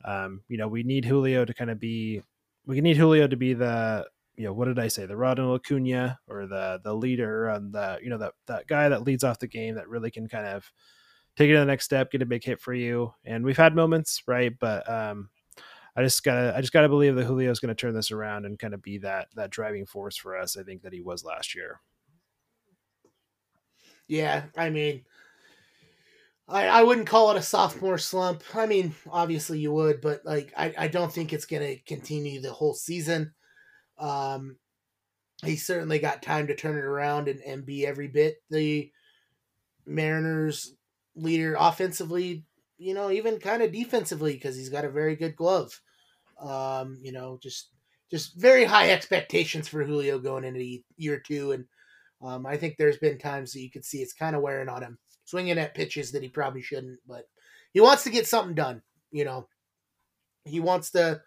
um, 0.05 0.43
you 0.49 0.57
know, 0.57 0.69
we 0.69 0.83
need 0.83 1.05
Julio 1.05 1.45
to 1.45 1.55
kind 1.55 1.71
of 1.71 1.79
be, 1.79 2.23
we 2.67 2.81
need 2.81 2.97
Julio 2.97 3.27
to 3.27 3.37
be 3.37 3.55
the, 3.55 4.07
you 4.37 4.45
know, 4.45 4.53
what 4.53 4.67
did 4.67 4.79
I 4.79 4.89
say, 4.89 5.07
the 5.07 5.17
Ronald 5.17 5.61
Acuna 5.61 6.19
or 6.27 6.47
the 6.47 6.81
the 6.83 6.93
leader 6.93 7.49
and 7.49 7.73
the, 7.73 7.99
you 8.03 8.11
know, 8.11 8.19
that 8.19 8.33
that 8.47 8.67
guy 8.67 8.89
that 8.89 9.05
leads 9.05 9.23
off 9.23 9.39
the 9.39 9.47
game 9.47 9.77
that 9.77 9.89
really 9.89 10.11
can 10.11 10.27
kind 10.27 10.47
of 10.47 10.71
take 11.37 11.51
it 11.51 11.55
to 11.55 11.59
the 11.59 11.65
next 11.65 11.85
step, 11.85 12.11
get 12.11 12.23
a 12.23 12.27
big 12.27 12.45
hit 12.45 12.61
for 12.61 12.75
you. 12.75 13.13
And 13.25 13.45
we've 13.45 13.57
had 13.57 13.75
moments, 13.75 14.23
right? 14.27 14.53
But 14.59 14.89
um, 14.89 15.31
I 15.97 16.03
just 16.03 16.23
gotta 16.25 16.55
I 16.57 16.61
just 16.61 16.73
gotta 16.73 16.89
believe 16.89 17.15
that 17.17 17.25
Julio 17.25 17.51
is 17.51 17.61
gonna 17.61 17.75
turn 17.75 17.95
this 17.95 18.11
around 18.11 18.47
and 18.47 18.59
kind 18.59 18.75
of 18.75 18.83
be 18.83 18.99
that 18.99 19.29
that 19.37 19.51
driving 19.51 19.87
force 19.87 20.17
for 20.17 20.37
us. 20.37 20.57
I 20.57 20.63
think 20.63 20.83
that 20.83 20.93
he 20.93 21.01
was 21.01 21.25
last 21.25 21.55
year. 21.55 21.81
Yeah, 24.07 24.45
I 24.57 24.71
mean, 24.71 25.05
I, 26.47 26.67
I 26.67 26.83
wouldn't 26.83 27.07
call 27.07 27.31
it 27.31 27.39
a 27.39 27.43
sophomore 27.43 27.97
slump. 27.97 28.43
I 28.55 28.67
mean, 28.67 28.95
obviously 29.11 29.61
you 29.61 29.73
would, 29.73 30.01
but 30.01 30.25
like 30.25 30.53
I, 30.57 30.75
I 30.77 30.89
don't 30.89 31.13
think 31.13 31.33
it's 31.33 31.47
gonna 31.47 31.77
continue 31.87 32.41
the 32.41 32.53
whole 32.53 32.75
season. 32.75 33.33
Um, 33.99 34.57
he 35.45 35.57
certainly 35.57 35.99
got 35.99 36.23
time 36.23 36.47
to 36.49 36.55
turn 36.55 36.77
it 36.77 36.85
around 36.85 37.29
and, 37.29 37.41
and 37.41 37.65
be 37.65 37.87
every 37.87 38.09
bit 38.09 38.43
the 38.51 38.91
Mariners 39.87 40.75
leader 41.17 41.57
offensively, 41.59 42.45
you 42.79 42.95
know, 42.95 43.11
even 43.11 43.39
kind 43.39 43.63
of 43.63 43.73
defensively 43.73 44.35
because 44.35 44.57
he's 44.57 44.69
got 44.69 44.85
a 44.85 44.91
very 44.91 45.17
good 45.17 45.37
glove. 45.37 45.81
Um, 46.41 46.99
you 47.03 47.13
know, 47.13 47.39
just 47.43 47.71
just 48.11 48.35
very 48.37 48.65
high 48.65 48.91
expectations 48.91 49.69
for 49.69 49.85
Julio 49.85 50.19
going 50.19 50.45
into 50.45 50.79
year 50.97 51.23
two, 51.25 51.53
and 51.53 51.65
um, 52.23 52.47
I 52.47 52.57
think 52.57 52.77
there's 52.77 52.99
been 52.99 53.19
times 53.19 53.53
that 53.53 53.61
you 53.61 53.71
could 53.71 53.85
see 53.85 53.99
it's 53.99 54.13
kind 54.13 54.37
of 54.37 54.43
wearing 54.43 54.69
on 54.69 54.83
him, 54.83 54.99
swinging 55.25 55.59
at 55.59 55.75
pitches 55.75 56.13
that 56.13 56.23
he 56.23 56.29
probably 56.29 56.63
shouldn't, 56.63 56.99
but 57.07 57.25
he 57.73 57.81
wants 57.81 58.05
to 58.05 58.11
get 58.11 58.27
something 58.27 58.55
done. 58.55 58.83
You 59.11 59.25
know, 59.25 59.49
he 60.45 60.61
wants 60.61 60.91
to. 60.93 61.23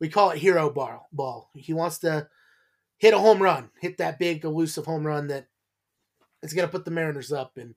We 0.00 0.08
call 0.08 0.30
it 0.30 0.38
hero 0.38 0.68
ball. 0.68 1.08
Ball. 1.12 1.48
He 1.54 1.72
wants 1.72 2.00
to 2.00 2.28
hit 2.98 3.14
a 3.14 3.18
home 3.18 3.42
run, 3.42 3.70
hit 3.80 3.98
that 3.98 4.18
big 4.18 4.44
elusive 4.44 4.84
home 4.84 5.06
run 5.06 5.28
that 5.28 5.46
is 6.42 6.52
going 6.52 6.66
to 6.66 6.72
put 6.72 6.84
the 6.84 6.90
Mariners 6.90 7.32
up, 7.32 7.56
and 7.56 7.74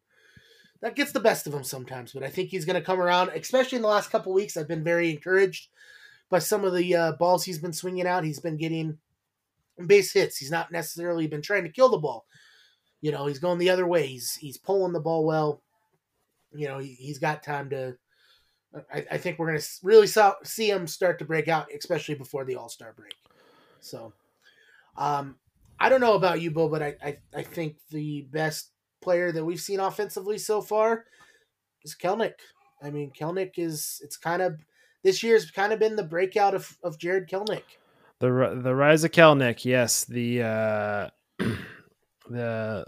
that 0.81 0.95
gets 0.95 1.11
the 1.11 1.19
best 1.19 1.47
of 1.47 1.53
him 1.53 1.63
sometimes. 1.63 2.13
But 2.13 2.23
I 2.23 2.29
think 2.29 2.49
he's 2.49 2.65
going 2.65 2.79
to 2.79 2.85
come 2.85 2.99
around, 2.99 3.29
especially 3.29 3.77
in 3.77 3.81
the 3.81 3.87
last 3.87 4.11
couple 4.11 4.33
weeks. 4.33 4.57
I've 4.57 4.67
been 4.67 4.83
very 4.83 5.09
encouraged 5.09 5.69
by 6.29 6.39
some 6.39 6.63
of 6.63 6.75
the 6.75 6.95
uh, 6.95 7.11
balls 7.13 7.43
he's 7.43 7.59
been 7.59 7.73
swinging 7.73 8.07
out. 8.07 8.23
He's 8.23 8.39
been 8.39 8.57
getting 8.57 8.97
base 9.85 10.13
hits. 10.13 10.37
He's 10.37 10.51
not 10.51 10.71
necessarily 10.71 11.27
been 11.27 11.41
trying 11.41 11.63
to 11.63 11.69
kill 11.69 11.89
the 11.89 11.97
ball. 11.97 12.25
You 13.01 13.11
know, 13.11 13.25
he's 13.27 13.39
going 13.39 13.59
the 13.59 13.69
other 13.69 13.85
way. 13.85 14.07
He's 14.07 14.35
he's 14.35 14.57
pulling 14.57 14.93
the 14.93 14.99
ball 14.99 15.25
well. 15.25 15.61
You 16.53 16.67
know, 16.67 16.79
he, 16.79 17.07
has 17.07 17.19
got 17.19 17.43
time 17.43 17.69
to. 17.69 17.95
I, 18.93 19.05
I 19.11 19.17
think 19.17 19.39
we're 19.39 19.47
going 19.47 19.59
to 19.59 19.67
really 19.83 20.07
see 20.07 20.69
him 20.69 20.87
start 20.87 21.19
to 21.19 21.25
break 21.25 21.47
out, 21.47 21.67
especially 21.77 22.15
before 22.15 22.45
the 22.45 22.55
All 22.55 22.69
Star 22.69 22.93
break. 22.93 23.15
So, 23.79 24.13
um, 24.97 25.35
I 25.79 25.89
don't 25.89 26.01
know 26.01 26.15
about 26.15 26.41
you, 26.41 26.51
Bill, 26.51 26.69
but 26.69 26.81
I, 26.81 26.95
I, 27.03 27.17
I 27.35 27.43
think 27.43 27.77
the 27.91 28.21
best 28.31 28.71
player 29.05 29.31
that 29.31 29.45
we've 29.45 29.61
seen 29.61 29.79
offensively 29.79 30.39
so 30.39 30.61
far 30.61 31.05
is 31.83 31.95
Kelenic. 31.95 32.33
I 32.83 32.89
mean, 32.89 33.11
Kelenic 33.17 33.53
is 33.57 34.01
it's 34.03 34.17
kind 34.17 34.41
of 34.41 34.59
this 35.03 35.21
year's 35.21 35.51
kind 35.51 35.71
of 35.71 35.79
been 35.79 35.95
the 35.95 36.03
breakout 36.03 36.55
of, 36.55 36.75
of 36.83 36.97
Jarred 36.97 37.29
Kelenic. 37.29 37.63
The 38.19 38.59
the 38.61 38.75
rise 38.75 39.03
of 39.03 39.11
Kelenic, 39.11 39.63
yes. 39.63 40.05
The 40.05 40.41
uh, 40.41 41.09
the 42.29 42.85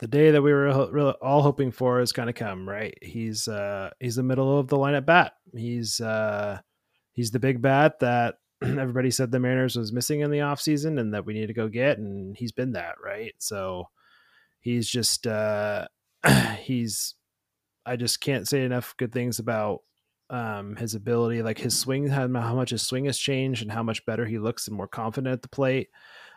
the 0.00 0.06
day 0.06 0.30
that 0.30 0.42
we 0.42 0.52
were 0.52 0.90
really 0.90 1.14
all 1.22 1.40
hoping 1.40 1.72
for 1.72 2.00
is 2.00 2.12
kind 2.12 2.28
of 2.28 2.36
come, 2.36 2.68
right? 2.68 2.96
He's 3.00 3.48
uh, 3.48 3.90
he's 3.98 4.16
the 4.16 4.22
middle 4.22 4.58
of 4.58 4.68
the 4.68 4.76
line 4.76 4.94
at 4.94 5.06
bat. 5.06 5.32
He's 5.56 6.00
uh, 6.00 6.60
he's 7.12 7.30
the 7.30 7.38
big 7.38 7.62
bat 7.62 8.00
that 8.00 8.34
everybody 8.62 9.10
said 9.10 9.30
the 9.30 9.40
Mariners 9.40 9.76
was 9.76 9.92
missing 9.92 10.20
in 10.20 10.30
the 10.30 10.38
offseason 10.38 11.00
and 11.00 11.14
that 11.14 11.24
we 11.24 11.32
need 11.32 11.46
to 11.46 11.54
go 11.54 11.68
get, 11.68 11.96
and 11.96 12.36
he's 12.36 12.52
been 12.52 12.72
that, 12.72 12.96
right? 13.02 13.32
So 13.38 13.88
he's 14.64 14.88
just 14.88 15.26
uh, 15.26 15.86
he's 16.58 17.14
I 17.86 17.96
just 17.96 18.20
can't 18.20 18.48
say 18.48 18.64
enough 18.64 18.94
good 18.96 19.12
things 19.12 19.38
about 19.38 19.80
um, 20.30 20.74
his 20.76 20.94
ability, 20.94 21.42
like 21.42 21.58
his 21.58 21.78
swing, 21.78 22.08
how, 22.08 22.26
much 22.26 22.70
his 22.70 22.82
swing 22.82 23.04
has 23.04 23.18
changed, 23.18 23.62
and 23.62 23.70
how 23.70 23.82
much 23.82 24.04
better 24.06 24.24
he 24.24 24.38
looks 24.38 24.66
and 24.66 24.76
more 24.76 24.88
confident 24.88 25.34
at 25.34 25.42
the 25.42 25.48
plate. 25.48 25.88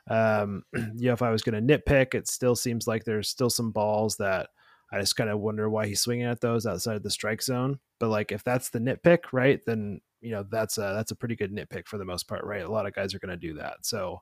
Um, 0.10 0.63
you 0.74 1.08
know, 1.08 1.13
if 1.13 1.22
I 1.22 1.32
was 1.32 1.42
going 1.42 1.68
to 1.68 1.78
nitpick, 1.78 2.13
it 2.13 2.28
still 2.28 2.56
seems 2.56 2.86
like 2.86 3.06
there's 3.06 3.30
still 3.30 3.50
some 3.50 3.72
balls 3.72 4.18
that 4.18 4.50
I 4.92 5.00
just 5.00 5.16
kind 5.16 5.30
of 5.30 5.40
wonder 5.40 5.70
why 5.70 5.88
he's 5.88 6.02
swinging 6.02 6.26
at 6.26 6.42
those 6.42 6.66
outside 6.66 6.98
of 6.98 7.04
the 7.04 7.10
strike 7.10 7.42
zone. 7.42 7.80
But 8.00 8.10
like, 8.10 8.34
if 8.34 8.44
that's 8.44 8.70
the 8.70 8.80
nitpick, 8.80 9.20
right, 9.32 9.62
then 9.66 10.02
you 10.20 10.32
know 10.32 10.44
that's 10.44 10.78
a 10.78 10.94
that's 10.96 11.12
a 11.12 11.16
pretty 11.16 11.38
good 11.38 11.54
nitpick 11.56 11.88
for 11.88 11.98
the 11.98 12.06
most 12.06 12.28
part, 12.28 12.44
right? 12.44 12.66
A 12.66 12.72
lot 12.72 12.86
of 12.86 12.94
guys 12.94 13.13
are 13.13 13.20
going 13.20 13.38
to 13.40 13.48
do 13.48 13.54
that. 13.54 13.78
So 13.86 14.22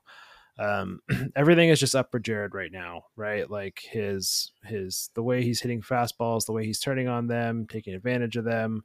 um, 0.58 1.00
everything 1.36 1.68
is 1.68 1.80
just 1.80 1.94
up 1.94 2.10
for 2.10 2.18
Jarred 2.18 2.54
right 2.54 2.72
now, 2.72 3.04
right? 3.16 3.48
Like 3.50 3.80
his 3.82 4.52
his 4.64 5.10
the 5.14 5.22
way 5.22 5.42
he's 5.42 5.60
hitting 5.60 5.82
fastballs, 5.82 6.46
the 6.46 6.52
way 6.52 6.64
he's 6.64 6.80
turning 6.80 7.08
on 7.08 7.26
them, 7.26 7.66
taking 7.66 7.94
advantage 7.94 8.36
of 8.36 8.44
them. 8.44 8.84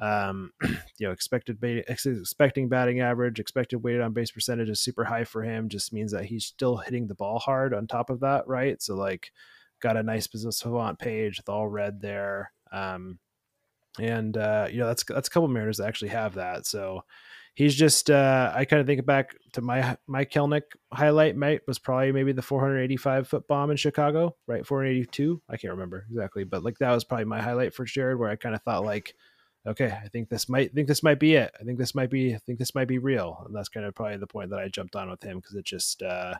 Um, 0.00 0.52
you 0.62 1.06
know, 1.06 1.12
expected 1.12 1.62
expecting 1.62 2.68
batting 2.68 3.00
average, 3.00 3.38
expected 3.38 3.78
weighted 3.78 4.00
on 4.00 4.12
base 4.12 4.30
percentage 4.30 4.70
is 4.70 4.80
super 4.80 5.04
high 5.04 5.24
for 5.24 5.42
him. 5.42 5.68
Just 5.68 5.92
means 5.92 6.12
that 6.12 6.24
he's 6.24 6.46
still 6.46 6.78
hitting 6.78 7.06
the 7.06 7.14
ball 7.14 7.38
hard 7.38 7.74
on 7.74 7.86
top 7.86 8.10
of 8.10 8.20
that, 8.20 8.48
right? 8.48 8.80
So 8.82 8.94
like, 8.94 9.30
got 9.80 9.96
a 9.96 10.02
nice 10.02 10.26
business 10.26 10.58
savant 10.58 10.98
page 10.98 11.38
with 11.38 11.48
all 11.48 11.68
red 11.68 12.00
there. 12.00 12.52
Um, 12.72 13.18
and 14.00 14.36
uh, 14.36 14.66
you 14.70 14.78
know 14.78 14.86
that's 14.86 15.04
that's 15.04 15.28
a 15.28 15.30
couple 15.30 15.48
Mariners 15.48 15.76
that 15.78 15.86
actually 15.86 16.08
have 16.08 16.34
that. 16.34 16.66
So 16.66 17.04
he's 17.54 17.74
just 17.74 18.10
uh, 18.10 18.52
I 18.54 18.64
kind 18.64 18.80
of 18.80 18.86
think 18.86 19.04
back 19.06 19.36
to 19.52 19.62
my 19.62 19.96
my 20.06 20.24
Kelenic 20.24 20.62
highlight 20.92 21.36
mate 21.36 21.62
was 21.66 21.78
probably 21.78 22.12
maybe 22.12 22.32
the 22.32 22.42
485 22.42 23.28
foot 23.28 23.48
bomb 23.48 23.70
in 23.70 23.76
Chicago, 23.76 24.36
right? 24.46 24.66
482. 24.66 25.40
I 25.48 25.56
can't 25.56 25.72
remember 25.72 26.06
exactly, 26.10 26.44
but 26.44 26.62
like 26.62 26.78
that 26.78 26.90
was 26.90 27.04
probably 27.04 27.24
my 27.24 27.40
highlight 27.40 27.74
for 27.74 27.84
Jarred, 27.84 28.18
where 28.18 28.30
I 28.30 28.36
kind 28.36 28.54
of 28.54 28.62
thought 28.62 28.84
like, 28.84 29.14
okay, 29.66 29.96
I 30.04 30.08
think 30.08 30.28
this 30.28 30.48
might 30.48 30.74
think 30.74 30.88
this 30.88 31.02
might 31.02 31.20
be 31.20 31.34
it. 31.34 31.52
I 31.58 31.64
think 31.64 31.78
this 31.78 31.94
might 31.94 32.10
be 32.10 32.34
I 32.34 32.38
think 32.38 32.58
this 32.58 32.74
might 32.74 32.88
be 32.88 32.98
real, 32.98 33.42
and 33.46 33.54
that's 33.54 33.68
kind 33.68 33.86
of 33.86 33.94
probably 33.94 34.18
the 34.18 34.26
point 34.26 34.50
that 34.50 34.58
I 34.58 34.68
jumped 34.68 34.96
on 34.96 35.08
with 35.08 35.22
him 35.22 35.38
because 35.38 35.54
it 35.54 35.64
just 35.64 36.02
uh, 36.02 36.34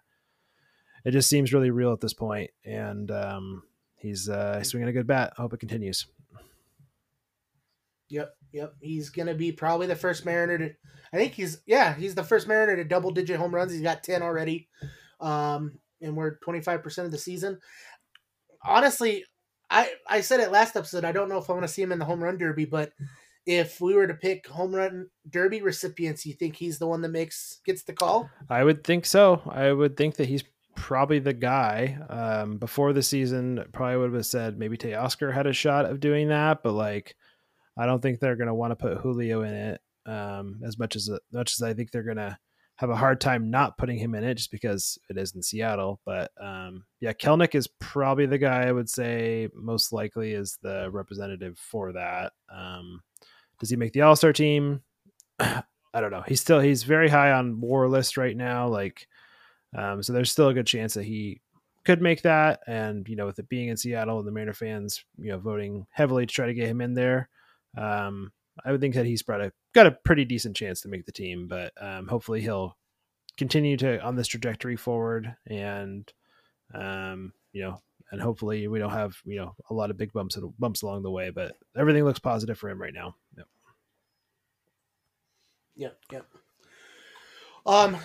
it 1.04 1.12
just 1.12 1.30
seems 1.30 1.52
really 1.52 1.70
real 1.70 1.92
at 1.92 2.00
this 2.00 2.14
point, 2.14 2.50
and 2.64 3.10
um, 3.10 3.62
he's 3.96 4.28
uh, 4.28 4.62
swinging 4.62 4.88
a 4.88 4.92
good 4.92 5.06
bat. 5.06 5.32
I 5.38 5.42
hope 5.42 5.52
it 5.52 5.60
continues. 5.60 6.06
Yep, 8.08 8.36
yep. 8.54 8.74
He's 8.80 9.10
gonna 9.10 9.34
be 9.34 9.52
probably 9.52 9.86
the 9.86 9.96
first 9.96 10.24
Mariner 10.24 10.56
to. 10.58 10.70
I 11.12 11.16
think 11.16 11.34
he's 11.34 11.60
yeah, 11.66 11.94
he's 11.94 12.14
the 12.14 12.24
first 12.24 12.48
Mariner 12.48 12.76
to 12.76 12.84
double 12.84 13.10
digit 13.10 13.36
home 13.36 13.54
runs. 13.54 13.72
He's 13.72 13.82
got 13.82 14.02
ten 14.02 14.22
already, 14.22 14.68
um, 15.20 15.78
and 16.00 16.16
we're 16.16 16.36
twenty 16.36 16.60
five 16.60 16.82
percent 16.82 17.06
of 17.06 17.12
the 17.12 17.18
season. 17.18 17.58
Honestly, 18.62 19.24
I 19.68 19.90
I 20.08 20.20
said 20.22 20.40
it 20.40 20.52
last 20.52 20.76
episode. 20.76 21.04
I 21.04 21.12
don't 21.12 21.28
know 21.28 21.38
if 21.38 21.50
I 21.50 21.52
want 21.52 21.64
to 21.64 21.72
see 21.72 21.82
him 21.82 21.92
in 21.92 21.98
the 21.98 22.04
home 22.04 22.22
run 22.22 22.38
derby, 22.38 22.64
but 22.64 22.92
if 23.46 23.80
we 23.80 23.94
were 23.94 24.06
to 24.06 24.14
pick 24.14 24.46
home 24.46 24.74
run 24.74 25.08
derby 25.28 25.60
recipients, 25.60 26.24
you 26.24 26.32
think 26.32 26.56
he's 26.56 26.78
the 26.78 26.86
one 26.86 27.02
that 27.02 27.10
makes 27.10 27.60
gets 27.66 27.82
the 27.82 27.92
call? 27.92 28.30
I 28.48 28.64
would 28.64 28.84
think 28.84 29.04
so. 29.04 29.42
I 29.46 29.72
would 29.72 29.96
think 29.96 30.16
that 30.16 30.28
he's 30.28 30.44
probably 30.76 31.18
the 31.18 31.32
guy. 31.32 31.98
Um, 32.08 32.58
before 32.58 32.92
the 32.92 33.02
season, 33.02 33.64
probably 33.72 33.98
would 33.98 34.14
have 34.14 34.26
said 34.26 34.58
maybe 34.58 34.76
Teoscar 34.76 35.32
had 35.32 35.46
a 35.46 35.52
shot 35.52 35.84
of 35.84 36.00
doing 36.00 36.28
that, 36.28 36.62
but 36.62 36.72
like 36.72 37.16
I 37.76 37.86
don't 37.86 38.00
think 38.00 38.20
they're 38.20 38.36
going 38.36 38.48
to 38.48 38.54
want 38.54 38.70
to 38.70 38.76
put 38.76 38.98
Julio 38.98 39.42
in 39.42 39.54
it 39.54 39.80
um, 40.06 40.60
as 40.64 40.78
much 40.78 40.96
as 40.96 41.10
much 41.32 41.52
as 41.52 41.62
I 41.62 41.74
think 41.74 41.90
they're 41.90 42.02
going 42.02 42.16
to 42.16 42.38
have 42.76 42.90
a 42.90 42.96
hard 42.96 43.20
time 43.20 43.50
not 43.50 43.78
putting 43.78 43.98
him 43.98 44.14
in 44.14 44.24
it 44.24 44.34
just 44.34 44.50
because 44.50 44.98
it 45.08 45.16
is 45.16 45.34
in 45.34 45.42
Seattle. 45.42 46.00
But 46.04 46.32
um, 46.40 46.84
yeah, 47.00 47.12
Kelenic 47.12 47.54
is 47.54 47.68
probably 47.78 48.26
the 48.26 48.38
guy 48.38 48.66
I 48.66 48.72
would 48.72 48.88
say 48.88 49.48
most 49.54 49.92
likely 49.92 50.32
is 50.32 50.58
the 50.62 50.90
representative 50.90 51.58
for 51.58 51.92
that. 51.92 52.32
Um, 52.52 53.00
does 53.60 53.70
he 53.70 53.76
make 53.76 53.92
the 53.92 54.02
All 54.02 54.16
Star 54.16 54.32
team? 54.32 54.82
I 55.38 56.00
don't 56.00 56.10
know. 56.10 56.24
He's 56.26 56.40
still 56.40 56.60
he's 56.60 56.82
very 56.82 57.08
high 57.08 57.32
on 57.32 57.60
war 57.60 57.88
list 57.88 58.16
right 58.16 58.36
now. 58.36 58.66
Like, 58.66 59.06
um, 59.76 60.02
so 60.02 60.12
there's 60.12 60.32
still 60.32 60.48
a 60.48 60.54
good 60.54 60.66
chance 60.66 60.94
that 60.94 61.04
he 61.04 61.40
could 61.84 62.02
make 62.02 62.22
that. 62.22 62.60
And 62.66 63.08
you 63.08 63.14
know, 63.14 63.26
with 63.26 63.38
it 63.38 63.48
being 63.48 63.68
in 63.68 63.76
Seattle 63.76 64.18
and 64.18 64.26
the 64.26 64.32
Mariner 64.32 64.52
fans, 64.52 65.04
you 65.16 65.30
know, 65.30 65.38
voting 65.38 65.86
heavily 65.90 66.26
to 66.26 66.34
try 66.34 66.46
to 66.46 66.54
get 66.54 66.68
him 66.68 66.80
in 66.80 66.94
there, 66.94 67.28
um, 67.76 68.32
I 68.64 68.70
would 68.70 68.80
think 68.80 68.94
that 68.94 69.06
he's 69.06 69.24
a 69.28 69.52
got 69.74 69.86
a 69.86 69.98
pretty 70.04 70.24
decent 70.24 70.56
chance 70.56 70.80
to 70.82 70.88
make 70.88 71.06
the 71.06 71.12
team. 71.12 71.48
But 71.48 71.72
um, 71.80 72.06
hopefully 72.06 72.40
he'll 72.40 72.76
continue 73.36 73.76
to 73.78 74.00
on 74.00 74.16
this 74.16 74.28
trajectory 74.28 74.76
forward, 74.76 75.34
and 75.46 76.10
um, 76.74 77.32
you 77.52 77.62
know, 77.62 77.82
and 78.10 78.20
hopefully 78.20 78.68
we 78.68 78.78
don't 78.78 78.90
have 78.90 79.16
you 79.24 79.36
know 79.36 79.54
a 79.70 79.74
lot 79.74 79.90
of 79.90 79.96
big 79.96 80.12
bumps 80.12 80.38
bumps 80.58 80.82
along 80.82 81.02
the 81.02 81.10
way. 81.10 81.30
But 81.30 81.56
everything 81.76 82.04
looks 82.04 82.20
positive 82.20 82.58
for 82.58 82.70
him 82.70 82.80
right 82.80 82.94
now. 82.94 83.16
Yep. 83.36 83.46
Yep. 85.76 85.98
Yep. 86.12 86.26
Um. 87.66 87.96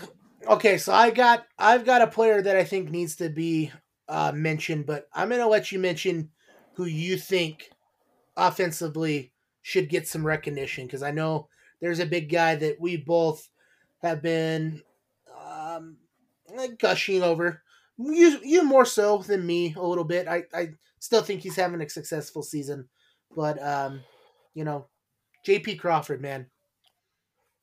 Okay, 0.47 0.77
so 0.77 0.93
I 0.93 1.11
got 1.11 1.45
I've 1.57 1.85
got 1.85 2.01
a 2.01 2.07
player 2.07 2.41
that 2.41 2.55
I 2.55 2.63
think 2.63 2.89
needs 2.89 3.17
to 3.17 3.29
be 3.29 3.71
uh, 4.07 4.31
mentioned, 4.33 4.85
but 4.85 5.07
I'm 5.13 5.29
gonna 5.29 5.47
let 5.47 5.71
you 5.71 5.79
mention 5.79 6.31
who 6.75 6.85
you 6.85 7.17
think 7.17 7.69
offensively 8.37 9.33
should 9.69 9.87
get 9.87 10.07
some 10.07 10.25
recognition 10.25 10.87
because 10.87 11.03
I 11.03 11.11
know 11.11 11.47
there's 11.79 11.99
a 11.99 12.05
big 12.05 12.31
guy 12.31 12.55
that 12.55 12.81
we 12.81 12.97
both 12.97 13.47
have 14.01 14.19
been 14.19 14.81
um, 15.47 15.97
gushing 16.79 17.21
over. 17.21 17.61
You 17.99 18.39
you 18.43 18.63
more 18.63 18.85
so 18.85 19.19
than 19.19 19.45
me 19.45 19.75
a 19.77 19.85
little 19.85 20.03
bit. 20.03 20.27
I, 20.27 20.43
I 20.53 20.69
still 20.99 21.21
think 21.21 21.41
he's 21.41 21.55
having 21.55 21.81
a 21.81 21.89
successful 21.89 22.41
season, 22.41 22.89
but 23.35 23.61
um, 23.61 24.01
you 24.55 24.63
know, 24.63 24.87
J.P. 25.45 25.75
Crawford, 25.75 26.21
man, 26.21 26.47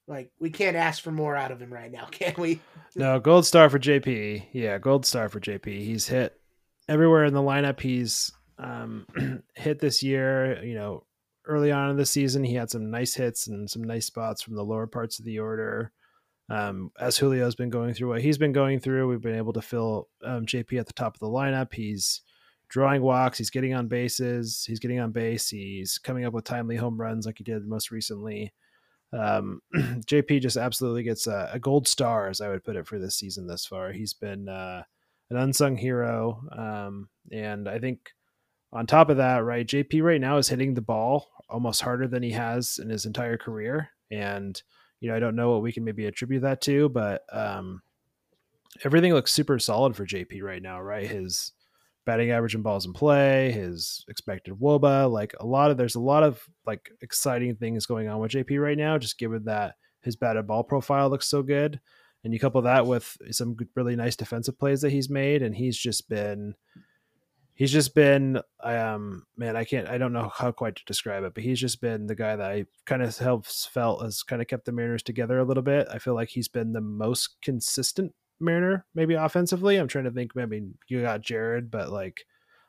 like 0.06 0.30
we 0.38 0.50
can't 0.50 0.76
ask 0.76 1.02
for 1.02 1.10
more 1.10 1.34
out 1.34 1.50
of 1.50 1.60
him 1.60 1.72
right 1.72 1.90
now, 1.90 2.04
can 2.10 2.34
we? 2.38 2.60
No, 2.94 3.18
gold 3.18 3.46
star 3.46 3.68
for 3.68 3.80
JP. 3.80 4.46
Yeah, 4.52 4.78
gold 4.78 5.04
star 5.04 5.28
for 5.28 5.40
JP. 5.40 5.66
He's 5.66 6.06
hit 6.06 6.38
everywhere 6.88 7.24
in 7.24 7.34
the 7.34 7.42
lineup. 7.42 7.80
He's 7.80 8.30
um, 8.58 9.06
hit 9.54 9.80
this 9.80 10.04
year. 10.04 10.62
You 10.62 10.74
know, 10.74 11.05
early 11.46 11.72
on 11.72 11.90
in 11.90 11.96
the 11.96 12.06
season, 12.06 12.44
he 12.44 12.54
had 12.54 12.70
some 12.70 12.90
nice 12.90 13.14
hits 13.14 13.46
and 13.46 13.68
some 13.70 13.84
nice 13.84 14.06
spots 14.06 14.42
from 14.42 14.54
the 14.54 14.64
lower 14.64 14.86
parts 14.86 15.18
of 15.18 15.24
the 15.24 15.38
order. 15.38 15.92
Um, 16.48 16.92
as 17.00 17.18
Julio's 17.18 17.56
been 17.56 17.70
going 17.70 17.94
through 17.94 18.08
what 18.08 18.22
he's 18.22 18.38
been 18.38 18.52
going 18.52 18.80
through, 18.80 19.08
we've 19.08 19.20
been 19.20 19.36
able 19.36 19.52
to 19.54 19.62
fill 19.62 20.08
um, 20.24 20.46
JP 20.46 20.78
at 20.78 20.86
the 20.86 20.92
top 20.92 21.14
of 21.14 21.20
the 21.20 21.26
lineup. 21.26 21.72
He's 21.72 22.22
drawing 22.68 23.02
walks, 23.02 23.38
he's 23.38 23.50
getting 23.50 23.74
on 23.74 23.88
bases, 23.88 24.64
he's 24.66 24.78
getting 24.78 25.00
on 25.00 25.12
base, 25.12 25.48
he's 25.48 25.98
coming 25.98 26.24
up 26.24 26.32
with 26.32 26.44
timely 26.44 26.76
home 26.76 27.00
runs 27.00 27.26
like 27.26 27.38
he 27.38 27.44
did 27.44 27.66
most 27.66 27.90
recently. 27.90 28.52
Um, 29.12 29.60
JP 29.74 30.42
just 30.42 30.56
absolutely 30.56 31.02
gets 31.02 31.26
a, 31.26 31.50
a, 31.52 31.58
gold 31.58 31.86
star, 31.86 32.28
as 32.28 32.40
I 32.40 32.48
would 32.48 32.64
put 32.64 32.76
it, 32.76 32.86
for 32.86 32.98
this 32.98 33.16
season 33.16 33.46
thus 33.46 33.64
far. 33.64 33.92
He's 33.92 34.12
been 34.14 34.48
uh, 34.48 34.82
an 35.30 35.36
unsung 35.36 35.76
hero, 35.76 36.42
um, 36.52 37.08
and 37.30 37.68
I 37.68 37.78
think 37.78 38.10
on 38.72 38.86
top 38.86 39.08
of 39.08 39.16
that, 39.18 39.44
right, 39.44 39.66
JP 39.66 40.02
right 40.02 40.20
now 40.20 40.38
is 40.38 40.48
hitting 40.48 40.74
the 40.74 40.82
ball 40.82 41.28
almost 41.48 41.82
harder 41.82 42.08
than 42.08 42.22
he 42.22 42.32
has 42.32 42.78
in 42.82 42.88
his 42.88 43.06
entire 43.06 43.36
career, 43.36 43.90
and 44.10 44.60
you 45.00 45.08
know, 45.08 45.16
I 45.16 45.20
don't 45.20 45.36
know 45.36 45.52
what 45.52 45.62
we 45.62 45.72
can 45.72 45.84
maybe 45.84 46.06
attribute 46.06 46.42
that 46.42 46.60
to, 46.62 46.88
but 46.88 47.22
um, 47.32 47.82
everything 48.84 49.12
looks 49.12 49.32
super 49.32 49.58
solid 49.58 49.94
for 49.94 50.06
JP 50.06 50.42
right 50.42 50.62
now, 50.62 50.80
right? 50.80 51.06
His 51.06 51.52
batting 52.06 52.30
average 52.30 52.54
and 52.54 52.64
balls 52.64 52.86
in 52.86 52.92
play, 52.92 53.50
his 53.50 54.04
expected 54.08 54.54
WOBA, 54.54 55.10
like 55.10 55.34
a 55.40 55.46
lot 55.46 55.70
of 55.70 55.76
there's 55.76 55.96
a 55.96 56.00
lot 56.00 56.22
of 56.22 56.42
like 56.64 56.90
exciting 57.02 57.56
things 57.56 57.84
going 57.84 58.08
on 58.08 58.20
with 58.20 58.32
JP 58.32 58.62
right 58.62 58.78
now, 58.78 58.96
just 58.96 59.18
given 59.18 59.44
that 59.44 59.74
his 60.02 60.16
batted 60.16 60.46
ball 60.46 60.62
profile 60.64 61.10
looks 61.10 61.28
so 61.28 61.42
good. 61.42 61.80
And 62.24 62.32
you 62.32 62.40
couple 62.40 62.62
that 62.62 62.86
with 62.86 63.16
some 63.30 63.56
really 63.74 63.94
nice 63.94 64.16
defensive 64.16 64.58
plays 64.58 64.80
that 64.80 64.90
he's 64.90 65.10
made, 65.10 65.42
and 65.42 65.54
he's 65.54 65.76
just 65.76 66.08
been 66.08 66.54
he's 67.56 67.72
just 67.72 67.94
been 67.94 68.40
um 68.62 69.24
man 69.36 69.56
i 69.56 69.64
can't 69.64 69.88
i 69.88 69.98
don't 69.98 70.12
know 70.12 70.30
how 70.32 70.52
quite 70.52 70.76
to 70.76 70.84
describe 70.84 71.24
it 71.24 71.34
but 71.34 71.42
he's 71.42 71.58
just 71.58 71.80
been 71.80 72.06
the 72.06 72.14
guy 72.14 72.36
that 72.36 72.50
i 72.50 72.64
kind 72.84 73.02
of 73.02 73.16
helps 73.18 73.66
felt 73.66 74.02
has 74.02 74.22
kind 74.22 74.40
of 74.40 74.46
kept 74.46 74.66
the 74.66 74.72
mariners 74.72 75.02
together 75.02 75.38
a 75.38 75.44
little 75.44 75.62
bit. 75.62 75.88
I 75.90 75.98
feel 75.98 76.14
like 76.14 76.28
he's 76.28 76.48
been 76.48 76.72
the 76.72 76.80
most 76.80 77.36
consistent 77.42 78.14
mariner 78.38 78.84
maybe 78.94 79.14
offensively. 79.14 79.76
I'm 79.76 79.88
trying 79.88 80.04
to 80.04 80.10
think 80.10 80.36
maybe 80.36 80.62
you 80.88 81.02
got 81.02 81.22
jarred 81.22 81.70
but 81.70 81.90
like 81.90 82.24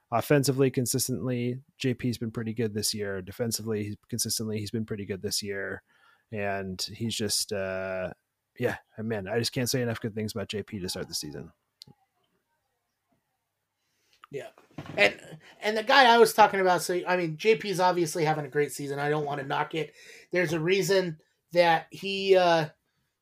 offensively 0.10 0.72
consistently 0.72 1.60
jp's 1.84 2.18
been 2.18 2.32
pretty 2.32 2.54
good 2.54 2.74
this 2.74 2.94
year. 2.94 3.22
Defensively 3.22 3.98
consistently 4.10 4.60
he's 4.60 4.72
been 4.72 4.86
pretty 4.86 5.06
good 5.06 5.22
this 5.22 5.44
year. 5.44 5.84
And 6.32 6.82
he's 6.96 7.16
just 7.16 7.52
uh 7.52 8.12
yeah 8.60 8.78
man 8.98 9.28
i 9.28 9.38
just 9.38 9.52
can't 9.52 9.70
say 9.70 9.82
enough 9.82 10.02
good 10.02 10.16
things 10.16 10.34
about 10.34 10.50
jp 10.50 10.82
to 10.82 10.90
start 10.90 11.08
the 11.08 11.14
season 11.14 11.52
yeah. 14.32 14.48
And 14.96 15.20
and 15.62 15.78
the 15.78 15.84
guy 15.84 16.06
I 16.06 16.18
was 16.18 16.34
talking 16.34 16.60
about, 16.60 16.82
so 16.82 17.00
I 17.08 17.18
mean, 17.18 17.38
JP 17.38 17.66
is 17.66 17.80
obviously 17.80 18.26
having 18.26 18.46
a 18.46 18.50
great 18.50 18.72
season. 18.72 19.00
I 19.00 19.10
don't 19.10 19.26
want 19.26 19.42
to 19.42 19.48
knock 19.48 19.76
it. 19.76 19.94
There's 20.32 20.54
a 20.54 20.60
reason 20.60 21.18
that 21.54 21.88
he 21.90 22.36
uh, 22.36 22.68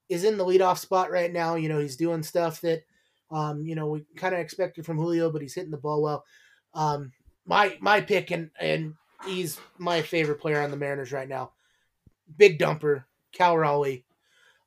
is 0.09 0.23
in 0.23 0.37
the 0.37 0.45
leadoff 0.45 0.77
spot 0.77 1.11
right 1.11 1.31
now. 1.31 1.55
You 1.55 1.69
know, 1.69 1.79
he's 1.79 1.95
doing 1.95 2.23
stuff 2.23 2.61
that 2.61 2.83
um, 3.31 3.65
you 3.65 3.75
know 3.75 3.87
we 3.87 4.05
kind 4.15 4.33
of 4.33 4.41
expected 4.41 4.85
from 4.85 4.97
Julio, 4.97 5.31
but 5.31 5.41
he's 5.41 5.53
hitting 5.53 5.71
the 5.71 5.77
ball 5.77 6.01
well. 6.01 6.25
Um, 6.73 7.11
my 7.45 7.77
my 7.79 8.01
pick, 8.01 8.31
and 8.31 8.51
and 8.59 8.95
he's 9.25 9.59
my 9.77 10.01
favorite 10.01 10.39
player 10.39 10.61
on 10.61 10.71
the 10.71 10.77
Mariners 10.77 11.11
right 11.11 11.29
now. 11.29 11.51
Big 12.37 12.59
dumper, 12.59 13.05
Cal 13.31 13.57
Raleigh. 13.57 14.05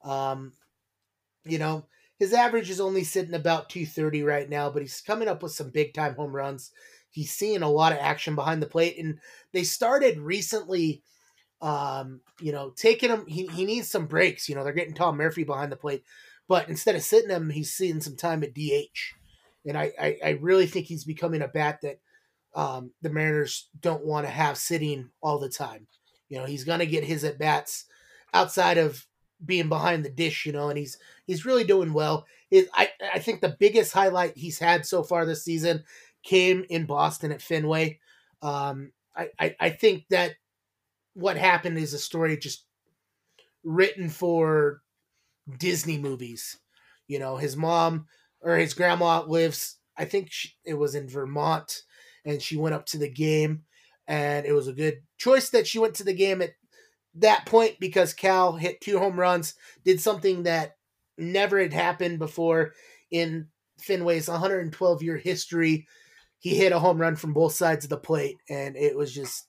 Um, 0.05 0.53
you 1.44 1.59
know, 1.59 1.85
his 2.18 2.33
average 2.33 2.70
is 2.70 2.81
only 2.81 3.04
sitting 3.04 3.35
about 3.35 3.70
230 3.70 4.22
right 4.22 4.48
now, 4.48 4.70
but 4.70 4.83
he's 4.83 5.00
coming 5.00 5.28
up 5.28 5.42
with 5.42 5.52
some 5.52 5.70
big 5.70 5.94
time 5.94 6.14
home 6.14 6.35
runs. 6.35 6.72
He's 7.11 7.33
seeing 7.33 7.62
a 7.62 7.70
lot 7.70 7.92
of 7.92 7.98
action 7.98 8.35
behind 8.35 8.62
the 8.62 8.66
plate, 8.66 8.98
and 8.98 9.18
they 9.52 9.64
started 9.64 10.18
recently. 10.18 11.02
Um, 11.61 12.20
you 12.40 12.52
know, 12.52 12.70
taking 12.70 13.11
him, 13.11 13.26
he, 13.26 13.48
he 13.48 13.64
needs 13.64 13.90
some 13.90 14.07
breaks. 14.07 14.48
You 14.48 14.54
know, 14.54 14.62
they're 14.62 14.72
getting 14.72 14.94
Tom 14.94 15.16
Murphy 15.16 15.42
behind 15.42 15.72
the 15.72 15.76
plate, 15.76 16.04
but 16.46 16.68
instead 16.68 16.94
of 16.94 17.02
sitting 17.02 17.31
him, 17.31 17.50
he's 17.50 17.72
seeing 17.72 18.00
some 18.00 18.14
time 18.14 18.44
at 18.44 18.54
DH. 18.54 19.16
And 19.66 19.76
I, 19.76 19.92
I, 20.00 20.18
I 20.24 20.31
really 20.40 20.66
think 20.66 20.87
he's 20.87 21.04
becoming 21.04 21.42
a 21.42 21.48
bat 21.48 21.81
that 21.83 21.98
um, 22.54 22.92
the 23.02 23.11
Mariners 23.11 23.68
don't 23.81 24.04
want 24.04 24.24
to 24.26 24.31
have 24.31 24.57
sitting 24.57 25.11
all 25.20 25.40
the 25.40 25.48
time. 25.48 25.88
You 26.28 26.38
know, 26.38 26.44
he's 26.44 26.64
going 26.64 26.78
to 26.78 26.87
get 26.87 27.04
his 27.04 27.24
at 27.24 27.38
bats 27.38 27.87
outside 28.33 28.78
of 28.78 29.07
being 29.44 29.68
behind 29.68 30.04
the 30.04 30.11
dish, 30.11 30.46
you 30.46 30.52
know, 30.52 30.68
and 30.68 30.78
he's 30.78 30.98
he's 31.28 31.46
really 31.46 31.62
doing 31.62 31.92
well. 31.92 32.26
It, 32.50 32.68
I 32.74 32.88
I 33.14 33.20
think 33.20 33.40
the 33.40 33.56
biggest 33.60 33.92
highlight 33.92 34.36
he's 34.36 34.58
had 34.58 34.84
so 34.84 35.04
far 35.04 35.24
this 35.24 35.44
season 35.44 35.84
came 36.24 36.64
in 36.68 36.86
Boston 36.86 37.30
at 37.30 37.42
Fenway. 37.42 38.00
Um, 38.42 38.90
I, 39.16 39.28
I 39.38 39.56
I 39.60 39.70
think 39.70 40.06
that 40.10 40.32
what 41.14 41.36
happened 41.36 41.78
is 41.78 41.94
a 41.94 41.98
story 41.98 42.36
just 42.36 42.64
written 43.62 44.08
for 44.08 44.80
Disney 45.58 45.98
movies. 45.98 46.58
You 47.06 47.18
know, 47.20 47.36
his 47.36 47.56
mom 47.56 48.06
or 48.40 48.56
his 48.56 48.74
grandma 48.74 49.22
lives. 49.22 49.76
I 49.96 50.04
think 50.04 50.28
she, 50.30 50.50
it 50.64 50.74
was 50.74 50.94
in 50.94 51.08
Vermont, 51.08 51.82
and 52.24 52.40
she 52.40 52.56
went 52.56 52.74
up 52.74 52.86
to 52.86 52.98
the 52.98 53.10
game, 53.10 53.64
and 54.06 54.46
it 54.46 54.52
was 54.52 54.68
a 54.68 54.72
good 54.72 55.02
choice 55.18 55.50
that 55.50 55.66
she 55.66 55.78
went 55.78 55.94
to 55.96 56.04
the 56.04 56.14
game 56.14 56.40
at 56.40 56.52
that 57.14 57.46
point 57.46 57.76
because 57.80 58.14
Cal 58.14 58.52
hit 58.52 58.80
two 58.80 58.98
home 58.98 59.18
runs, 59.18 59.54
did 59.84 60.00
something 60.00 60.44
that 60.44 60.77
never 61.18 61.61
had 61.61 61.72
happened 61.72 62.18
before 62.18 62.74
in 63.11 63.48
Fenway's 63.81 64.28
112 64.28 65.02
year 65.02 65.16
history. 65.16 65.87
He 66.38 66.54
hit 66.54 66.72
a 66.72 66.78
home 66.78 67.00
run 67.00 67.16
from 67.16 67.33
both 67.33 67.54
sides 67.54 67.85
of 67.85 67.90
the 67.90 67.96
plate, 67.96 68.37
and 68.48 68.76
it 68.76 68.96
was 68.96 69.12
just, 69.12 69.48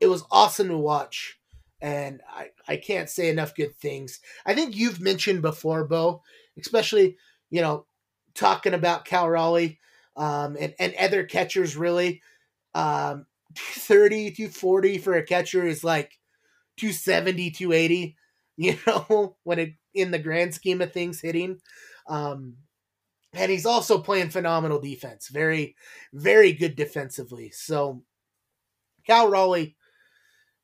it 0.00 0.06
was 0.06 0.24
awesome 0.30 0.68
to 0.68 0.76
watch. 0.76 1.38
And 1.82 2.20
I, 2.28 2.48
I 2.68 2.76
can't 2.76 3.08
say 3.08 3.28
enough 3.28 3.54
good 3.54 3.74
things. 3.76 4.20
I 4.44 4.54
think 4.54 4.76
you've 4.76 5.00
mentioned 5.00 5.42
before, 5.42 5.84
Beau, 5.86 6.22
especially, 6.58 7.16
you 7.50 7.60
know, 7.60 7.86
talking 8.34 8.74
about 8.74 9.04
Cal 9.04 9.28
Raleigh 9.28 9.78
um, 10.16 10.56
and, 10.58 10.74
and 10.78 10.94
other 10.98 11.24
catchers, 11.24 11.76
really. 11.76 12.22
Um, 12.74 13.26
30 13.56 14.30
to 14.32 14.48
40 14.48 14.98
for 14.98 15.14
a 15.14 15.24
catcher 15.24 15.66
is 15.66 15.82
like 15.82 16.18
270, 16.76 17.50
280, 17.50 18.16
you 18.56 18.78
know, 18.86 19.36
when 19.42 19.58
it 19.58 19.74
in 19.94 20.10
the 20.10 20.18
grand 20.18 20.54
scheme 20.54 20.80
of 20.80 20.92
things 20.92 21.20
hitting. 21.20 21.60
Um, 22.08 22.56
and 23.32 23.50
he's 23.50 23.66
also 23.66 23.98
playing 23.98 24.30
phenomenal 24.30 24.80
defense. 24.80 25.28
Very, 25.28 25.76
very 26.12 26.52
good 26.52 26.74
defensively. 26.76 27.50
So, 27.50 28.02
Cal 29.06 29.28
Raleigh, 29.28 29.76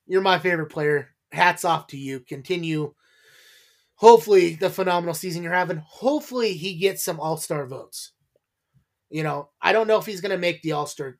you're 0.06 0.22
my 0.22 0.38
favorite 0.38 0.70
player. 0.70 1.10
Hats 1.32 1.64
off 1.64 1.86
to 1.88 1.96
you. 1.96 2.20
Continue. 2.20 2.94
Hopefully, 3.96 4.54
the 4.54 4.70
phenomenal 4.70 5.14
season 5.14 5.42
you're 5.42 5.52
having. 5.52 5.82
Hopefully, 5.86 6.52
he 6.54 6.74
gets 6.74 7.04
some 7.04 7.20
All 7.20 7.36
Star 7.36 7.66
votes. 7.66 8.12
You 9.10 9.22
know, 9.22 9.50
I 9.62 9.72
don't 9.72 9.86
know 9.86 9.98
if 9.98 10.06
he's 10.06 10.20
going 10.20 10.32
to 10.32 10.38
make 10.38 10.62
the 10.62 10.72
All 10.72 10.86
Star 10.86 11.18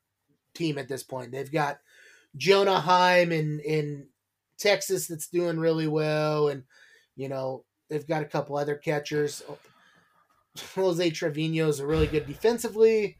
team 0.53 0.77
at 0.77 0.87
this 0.87 1.03
point. 1.03 1.31
They've 1.31 1.51
got 1.51 1.79
Jonah 2.35 2.79
Heim 2.79 3.31
in 3.31 3.59
in 3.61 4.07
Texas 4.59 5.07
that's 5.07 5.29
doing 5.29 5.59
really 5.59 5.87
well, 5.87 6.49
and 6.49 6.63
you 7.15 7.29
know 7.29 7.63
they've 7.89 8.07
got 8.07 8.21
a 8.21 8.27
couple 8.27 8.57
other 8.57 8.75
catchers. 8.75 9.43
Jose 10.75 11.09
Trevino 11.11 11.67
is 11.67 11.81
really 11.81 12.07
good 12.07 12.25
defensively, 12.25 13.17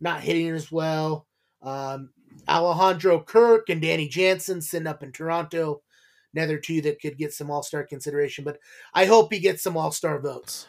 not 0.00 0.22
hitting 0.22 0.48
as 0.50 0.72
well. 0.72 1.26
Um, 1.62 2.10
Alejandro 2.48 3.20
Kirk 3.22 3.68
and 3.68 3.82
Danny 3.82 4.08
Jansen 4.08 4.60
sitting 4.60 4.86
up 4.86 5.02
in 5.02 5.12
Toronto, 5.12 5.82
another 6.34 6.58
two 6.58 6.80
that 6.82 7.00
could 7.00 7.18
get 7.18 7.32
some 7.32 7.50
All 7.50 7.62
Star 7.62 7.84
consideration. 7.84 8.44
But 8.44 8.58
I 8.94 9.04
hope 9.04 9.32
he 9.32 9.40
gets 9.40 9.62
some 9.62 9.76
All 9.76 9.92
Star 9.92 10.18
votes. 10.18 10.66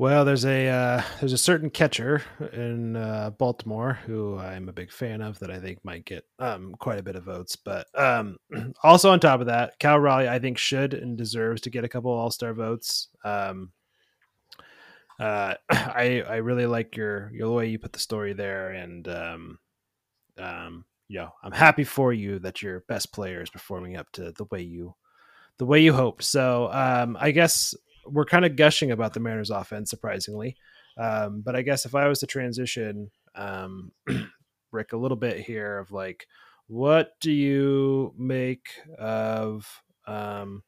Well, 0.00 0.24
there's 0.24 0.44
a 0.44 0.68
uh, 0.68 1.02
there's 1.18 1.32
a 1.32 1.38
certain 1.38 1.70
catcher 1.70 2.22
in 2.52 2.94
uh, 2.94 3.30
Baltimore 3.30 3.94
who 4.06 4.38
I'm 4.38 4.68
a 4.68 4.72
big 4.72 4.92
fan 4.92 5.20
of 5.20 5.40
that 5.40 5.50
I 5.50 5.58
think 5.58 5.84
might 5.84 6.04
get 6.04 6.24
um, 6.38 6.76
quite 6.78 7.00
a 7.00 7.02
bit 7.02 7.16
of 7.16 7.24
votes. 7.24 7.56
But 7.56 7.88
um, 7.98 8.36
also 8.84 9.10
on 9.10 9.18
top 9.18 9.40
of 9.40 9.46
that, 9.46 9.76
Cal 9.80 9.98
Raleigh 9.98 10.28
I 10.28 10.38
think 10.38 10.56
should 10.56 10.94
and 10.94 11.18
deserves 11.18 11.62
to 11.62 11.70
get 11.70 11.82
a 11.82 11.88
couple 11.88 12.12
All 12.12 12.30
Star 12.30 12.54
votes. 12.54 13.08
Um, 13.24 13.72
uh, 15.18 15.54
I 15.70 16.22
I 16.28 16.36
really 16.36 16.66
like 16.66 16.96
your 16.96 17.32
your 17.34 17.52
way 17.52 17.66
you 17.66 17.80
put 17.80 17.92
the 17.92 17.98
story 17.98 18.34
there, 18.34 18.70
and 18.70 19.08
um, 19.08 19.58
um, 20.38 20.84
you 21.08 21.18
know 21.18 21.32
I'm 21.42 21.52
happy 21.52 21.82
for 21.84 22.12
you 22.12 22.38
that 22.40 22.62
your 22.62 22.80
best 22.88 23.12
player 23.12 23.42
is 23.42 23.50
performing 23.50 23.96
up 23.96 24.06
to 24.12 24.30
the 24.32 24.44
way 24.44 24.62
you 24.62 24.94
the 25.58 25.66
way 25.66 25.80
you 25.80 25.92
hoped. 25.92 26.22
So 26.22 26.70
um, 26.72 27.16
I 27.18 27.32
guess 27.32 27.74
we're 28.10 28.24
kind 28.24 28.44
of 28.44 28.56
gushing 28.56 28.90
about 28.90 29.14
the 29.14 29.20
Mariners 29.20 29.50
offense, 29.50 29.90
surprisingly. 29.90 30.56
Um, 30.96 31.42
but 31.44 31.54
I 31.54 31.62
guess 31.62 31.86
if 31.86 31.94
I 31.94 32.08
was 32.08 32.20
to 32.20 32.26
transition, 32.26 33.10
um, 33.34 33.92
Rick, 34.72 34.92
a 34.92 34.96
little 34.96 35.16
bit 35.16 35.40
here 35.40 35.78
of 35.78 35.92
like, 35.92 36.26
what 36.66 37.12
do 37.20 37.32
you 37.32 38.12
make 38.18 38.68
of, 38.98 39.82
um, 40.06 40.62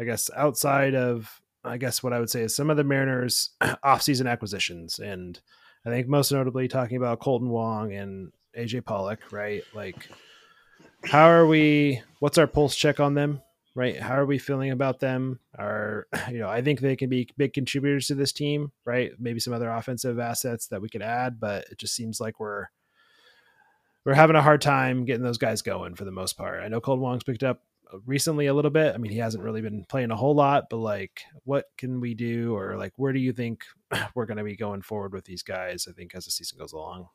I 0.00 0.04
guess, 0.04 0.30
outside 0.34 0.94
of, 0.94 1.40
I 1.62 1.76
guess 1.76 2.02
what 2.02 2.12
I 2.12 2.18
would 2.18 2.30
say 2.30 2.42
is 2.42 2.56
some 2.56 2.70
of 2.70 2.76
the 2.76 2.84
Mariners' 2.84 3.50
offseason 3.62 4.28
acquisitions. 4.28 4.98
And 4.98 5.40
I 5.86 5.90
think 5.90 6.08
most 6.08 6.32
notably 6.32 6.66
talking 6.66 6.96
about 6.96 7.20
Kolten 7.20 7.48
Wong 7.48 7.92
and 7.92 8.32
AJ 8.58 8.84
Pollock, 8.84 9.20
right? 9.32 9.62
Like, 9.74 10.08
how 11.04 11.30
are 11.30 11.46
we, 11.46 12.02
what's 12.18 12.38
our 12.38 12.46
pulse 12.46 12.74
check 12.74 13.00
on 13.00 13.14
them? 13.14 13.42
Right? 13.74 13.98
How 13.98 14.14
are 14.14 14.26
we 14.26 14.38
feeling 14.38 14.70
about 14.70 15.00
them? 15.00 15.40
Are 15.58 16.06
you 16.30 16.38
know, 16.38 16.48
I 16.48 16.62
think 16.62 16.80
they 16.80 16.96
can 16.96 17.10
be 17.10 17.28
big 17.36 17.52
contributors 17.52 18.06
to 18.08 18.14
this 18.14 18.32
team, 18.32 18.72
right? 18.84 19.12
Maybe 19.18 19.40
some 19.40 19.52
other 19.52 19.70
offensive 19.70 20.18
assets 20.18 20.68
that 20.68 20.80
we 20.80 20.88
could 20.88 21.02
add, 21.02 21.40
but 21.40 21.66
it 21.70 21.78
just 21.78 21.94
seems 21.94 22.20
like 22.20 22.40
we're 22.40 22.66
we're 24.04 24.14
having 24.14 24.36
a 24.36 24.42
hard 24.42 24.60
time 24.60 25.04
getting 25.04 25.24
those 25.24 25.38
guys 25.38 25.62
going 25.62 25.94
for 25.94 26.04
the 26.04 26.10
most 26.10 26.36
part. 26.36 26.62
I 26.62 26.68
know 26.68 26.80
Cold 26.80 27.00
Wong's 27.00 27.24
picked 27.24 27.42
up 27.42 27.62
recently 28.04 28.46
a 28.46 28.54
little 28.54 28.70
bit. 28.70 28.94
I 28.94 28.98
mean, 28.98 29.12
he 29.12 29.18
hasn't 29.18 29.42
really 29.42 29.62
been 29.62 29.84
playing 29.88 30.10
a 30.10 30.16
whole 30.16 30.34
lot, 30.34 30.64
but 30.68 30.78
like, 30.78 31.22
what 31.44 31.66
can 31.78 32.00
we 32.00 32.14
do, 32.14 32.54
or 32.54 32.76
like, 32.76 32.92
where 32.96 33.12
do 33.12 33.18
you 33.18 33.32
think 33.32 33.64
we're 34.14 34.26
going 34.26 34.38
to 34.38 34.44
be 34.44 34.56
going 34.56 34.82
forward 34.82 35.12
with 35.12 35.24
these 35.24 35.42
guys? 35.42 35.86
I 35.88 35.92
think 35.92 36.14
as 36.14 36.24
the 36.24 36.30
season 36.30 36.58
goes 36.58 36.72
along. 36.72 37.08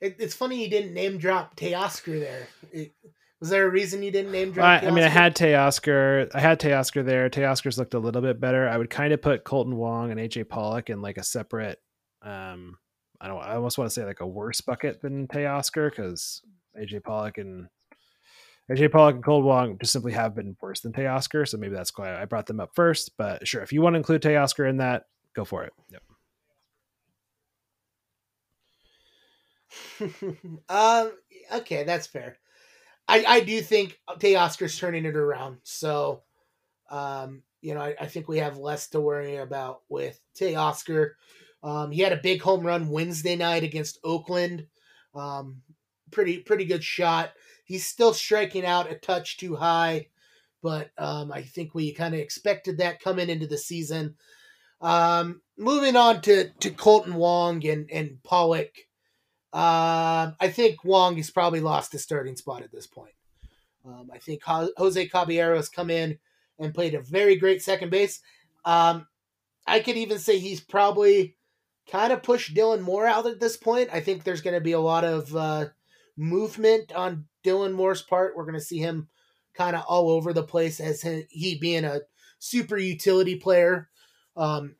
It, 0.00 0.16
it's 0.18 0.34
funny 0.34 0.62
you 0.62 0.68
didn't 0.68 0.92
name 0.92 1.16
drop 1.16 1.56
Teoscar 1.56 2.20
there. 2.20 2.48
It, 2.70 2.92
was 3.40 3.50
there 3.50 3.66
a 3.66 3.70
reason 3.70 4.02
you 4.02 4.10
didn't 4.10 4.32
name 4.32 4.50
drop? 4.50 4.82
I, 4.82 4.86
I 4.86 4.90
mean, 4.90 5.04
I 5.04 5.08
had 5.08 5.36
Teoscar. 5.36 6.30
I 6.34 6.40
had 6.40 6.58
Teoscar 6.58 7.04
there. 7.04 7.28
Teoscar's 7.28 7.76
looked 7.76 7.94
a 7.94 7.98
little 7.98 8.22
bit 8.22 8.40
better. 8.40 8.68
I 8.68 8.78
would 8.78 8.88
kind 8.88 9.12
of 9.12 9.20
put 9.20 9.44
Kolten 9.44 9.74
Wong 9.74 10.10
and 10.10 10.18
AJ 10.18 10.48
Pollock 10.48 10.88
in 10.88 11.02
like 11.02 11.18
a 11.18 11.22
separate. 11.22 11.78
Um, 12.22 12.78
I 13.20 13.28
don't. 13.28 13.42
I 13.42 13.54
almost 13.56 13.76
want 13.76 13.90
to 13.90 13.94
say 13.94 14.06
like 14.06 14.20
a 14.20 14.26
worse 14.26 14.62
bucket 14.62 15.02
than 15.02 15.28
Teoscar 15.28 15.90
because 15.90 16.40
AJ 16.80 17.04
Pollock 17.04 17.36
and 17.36 17.68
AJ 18.70 18.90
Pollock 18.90 19.16
and 19.16 19.24
Cold 19.24 19.44
Wong 19.44 19.78
just 19.78 19.92
simply 19.92 20.12
have 20.12 20.34
been 20.34 20.56
worse 20.60 20.80
than 20.80 20.94
Teoscar. 20.94 21.46
So 21.46 21.58
maybe 21.58 21.74
that's 21.74 21.96
why 21.96 22.20
I 22.20 22.24
brought 22.24 22.46
them 22.46 22.60
up 22.60 22.70
first. 22.74 23.18
But 23.18 23.46
sure, 23.46 23.62
if 23.62 23.70
you 23.70 23.82
want 23.82 23.94
to 23.94 23.98
include 23.98 24.22
Teoscar 24.22 24.68
in 24.68 24.78
that, 24.78 25.04
go 25.34 25.44
for 25.44 25.64
it. 25.64 25.74
Yep. 25.90 26.02
um. 30.70 31.12
Okay, 31.52 31.84
that's 31.84 32.06
fair. 32.06 32.38
I, 33.08 33.24
I 33.26 33.40
do 33.40 33.60
think 33.60 33.98
Teoscar's 34.18 34.78
turning 34.78 35.04
it 35.04 35.16
around. 35.16 35.58
So, 35.62 36.22
um, 36.90 37.42
you 37.60 37.74
know, 37.74 37.80
I, 37.80 37.94
I, 38.00 38.06
think 38.06 38.28
we 38.28 38.38
have 38.38 38.58
less 38.58 38.88
to 38.88 39.00
worry 39.00 39.36
about 39.36 39.82
with 39.88 40.20
Teoscar. 40.38 41.10
Um, 41.62 41.90
he 41.90 42.00
had 42.02 42.12
a 42.12 42.20
big 42.22 42.42
home 42.42 42.64
run 42.64 42.88
Wednesday 42.88 43.36
night 43.36 43.64
against 43.64 43.98
Oakland. 44.04 44.66
Um, 45.14 45.62
pretty 46.10 46.38
pretty 46.38 46.64
good 46.64 46.84
shot. 46.84 47.32
He's 47.64 47.86
still 47.86 48.14
striking 48.14 48.64
out 48.64 48.90
a 48.90 48.94
touch 48.94 49.36
too 49.38 49.56
high, 49.56 50.08
but 50.62 50.90
um, 50.98 51.32
I 51.32 51.42
think 51.42 51.74
we 51.74 51.92
kind 51.92 52.14
of 52.14 52.20
expected 52.20 52.78
that 52.78 53.00
coming 53.00 53.28
into 53.28 53.46
the 53.46 53.58
season. 53.58 54.14
Um, 54.80 55.42
moving 55.56 55.96
on 55.96 56.20
to 56.22 56.50
to 56.60 56.70
Kolten 56.70 57.14
Wong 57.14 57.66
and 57.66 57.90
and 57.90 58.22
Pollock. 58.22 58.72
Uh, 59.56 60.32
I 60.38 60.48
think 60.48 60.84
Wong 60.84 61.16
has 61.16 61.30
probably 61.30 61.60
lost 61.60 61.92
his 61.92 62.02
starting 62.02 62.36
spot 62.36 62.62
at 62.62 62.70
this 62.70 62.86
point. 62.86 63.14
Um, 63.86 64.10
I 64.12 64.18
think 64.18 64.42
Jose 64.44 65.08
Caballero 65.08 65.56
has 65.56 65.70
come 65.70 65.88
in 65.88 66.18
and 66.58 66.74
played 66.74 66.92
a 66.92 67.00
very 67.00 67.36
great 67.36 67.62
second 67.62 67.90
base. 67.90 68.20
Um, 68.66 69.06
I 69.66 69.80
could 69.80 69.96
even 69.96 70.18
say 70.18 70.38
he's 70.38 70.60
probably 70.60 71.36
kind 71.90 72.12
of 72.12 72.22
pushed 72.22 72.54
Dylan 72.54 72.82
Moore 72.82 73.06
out 73.06 73.24
at 73.24 73.40
this 73.40 73.56
point. 73.56 73.88
I 73.90 74.00
think 74.00 74.24
there's 74.24 74.42
going 74.42 74.52
to 74.52 74.60
be 74.60 74.72
a 74.72 74.80
lot 74.80 75.04
of 75.04 75.34
uh, 75.34 75.68
movement 76.18 76.92
on 76.92 77.24
Dylan 77.42 77.72
Moore's 77.72 78.02
part. 78.02 78.36
We're 78.36 78.44
going 78.44 78.54
to 78.56 78.60
see 78.60 78.78
him 78.78 79.08
kind 79.54 79.74
of 79.74 79.84
all 79.88 80.10
over 80.10 80.34
the 80.34 80.42
place 80.42 80.80
as 80.80 81.00
he 81.30 81.56
being 81.58 81.86
a 81.86 82.00
super 82.40 82.76
utility 82.76 83.36
player. 83.36 83.88
Um, 84.36 84.74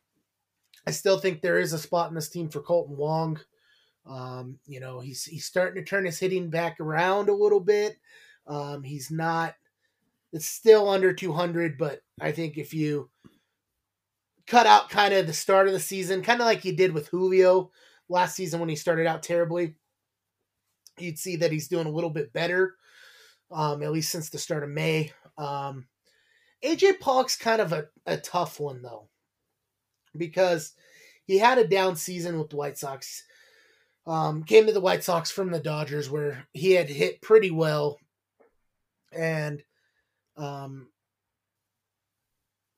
I 0.86 0.90
still 0.90 1.16
think 1.16 1.40
there 1.40 1.60
is 1.60 1.72
a 1.72 1.78
spot 1.78 2.10
in 2.10 2.14
this 2.14 2.28
team 2.28 2.50
for 2.50 2.60
Kolten 2.60 2.96
Wong. 2.96 3.40
Um, 4.08 4.58
you 4.66 4.80
know, 4.80 5.00
he's 5.00 5.24
he's 5.24 5.44
starting 5.44 5.82
to 5.82 5.88
turn 5.88 6.04
his 6.04 6.18
hitting 6.18 6.50
back 6.50 6.80
around 6.80 7.28
a 7.28 7.34
little 7.34 7.60
bit. 7.60 7.98
Um, 8.46 8.82
he's 8.82 9.10
not. 9.10 9.54
It's 10.32 10.46
still 10.46 10.88
under 10.88 11.12
200, 11.12 11.78
but 11.78 12.02
I 12.20 12.32
think 12.32 12.58
if 12.58 12.74
you 12.74 13.10
cut 14.46 14.66
out 14.66 14.90
kind 14.90 15.14
of 15.14 15.26
the 15.26 15.32
start 15.32 15.66
of 15.66 15.72
the 15.72 15.80
season, 15.80 16.22
kind 16.22 16.40
of 16.40 16.46
like 16.46 16.64
you 16.64 16.76
did 16.76 16.92
with 16.92 17.08
Julio 17.08 17.70
last 18.08 18.36
season 18.36 18.60
when 18.60 18.68
he 18.68 18.76
started 18.76 19.06
out 19.06 19.22
terribly, 19.22 19.74
you'd 20.98 21.18
see 21.18 21.36
that 21.36 21.52
he's 21.52 21.68
doing 21.68 21.86
a 21.86 21.90
little 21.90 22.10
bit 22.10 22.32
better, 22.32 22.74
um, 23.50 23.82
at 23.82 23.92
least 23.92 24.10
since 24.10 24.30
the 24.30 24.38
start 24.38 24.62
of 24.62 24.70
May. 24.70 25.12
Um, 25.38 25.86
AJ 26.64 27.00
Pollock's 27.00 27.36
kind 27.36 27.60
of 27.60 27.72
a, 27.72 27.86
a 28.06 28.16
tough 28.16 28.60
one 28.60 28.82
though, 28.82 29.08
because 30.16 30.74
he 31.24 31.38
had 31.38 31.58
a 31.58 31.66
down 31.66 31.96
season 31.96 32.38
with 32.38 32.50
the 32.50 32.56
White 32.56 32.78
Sox. 32.78 33.24
Um, 34.06 34.44
came 34.44 34.66
to 34.66 34.72
the 34.72 34.80
White 34.80 35.02
Sox 35.02 35.30
from 35.30 35.50
the 35.50 35.58
Dodgers, 35.58 36.08
where 36.08 36.46
he 36.52 36.72
had 36.72 36.88
hit 36.88 37.20
pretty 37.20 37.50
well, 37.50 37.98
and 39.12 39.62
um, 40.36 40.88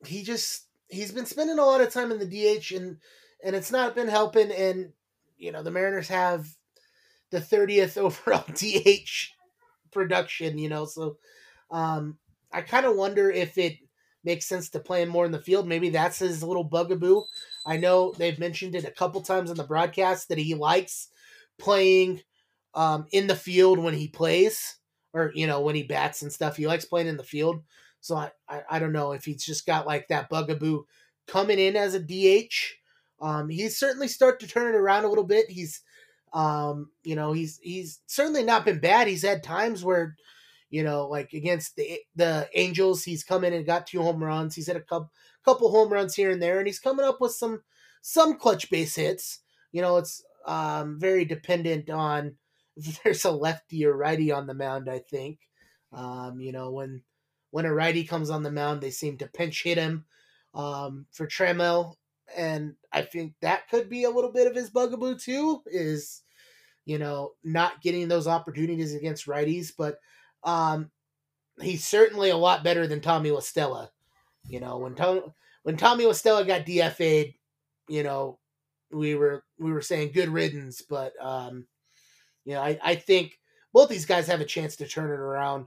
he 0.07 0.23
just 0.23 0.67
he's 0.88 1.12
been 1.12 1.27
spending 1.27 1.59
a 1.59 1.64
lot 1.64 1.83
of 1.83 1.93
time 1.93 2.12
in 2.12 2.19
the 2.19 2.25
DH, 2.25 2.73
and 2.73 2.97
and 3.45 3.55
it's 3.55 3.71
not 3.71 3.95
been 3.95 4.09
helping. 4.09 4.51
And 4.51 4.93
you 5.37 5.53
know 5.53 5.62
the 5.62 5.71
Mariners 5.71 6.09
have 6.09 6.49
the 7.31 7.43
thirtieth 7.43 7.99
overall 7.99 8.45
DH 8.55 9.35
production, 9.91 10.59
you 10.59 10.69
know, 10.69 10.85
so 10.85 11.19
um, 11.71 12.19
I 12.53 12.62
kind 12.62 12.87
of 12.87 12.97
wonder 12.97 13.31
if 13.31 13.59
it 13.59 13.77
makes 14.25 14.47
sense 14.47 14.71
to 14.71 14.81
play 14.81 15.03
him 15.03 15.09
more 15.09 15.27
in 15.27 15.33
the 15.33 15.38
field. 15.38 15.67
Maybe 15.67 15.91
that's 15.91 16.19
his 16.19 16.43
little 16.43 16.64
bugaboo. 16.64 17.23
I 17.67 17.77
know 17.77 18.12
they've 18.12 18.38
mentioned 18.38 18.75
it 18.75 18.85
a 18.85 18.91
couple 18.91 19.21
times 19.21 19.51
in 19.51 19.57
the 19.57 19.64
broadcast 19.64 20.29
that 20.29 20.38
he 20.38 20.55
likes 20.55 21.09
playing 21.59 22.23
um, 22.75 23.07
in 23.12 23.27
the 23.27 23.37
field 23.37 23.79
when 23.79 23.94
he 23.94 24.09
plays 24.09 24.77
or 25.12 25.33
you 25.35 25.47
know 25.47 25.61
when 25.61 25.75
he 25.75 25.83
bats 25.83 26.23
and 26.23 26.33
stuff. 26.33 26.57
He 26.57 26.66
likes 26.66 26.85
playing 26.85 27.09
in 27.09 27.16
the 27.16 27.23
field. 27.23 27.62
So 28.01 28.16
I, 28.16 28.31
I, 28.49 28.62
I 28.71 28.79
don't 28.79 28.92
know 28.92 29.12
if 29.12 29.25
he's 29.25 29.44
just 29.44 29.66
got 29.66 29.87
like 29.87 30.09
that 30.09 30.31
bugaboo 30.31 30.85
coming 31.27 31.59
in 31.59 31.77
as 31.77 31.94
a 31.94 32.01
DH. 32.01 32.55
Um, 33.21 33.49
he's 33.49 33.79
certainly 33.79 34.07
start 34.09 34.38
to 34.40 34.47
turn 34.47 34.73
it 34.73 34.79
around 34.79 35.05
a 35.05 35.09
little 35.09 35.25
bit. 35.25 35.51
He's 35.51 35.83
um, 36.33 36.90
you 37.05 37.16
know, 37.16 37.33
he's 37.33 37.59
he's 37.62 38.01
certainly 38.07 38.42
not 38.42 38.64
been 38.64 38.79
bad. 38.81 39.09
He's 39.09 39.23
had 39.23 39.42
times 39.42 39.85
where, 39.85 40.16
you 40.71 40.83
know, 40.83 41.07
like 41.07 41.33
against 41.33 41.77
the 41.77 42.01
the 42.16 42.49
Angels, 42.55 43.05
he's 43.05 43.25
come 43.25 43.44
in 43.44 43.53
and 43.53 43.66
got 43.66 43.87
two 43.87 44.03
home 44.03 44.23
runs. 44.23 44.55
He's 44.55 44.66
had 44.66 44.77
a 44.77 44.81
couple 44.81 45.11
couple 45.44 45.71
home 45.71 45.92
runs 45.92 46.14
here 46.14 46.31
and 46.31 46.42
there, 46.42 46.59
and 46.59 46.66
he's 46.66 46.79
coming 46.81 47.07
up 47.07 47.21
with 47.21 47.33
some 47.33 47.62
some 48.03 48.38
clutch 48.38 48.71
base 48.71 48.94
hits. 48.94 49.40
You 49.73 49.83
know, 49.83 49.97
it's 49.97 50.23
um, 50.49 50.99
very 50.99 51.27
dependent 51.27 51.91
on 51.91 52.35
if 52.77 53.03
there's 53.05 53.25
a 53.25 53.31
lefty 53.31 53.85
or 53.85 53.97
righty 53.97 54.33
on 54.33 54.47
the 54.47 54.55
mound. 54.55 54.89
I 54.91 54.99
think, 54.99 55.39
um, 55.93 56.41
you 56.41 56.51
know, 56.51 56.73
when 56.73 57.03
when 57.51 57.67
a 57.67 57.73
righty 57.73 58.05
comes 58.05 58.31
on 58.31 58.43
the 58.43 58.51
mound, 58.51 58.81
they 58.81 58.91
seem 58.91 59.19
to 59.19 59.29
pinch 59.29 59.63
hit 59.63 59.79
him 59.79 60.05
um, 60.55 61.07
for 61.13 61.27
Trammell, 61.27 61.95
and 62.37 62.75
I 62.93 63.03
think 63.03 63.35
that 63.43 63.69
could 63.69 63.89
be 63.89 64.05
a 64.05 64.11
little 64.11 64.33
bit 64.33 64.47
of 64.47 64.57
his 64.57 64.71
bugaboo 64.71 65.19
too. 65.19 65.63
Is 65.67 66.23
you 66.87 66.99
know 66.99 67.33
not 67.45 67.83
getting 67.83 68.09
those 68.09 68.27
opportunities 68.27 68.95
against 68.95 69.27
righties, 69.27 69.73
but 69.77 69.99
um, 70.45 70.91
he's 71.61 71.85
certainly 71.85 72.31
a 72.31 72.37
lot 72.37 72.65
better 72.65 72.87
than 72.87 73.01
Tommy 73.01 73.31
La 73.31 73.41
Stella. 73.41 73.91
You 74.49 74.61
know, 74.61 74.79
when 74.79 74.95
Tom, 74.95 75.35
when 75.63 75.77
Tommy 75.77 76.07
La 76.07 76.13
Stella 76.13 76.45
got 76.45 76.65
DFA'd, 76.65 77.35
you 77.89 78.03
know, 78.03 78.38
we 78.90 79.14
were 79.14 79.44
we 79.59 79.72
were 79.72 79.83
saying 79.83 80.12
good 80.12 80.29
riddance, 80.29 80.83
but 80.83 81.12
um, 81.20 81.66
you 82.44 82.55
know, 82.55 82.62
I, 82.62 82.79
I 82.83 82.94
think 82.94 83.38
both 83.72 83.88
these 83.88 84.07
guys 84.07 84.27
have 84.27 84.40
a 84.40 84.46
chance 84.46 84.77
to 84.77 84.88
turn 84.88 85.11
it 85.11 85.20
around 85.20 85.66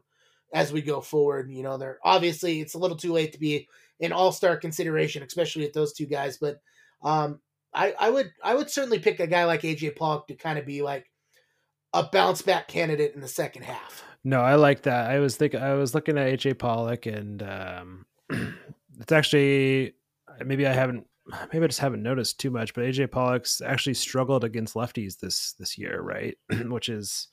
as 0.54 0.74
we 0.74 0.82
go 0.82 1.02
forward. 1.02 1.50
You 1.52 1.64
know, 1.64 1.78
they're 1.78 2.00
obviously 2.04 2.62
it's 2.62 2.74
a 2.74 2.80
little 2.80 2.98
too 2.98 3.14
late 3.14 3.34
to 3.34 3.40
be 3.40 3.68
an 4.00 4.12
all 4.12 4.32
star 4.32 4.58
consideration, 4.58 5.24
especially 5.24 5.64
with 5.64 5.74
those 5.74 5.94
two 5.94 6.08
guys. 6.08 6.38
But 6.38 6.60
um, 7.04 7.40
I, 7.74 7.94
I 8.00 8.10
would 8.10 8.32
I 8.44 8.56
would 8.56 8.70
certainly 8.70 9.00
pick 9.00 9.20
a 9.20 9.28
guy 9.28 9.46
like 9.46 9.62
AJ 9.62 9.96
Pollock 9.96 10.28
to 10.28 10.36
kind 10.36 10.58
of 10.58 10.66
be 10.66 10.82
like 10.82 11.06
a 11.94 12.04
bounce 12.04 12.42
back 12.42 12.68
candidate 12.68 13.14
in 13.16 13.22
the 13.22 13.28
second 13.28 13.64
half. 13.64 14.04
No, 14.24 14.42
I 14.42 14.56
like 14.56 14.84
that. 14.84 15.10
I 15.10 15.20
was 15.20 15.36
thinking 15.36 15.62
I 15.62 15.74
was 15.74 15.96
looking 15.96 16.18
at 16.18 16.28
AJ 16.28 16.60
Pollock, 16.60 17.06
and 17.06 17.42
um, 17.44 18.06
it's 19.00 19.12
actually 19.12 19.94
maybe 20.44 20.68
I 20.68 20.74
haven't 20.74 21.06
maybe 21.52 21.64
I 21.64 21.68
just 21.68 21.80
haven't 21.80 22.04
noticed 22.04 22.40
too 22.40 22.52
much, 22.52 22.74
but 22.74 22.84
AJ 22.84 23.12
Pollock's 23.12 23.62
actually 23.62 23.94
struggled 23.94 24.44
against 24.44 24.76
lefties 24.76 25.20
this 25.20 25.54
this 25.60 25.78
year, 25.78 26.02
right? 26.02 26.38
Which 26.68 26.90
is 26.90 27.28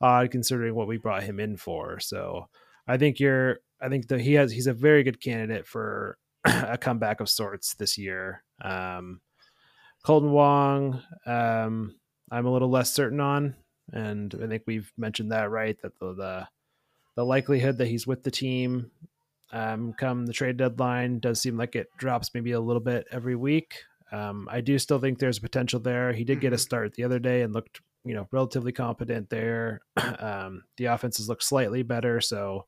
odd 0.00 0.30
considering 0.30 0.74
what 0.74 0.88
we 0.88 0.98
brought 0.98 1.22
him 1.22 1.40
in 1.40 1.56
for. 1.56 2.00
So 2.00 2.48
I 2.86 2.96
think 2.98 3.20
you're 3.20 3.60
I 3.80 3.88
think 3.88 4.08
that 4.08 4.20
he 4.20 4.34
has 4.34 4.52
he's 4.52 4.66
a 4.66 4.74
very 4.74 5.02
good 5.02 5.20
candidate 5.20 5.66
for 5.66 6.18
a 6.44 6.78
comeback 6.78 7.20
of 7.20 7.28
sorts 7.28 7.74
this 7.74 7.98
year. 7.98 8.42
Um, 8.62 9.20
Kolten 10.06 10.30
Wong, 10.30 11.02
um, 11.26 11.94
I'm 12.30 12.46
a 12.46 12.52
little 12.52 12.70
less 12.70 12.92
certain 12.92 13.20
on, 13.20 13.54
and 13.92 14.34
I 14.42 14.46
think 14.46 14.64
we've 14.66 14.92
mentioned 14.98 15.32
that 15.32 15.50
right 15.50 15.80
that 15.82 15.98
the 15.98 16.14
the, 16.14 16.48
the 17.16 17.24
likelihood 17.24 17.78
that 17.78 17.88
he's 17.88 18.06
with 18.06 18.22
the 18.22 18.30
team 18.30 18.90
um, 19.52 19.92
come 19.92 20.26
the 20.26 20.32
trade 20.32 20.56
deadline 20.56 21.18
does 21.18 21.40
seem 21.40 21.56
like 21.56 21.76
it 21.76 21.88
drops 21.96 22.30
maybe 22.34 22.52
a 22.52 22.60
little 22.60 22.80
bit 22.80 23.06
every 23.10 23.36
week. 23.36 23.74
Um, 24.12 24.48
I 24.50 24.60
do 24.60 24.78
still 24.78 24.98
think 24.98 25.18
there's 25.18 25.38
potential 25.38 25.80
there. 25.80 26.12
He 26.12 26.24
did 26.24 26.40
get 26.40 26.52
a 26.52 26.56
mm-hmm. 26.56 26.60
start 26.60 26.94
the 26.94 27.04
other 27.04 27.18
day 27.18 27.42
and 27.42 27.52
looked, 27.52 27.80
you 28.04 28.14
know, 28.14 28.28
relatively 28.30 28.72
competent 28.72 29.30
there. 29.30 29.80
um, 30.18 30.64
the 30.76 30.86
offenses 30.86 31.28
look 31.28 31.42
slightly 31.42 31.82
better, 31.82 32.20
so 32.20 32.66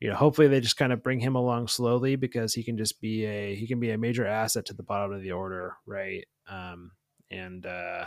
you 0.00 0.08
know, 0.08 0.16
hopefully 0.16 0.48
they 0.48 0.60
just 0.60 0.78
kind 0.78 0.92
of 0.92 1.02
bring 1.02 1.20
him 1.20 1.36
along 1.36 1.68
slowly 1.68 2.16
because 2.16 2.54
he 2.54 2.62
can 2.62 2.78
just 2.78 3.00
be 3.00 3.26
a 3.26 3.54
he 3.54 3.66
can 3.66 3.78
be 3.80 3.90
a 3.90 3.98
major 3.98 4.26
asset 4.26 4.64
to 4.66 4.74
the 4.74 4.82
bottom 4.82 5.12
of 5.12 5.22
the 5.22 5.32
order, 5.32 5.76
right? 5.86 6.26
Um, 6.48 6.92
and 7.30 7.66
uh, 7.66 8.06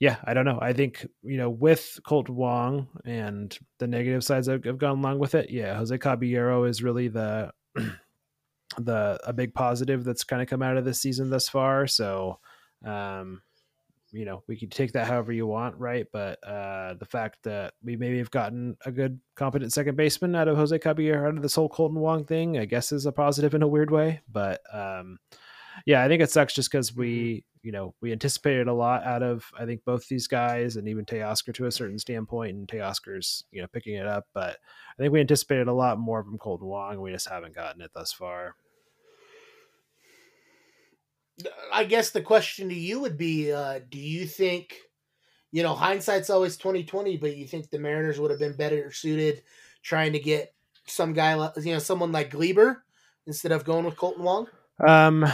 yeah, 0.00 0.16
I 0.24 0.32
don't 0.32 0.46
know. 0.46 0.58
I 0.60 0.72
think 0.72 1.06
you 1.22 1.36
know 1.36 1.50
with 1.50 2.00
Colt 2.04 2.30
Wong 2.30 2.88
and 3.04 3.56
the 3.78 3.86
negative 3.86 4.24
sides 4.24 4.48
have, 4.48 4.64
have 4.64 4.78
gone 4.78 4.98
along 4.98 5.18
with 5.18 5.34
it. 5.34 5.50
Yeah, 5.50 5.74
Jose 5.76 5.96
Caballero 5.98 6.64
is 6.64 6.82
really 6.82 7.08
the 7.08 7.52
the 8.78 9.20
a 9.22 9.32
big 9.34 9.52
positive 9.52 10.02
that's 10.02 10.24
kind 10.24 10.40
of 10.40 10.48
come 10.48 10.62
out 10.62 10.78
of 10.78 10.86
this 10.86 11.02
season 11.02 11.28
thus 11.28 11.50
far. 11.50 11.86
So, 11.86 12.38
um, 12.82 13.42
you 14.10 14.24
know, 14.24 14.42
we 14.48 14.56
can 14.56 14.70
take 14.70 14.92
that 14.92 15.06
however 15.06 15.32
you 15.32 15.46
want, 15.46 15.76
right? 15.76 16.06
But 16.10 16.42
uh, 16.42 16.94
the 16.94 17.04
fact 17.04 17.42
that 17.42 17.74
we 17.84 17.96
maybe 17.96 18.18
have 18.18 18.30
gotten 18.30 18.78
a 18.86 18.90
good, 18.90 19.20
competent 19.34 19.72
second 19.72 19.96
baseman 19.96 20.34
out 20.34 20.48
of 20.48 20.56
Jose 20.56 20.78
Caballero 20.78 21.28
out 21.28 21.36
of 21.36 21.42
this 21.42 21.54
whole 21.54 21.68
Kolten 21.68 21.92
Wong 21.92 22.24
thing, 22.24 22.56
I 22.56 22.64
guess 22.64 22.90
is 22.90 23.04
a 23.04 23.12
positive 23.12 23.54
in 23.54 23.62
a 23.62 23.68
weird 23.68 23.90
way. 23.90 24.22
But 24.32 24.62
um, 24.72 25.18
yeah, 25.86 26.02
I 26.02 26.08
think 26.08 26.22
it 26.22 26.30
sucks 26.30 26.54
just 26.54 26.70
because 26.70 26.94
we, 26.94 27.08
mm-hmm. 27.08 27.66
you 27.66 27.72
know, 27.72 27.94
we 28.00 28.12
anticipated 28.12 28.68
a 28.68 28.74
lot 28.74 29.04
out 29.04 29.22
of 29.22 29.44
I 29.58 29.66
think 29.66 29.84
both 29.84 30.08
these 30.08 30.26
guys 30.26 30.76
and 30.76 30.88
even 30.88 31.04
Teoscar 31.04 31.54
to 31.54 31.66
a 31.66 31.72
certain 31.72 31.98
standpoint, 31.98 32.56
and 32.56 32.68
Teoscar's 32.68 33.44
you 33.50 33.60
know 33.60 33.68
picking 33.72 33.94
it 33.94 34.06
up, 34.06 34.26
but 34.34 34.58
I 34.98 35.02
think 35.02 35.12
we 35.12 35.20
anticipated 35.20 35.68
a 35.68 35.72
lot 35.72 35.98
more 35.98 36.22
from 36.22 36.38
Kolten 36.38 36.62
Wong, 36.62 36.92
and 36.92 37.02
we 37.02 37.12
just 37.12 37.28
haven't 37.28 37.54
gotten 37.54 37.82
it 37.82 37.90
thus 37.94 38.12
far. 38.12 38.54
I 41.72 41.84
guess 41.84 42.10
the 42.10 42.22
question 42.22 42.68
to 42.68 42.74
you 42.74 43.00
would 43.00 43.16
be: 43.16 43.52
uh, 43.52 43.80
Do 43.90 43.98
you 43.98 44.26
think, 44.26 44.76
you 45.52 45.62
know, 45.62 45.74
hindsight's 45.74 46.30
always 46.30 46.56
twenty 46.56 46.84
twenty, 46.84 47.16
but 47.16 47.36
you 47.36 47.46
think 47.46 47.70
the 47.70 47.78
Mariners 47.78 48.20
would 48.20 48.30
have 48.30 48.40
been 48.40 48.56
better 48.56 48.92
suited 48.92 49.42
trying 49.82 50.12
to 50.12 50.18
get 50.18 50.54
some 50.86 51.12
guy, 51.12 51.32
you 51.56 51.72
know, 51.72 51.78
someone 51.78 52.12
like 52.12 52.30
Gleyber 52.30 52.78
instead 53.26 53.52
of 53.52 53.64
going 53.64 53.84
with 53.84 53.96
Kolten 53.96 54.18
Wong? 54.18 54.48
Um, 54.86 55.26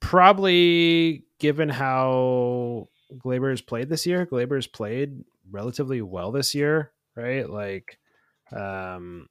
probably 0.00 1.24
given 1.38 1.68
how 1.68 2.88
Gleyber 3.12 3.50
has 3.50 3.60
played 3.60 3.88
this 3.88 4.06
year, 4.06 4.26
Gleyber 4.26 4.56
has 4.56 4.66
played 4.66 5.24
relatively 5.50 6.02
well 6.02 6.32
this 6.32 6.54
year, 6.54 6.92
right? 7.16 7.48
Like, 7.48 7.98
um, 8.54 9.28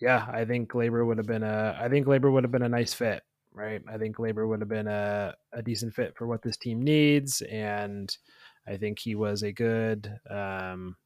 yeah, 0.00 0.26
I 0.30 0.44
think 0.44 0.70
Gleyber 0.70 1.06
would 1.06 1.18
have 1.18 1.26
been 1.26 1.42
a. 1.42 1.78
I 1.80 1.88
think 1.88 2.06
Gleyber 2.06 2.30
would 2.30 2.44
have 2.44 2.52
been 2.52 2.62
a 2.62 2.68
nice 2.68 2.92
fit 2.94 3.22
right? 3.56 3.82
I 3.88 3.96
think 3.96 4.16
Gleyber 4.16 4.46
would 4.46 4.60
have 4.60 4.68
been 4.68 4.86
a, 4.86 5.34
a 5.52 5.62
decent 5.62 5.94
fit 5.94 6.14
for 6.14 6.26
what 6.26 6.42
this 6.42 6.58
team 6.58 6.82
needs. 6.82 7.40
And 7.40 8.14
I 8.68 8.76
think 8.76 8.98
he 8.98 9.14
was 9.14 9.42
a 9.42 9.50
good, 9.50 10.12
um, 10.30 10.96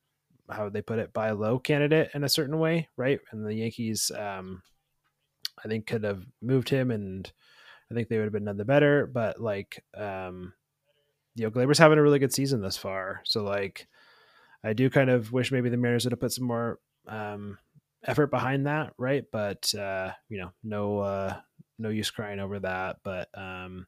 how 0.50 0.64
would 0.64 0.72
they 0.72 0.82
put 0.82 0.98
it, 0.98 1.12
buy 1.12 1.30
low 1.30 1.60
candidate 1.60 2.10
in 2.12 2.24
a 2.24 2.28
certain 2.28 2.58
way, 2.58 2.88
right? 2.96 3.20
And 3.30 3.46
the 3.46 3.54
Yankees, 3.54 4.10
um, 4.18 4.62
I 5.64 5.68
think 5.68 5.86
could 5.86 6.02
have 6.02 6.24
moved 6.42 6.68
him 6.68 6.90
and 6.90 7.30
I 7.90 7.94
think 7.94 8.09
they 8.09 8.18
would 8.18 8.24
have 8.24 8.33
been 8.33 8.44
none 8.44 8.57
the 8.57 8.64
better. 8.64 9.07
But 9.07 9.40
like, 9.40 9.85
um, 9.96 10.53
you 11.35 11.44
know, 11.44 11.50
Gleyber's 11.50 11.79
having 11.79 11.98
a 11.98 12.03
really 12.03 12.18
good 12.18 12.33
season 12.33 12.61
thus 12.61 12.76
far. 12.76 13.20
So 13.24 13.42
like, 13.42 13.87
I 14.62 14.72
do 14.72 14.90
kind 14.90 15.11
of 15.11 15.33
wish 15.33 15.53
maybe 15.53 15.70
the 15.70 15.76
Mariners 15.76 16.05
would 16.05 16.12
have 16.12 16.20
put 16.20 16.33
some 16.33 16.46
more 16.46 16.79
um, 17.09 17.59
effort 18.05 18.29
behind 18.29 18.66
that, 18.66 18.92
right? 18.98 19.24
But 19.31 19.74
uh, 19.74 20.12
you 20.29 20.38
know, 20.38 20.53
no 20.62 20.98
uh, 21.00 21.37
no 21.79 21.88
use 21.88 22.11
crying 22.11 22.40
over 22.40 22.61
that. 22.61 22.98
But 23.03 23.29
um, 23.35 23.87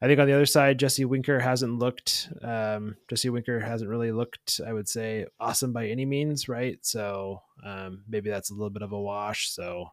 I 0.00 0.06
think 0.06 0.20
on 0.20 0.26
the 0.26 0.34
other 0.34 0.46
side, 0.46 0.78
Jesse 0.78 1.04
Winker 1.04 1.40
hasn't 1.40 1.78
looked. 1.78 2.30
Um, 2.42 2.96
Jesse 3.08 3.30
Winker 3.30 3.60
hasn't 3.60 3.90
really 3.90 4.12
looked, 4.12 4.60
I 4.66 4.72
would 4.72 4.88
say, 4.88 5.26
awesome 5.40 5.72
by 5.72 5.86
any 5.86 6.04
means, 6.04 6.48
right? 6.48 6.78
So 6.82 7.42
um, 7.64 8.04
maybe 8.08 8.30
that's 8.30 8.50
a 8.50 8.54
little 8.54 8.70
bit 8.70 8.82
of 8.82 8.92
a 8.92 9.00
wash. 9.00 9.50
So 9.50 9.88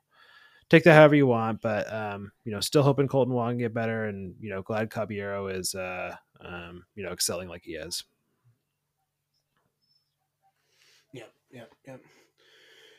take 0.71 0.84
that 0.86 0.95
however 0.95 1.15
you 1.15 1.27
want, 1.27 1.62
but 1.62 1.91
um, 1.93 2.31
you 2.45 2.51
know, 2.51 2.60
still 2.60 2.81
hoping 2.81 3.07
Kolten 3.07 3.27
Wong 3.27 3.57
get 3.57 3.73
better, 3.73 4.05
and 4.05 4.34
you 4.39 4.49
know, 4.49 4.62
glad 4.62 4.89
Caballero 4.89 5.47
is, 5.47 5.75
uh, 5.75 6.15
um, 6.43 6.86
you 6.95 7.03
know, 7.03 7.12
excelling 7.12 7.49
like 7.49 7.63
he 7.63 7.73
is. 7.73 8.03
Yeah, 11.13 11.23
yeah, 11.51 11.65
yeah. 11.86 11.97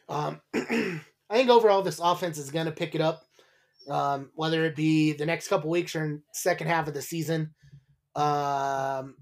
Um, 0.09 0.41
I 0.55 1.37
think 1.37 1.51
overall 1.51 1.83
this 1.83 1.99
offense 1.99 2.39
is 2.39 2.51
going 2.51 2.67
to 2.67 2.73
pick 2.73 2.95
it 2.95 3.01
up 3.01 3.25
um, 3.89 4.31
whether 4.35 4.65
it 4.65 4.77
be 4.77 5.13
the 5.13 5.27
next 5.27 5.49
couple 5.49 5.71
weeks 5.71 5.97
or 5.97 6.05
in 6.05 6.23
second 6.33 6.69
half 6.69 6.89
of 6.89 6.95
the 6.95 7.03
season. 7.03 7.55
Um, 8.15 9.17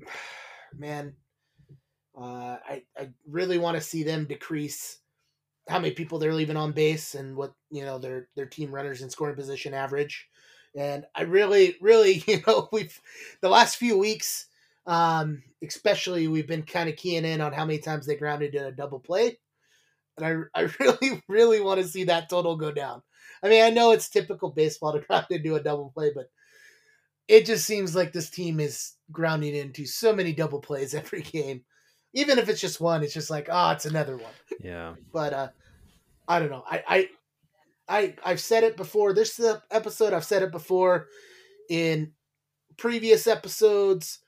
man, 0.76 1.14
uh, 2.16 2.56
I 2.64 2.82
I 2.96 3.10
really 3.28 3.58
want 3.58 3.76
to 3.76 3.80
see 3.80 4.02
them 4.02 4.26
decrease 4.26 4.98
how 5.70 5.78
many 5.78 5.94
people 5.94 6.18
they're 6.18 6.34
leaving 6.34 6.56
on 6.56 6.72
base 6.72 7.14
and 7.14 7.36
what 7.36 7.54
you 7.70 7.84
know 7.84 7.98
their 7.98 8.28
their 8.36 8.46
team 8.46 8.74
runners 8.74 9.02
in 9.02 9.10
scoring 9.10 9.36
position 9.36 9.74
average. 9.74 10.28
And 10.76 11.04
I 11.14 11.22
really, 11.22 11.76
really, 11.80 12.22
you 12.26 12.42
know, 12.46 12.68
we've 12.72 13.00
the 13.40 13.48
last 13.48 13.76
few 13.76 13.98
weeks, 13.98 14.46
um, 14.86 15.42
especially 15.62 16.28
we've 16.28 16.46
been 16.46 16.62
kind 16.62 16.88
of 16.88 16.96
keying 16.96 17.24
in 17.24 17.40
on 17.40 17.52
how 17.52 17.64
many 17.64 17.78
times 17.78 18.06
they 18.06 18.16
grounded 18.16 18.54
in 18.54 18.64
a 18.64 18.72
double 18.72 19.00
play. 19.00 19.38
And 20.16 20.26
I, 20.54 20.60
I 20.60 20.68
really, 20.78 21.22
really 21.28 21.60
want 21.60 21.80
to 21.80 21.88
see 21.88 22.04
that 22.04 22.28
total 22.28 22.56
go 22.56 22.72
down. 22.72 23.02
I 23.42 23.48
mean, 23.48 23.64
I 23.64 23.70
know 23.70 23.92
it's 23.92 24.08
typical 24.08 24.50
baseball 24.50 24.92
to 24.92 24.98
ground 25.06 25.26
into 25.30 25.56
a 25.56 25.62
double 25.62 25.90
play, 25.94 26.12
but 26.14 26.30
it 27.28 27.46
just 27.46 27.64
seems 27.64 27.94
like 27.94 28.12
this 28.12 28.28
team 28.28 28.58
is 28.58 28.94
grounding 29.12 29.54
into 29.54 29.86
so 29.86 30.12
many 30.12 30.32
double 30.32 30.60
plays 30.60 30.94
every 30.94 31.22
game. 31.22 31.62
Even 32.12 32.40
if 32.40 32.48
it's 32.48 32.60
just 32.60 32.80
one, 32.80 33.04
it's 33.04 33.14
just 33.14 33.30
like, 33.30 33.48
oh, 33.50 33.70
it's 33.70 33.86
another 33.86 34.16
one. 34.16 34.32
Yeah. 34.58 34.94
but 35.12 35.32
uh 35.32 35.48
I 36.30 36.38
don't 36.38 36.50
know. 36.50 36.62
I 36.64 36.82
I 36.88 37.08
I 37.88 38.14
I've 38.24 38.40
said 38.40 38.62
it 38.62 38.76
before. 38.76 39.12
This 39.12 39.40
episode 39.70 40.12
I've 40.12 40.24
said 40.24 40.42
it 40.42 40.52
before 40.52 41.08
in 41.68 42.12
previous 42.76 43.26
episodes. 43.26 44.20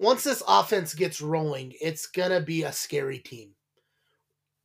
Once 0.00 0.24
this 0.24 0.42
offense 0.46 0.94
gets 0.94 1.20
rolling, 1.20 1.72
it's 1.80 2.06
gonna 2.06 2.40
be 2.40 2.64
a 2.64 2.72
scary 2.72 3.20
team. 3.20 3.54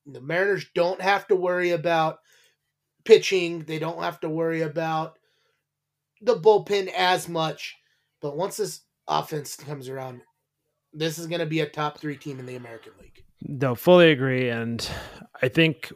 The 0.08 0.22
Mariners 0.22 0.66
don't 0.74 1.02
have 1.02 1.28
to 1.28 1.36
worry 1.36 1.70
about 1.70 2.18
pitching. 3.06 3.60
They 3.60 3.78
don't 3.78 4.02
have 4.02 4.20
to 4.22 4.30
worry 4.30 4.62
about 4.62 5.20
the 6.20 6.40
bullpen 6.40 6.88
as 6.88 7.30
much. 7.30 7.76
But 8.22 8.36
once 8.36 8.58
this 8.58 8.82
offense 9.08 9.56
comes 9.56 9.88
around, 9.88 10.22
this 10.94 11.20
is 11.20 11.28
going 11.28 11.40
to 11.40 11.46
be 11.46 11.60
a 11.60 11.70
top 11.70 12.00
three 12.00 12.18
team 12.18 12.40
in 12.40 12.46
the 12.46 12.56
American 12.56 12.94
League. 13.02 13.24
No, 13.42 13.76
fully 13.76 14.12
agree. 14.12 14.50
And 14.50 14.88
I 15.42 15.50
think, 15.50 15.92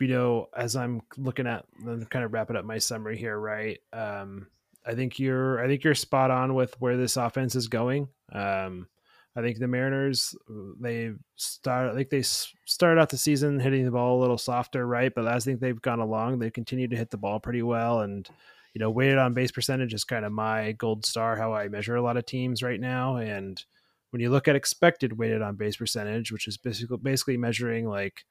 you 0.00 0.08
know, 0.08 0.48
as 0.56 0.76
I'm 0.76 1.02
looking 1.16 1.46
at 1.46 1.64
I'm 1.86 2.04
kind 2.06 2.24
of 2.24 2.32
wrapping 2.32 2.56
up 2.56 2.64
my 2.64 2.78
summary 2.78 3.18
here, 3.18 3.38
right? 3.38 3.78
Um, 3.92 4.46
I 4.86 4.94
think 4.94 5.18
you're, 5.18 5.62
I 5.62 5.66
think 5.66 5.84
you're 5.84 5.94
spot 5.94 6.30
on 6.30 6.54
with 6.54 6.80
where 6.80 6.96
this 6.96 7.16
offense 7.16 7.54
is 7.54 7.68
going. 7.68 8.08
Um, 8.32 8.88
I 9.36 9.42
think 9.42 9.58
the 9.58 9.68
Mariners 9.68 10.34
they 10.80 11.12
start 11.36 11.92
I 11.92 11.94
think 11.94 12.10
they 12.10 12.22
started 12.22 13.00
out 13.00 13.10
the 13.10 13.16
season 13.16 13.60
hitting 13.60 13.84
the 13.84 13.90
ball 13.92 14.18
a 14.18 14.20
little 14.20 14.38
softer, 14.38 14.86
right? 14.86 15.14
But 15.14 15.26
as 15.26 15.46
I 15.46 15.50
think 15.50 15.60
they've 15.60 15.80
gone 15.80 16.00
along, 16.00 16.38
they 16.38 16.50
continue 16.50 16.88
to 16.88 16.96
hit 16.96 17.10
the 17.10 17.16
ball 17.16 17.38
pretty 17.38 17.62
well. 17.62 18.00
And 18.00 18.28
you 18.74 18.80
know, 18.80 18.90
weighted 18.90 19.18
on 19.18 19.34
base 19.34 19.52
percentage 19.52 19.94
is 19.94 20.04
kind 20.04 20.24
of 20.24 20.32
my 20.32 20.72
gold 20.72 21.06
star 21.06 21.36
how 21.36 21.52
I 21.52 21.68
measure 21.68 21.96
a 21.96 22.02
lot 22.02 22.16
of 22.16 22.26
teams 22.26 22.62
right 22.62 22.80
now. 22.80 23.16
And 23.16 23.62
when 24.10 24.20
you 24.20 24.30
look 24.30 24.48
at 24.48 24.56
expected 24.56 25.16
weighted 25.18 25.42
on 25.42 25.56
base 25.56 25.76
percentage, 25.76 26.32
which 26.32 26.48
is 26.48 26.56
basically 26.56 26.98
basically 26.98 27.36
measuring 27.36 27.88
like 27.88 28.24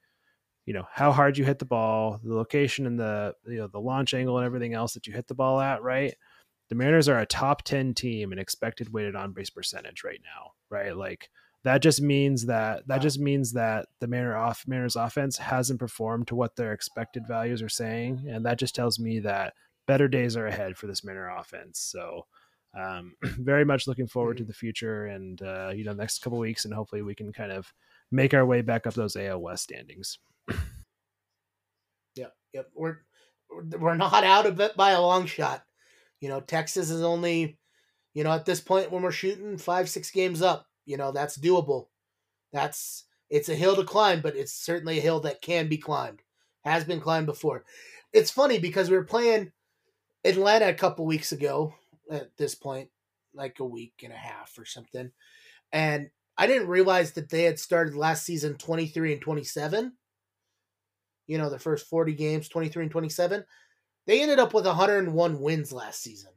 you 0.70 0.74
know 0.74 0.86
how 0.92 1.10
hard 1.10 1.36
you 1.36 1.44
hit 1.44 1.58
the 1.58 1.64
ball, 1.64 2.20
the 2.22 2.32
location 2.32 2.86
and 2.86 2.96
the 2.96 3.34
you 3.44 3.56
know 3.56 3.66
the 3.66 3.80
launch 3.80 4.14
angle 4.14 4.38
and 4.38 4.46
everything 4.46 4.72
else 4.72 4.94
that 4.94 5.04
you 5.04 5.12
hit 5.12 5.26
the 5.26 5.34
ball 5.34 5.60
at, 5.60 5.82
right? 5.82 6.14
The 6.68 6.76
Mariners 6.76 7.08
are 7.08 7.18
a 7.18 7.26
top 7.26 7.64
10 7.64 7.92
team 7.94 8.32
in 8.32 8.38
expected 8.38 8.92
weighted 8.92 9.16
on 9.16 9.32
base 9.32 9.50
percentage 9.50 10.04
right 10.04 10.20
now, 10.22 10.52
right? 10.70 10.96
Like 10.96 11.28
that 11.64 11.82
just 11.82 12.00
means 12.00 12.46
that 12.46 12.86
that 12.86 13.02
just 13.02 13.18
means 13.18 13.54
that 13.54 13.86
the 13.98 14.06
Mariner 14.06 14.36
off 14.36 14.62
Mariners 14.68 14.94
offense 14.94 15.38
hasn't 15.38 15.80
performed 15.80 16.28
to 16.28 16.36
what 16.36 16.54
their 16.54 16.72
expected 16.72 17.26
values 17.26 17.62
are 17.62 17.68
saying, 17.68 18.24
and 18.30 18.46
that 18.46 18.60
just 18.60 18.76
tells 18.76 19.00
me 19.00 19.18
that 19.18 19.54
better 19.88 20.06
days 20.06 20.36
are 20.36 20.46
ahead 20.46 20.76
for 20.76 20.86
this 20.86 21.02
Mariner 21.02 21.30
offense. 21.36 21.80
So, 21.80 22.26
um, 22.80 23.16
very 23.24 23.64
much 23.64 23.88
looking 23.88 24.06
forward 24.06 24.36
to 24.36 24.44
mm-hmm. 24.44 24.50
the 24.50 24.54
future 24.54 25.06
and 25.06 25.42
uh, 25.42 25.72
you 25.74 25.82
know 25.82 25.94
next 25.94 26.22
couple 26.22 26.38
weeks, 26.38 26.64
and 26.64 26.72
hopefully 26.72 27.02
we 27.02 27.16
can 27.16 27.32
kind 27.32 27.50
of 27.50 27.74
make 28.12 28.34
our 28.34 28.46
way 28.46 28.62
back 28.62 28.86
up 28.86 28.94
those 28.94 29.16
AL 29.16 29.40
West 29.40 29.64
standings. 29.64 30.20
Yep, 32.16 32.34
yep. 32.52 32.70
We're 32.74 32.98
we're 33.78 33.96
not 33.96 34.24
out 34.24 34.46
of 34.46 34.60
it 34.60 34.76
by 34.76 34.92
a 34.92 35.00
long 35.00 35.26
shot. 35.26 35.64
You 36.20 36.28
know, 36.28 36.40
Texas 36.40 36.90
is 36.90 37.02
only, 37.02 37.58
you 38.14 38.24
know, 38.24 38.32
at 38.32 38.46
this 38.46 38.60
point 38.60 38.90
when 38.90 39.02
we're 39.02 39.10
shooting 39.10 39.56
five, 39.56 39.88
six 39.88 40.10
games 40.10 40.42
up, 40.42 40.66
you 40.84 40.96
know, 40.96 41.12
that's 41.12 41.38
doable. 41.38 41.86
That's 42.52 43.04
it's 43.30 43.48
a 43.48 43.54
hill 43.54 43.76
to 43.76 43.84
climb, 43.84 44.20
but 44.20 44.36
it's 44.36 44.52
certainly 44.52 44.98
a 44.98 45.02
hill 45.02 45.20
that 45.20 45.40
can 45.42 45.68
be 45.68 45.78
climbed. 45.78 46.20
Has 46.64 46.84
been 46.84 47.00
climbed 47.00 47.26
before. 47.26 47.64
It's 48.12 48.30
funny 48.30 48.58
because 48.58 48.90
we 48.90 48.96
were 48.96 49.04
playing 49.04 49.52
Atlanta 50.24 50.68
a 50.68 50.74
couple 50.74 51.06
weeks 51.06 51.32
ago 51.32 51.74
at 52.10 52.36
this 52.36 52.54
point, 52.54 52.90
like 53.34 53.60
a 53.60 53.64
week 53.64 53.94
and 54.02 54.12
a 54.12 54.16
half 54.16 54.58
or 54.58 54.64
something. 54.64 55.10
And 55.72 56.10
I 56.36 56.46
didn't 56.46 56.68
realize 56.68 57.12
that 57.12 57.30
they 57.30 57.44
had 57.44 57.58
started 57.58 57.94
last 57.94 58.24
season 58.24 58.56
23 58.56 59.14
and 59.14 59.22
27 59.22 59.92
you 61.30 61.38
know, 61.38 61.48
the 61.48 61.60
first 61.60 61.86
40 61.86 62.14
games, 62.14 62.48
23 62.48 62.82
and 62.82 62.90
27. 62.90 63.44
They 64.08 64.20
ended 64.20 64.40
up 64.40 64.52
with 64.52 64.66
101 64.66 65.40
wins 65.40 65.72
last 65.72 66.02
season, 66.02 66.32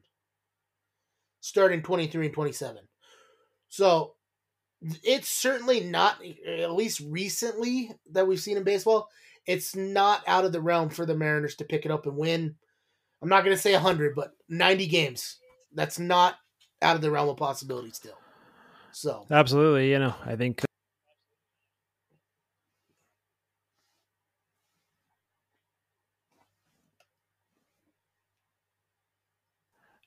starting 1.39 1.81
23 1.81 2.27
and 2.27 2.35
27. 2.35 2.83
So 3.69 4.13
it's 5.03 5.29
certainly 5.29 5.79
not, 5.79 6.17
at 6.47 6.73
least 6.73 7.01
recently 7.07 7.89
that 8.11 8.27
we've 8.27 8.39
seen 8.39 8.55
in 8.55 8.63
baseball, 8.63 9.09
it's 9.47 9.75
not 9.75 10.21
out 10.27 10.45
of 10.45 10.51
the 10.51 10.61
realm 10.61 10.89
for 10.89 11.07
the 11.07 11.17
Mariners 11.17 11.55
to 11.55 11.65
pick 11.65 11.85
it 11.85 11.91
up 11.91 12.05
and 12.05 12.15
win. 12.15 12.53
I'm 13.23 13.29
not 13.29 13.43
going 13.43 13.55
to 13.55 13.61
say 13.61 13.73
100, 13.73 14.13
but 14.13 14.33
90 14.47 14.85
games. 14.85 15.39
That's 15.73 15.97
not 15.97 16.35
out 16.83 16.95
of 16.95 17.01
the 17.01 17.09
realm 17.09 17.29
of 17.29 17.37
possibility 17.37 17.89
still. 17.89 18.19
So 18.91 19.25
absolutely, 19.31 19.89
you 19.89 19.97
know, 19.97 20.13
I 20.23 20.35
think 20.35 20.61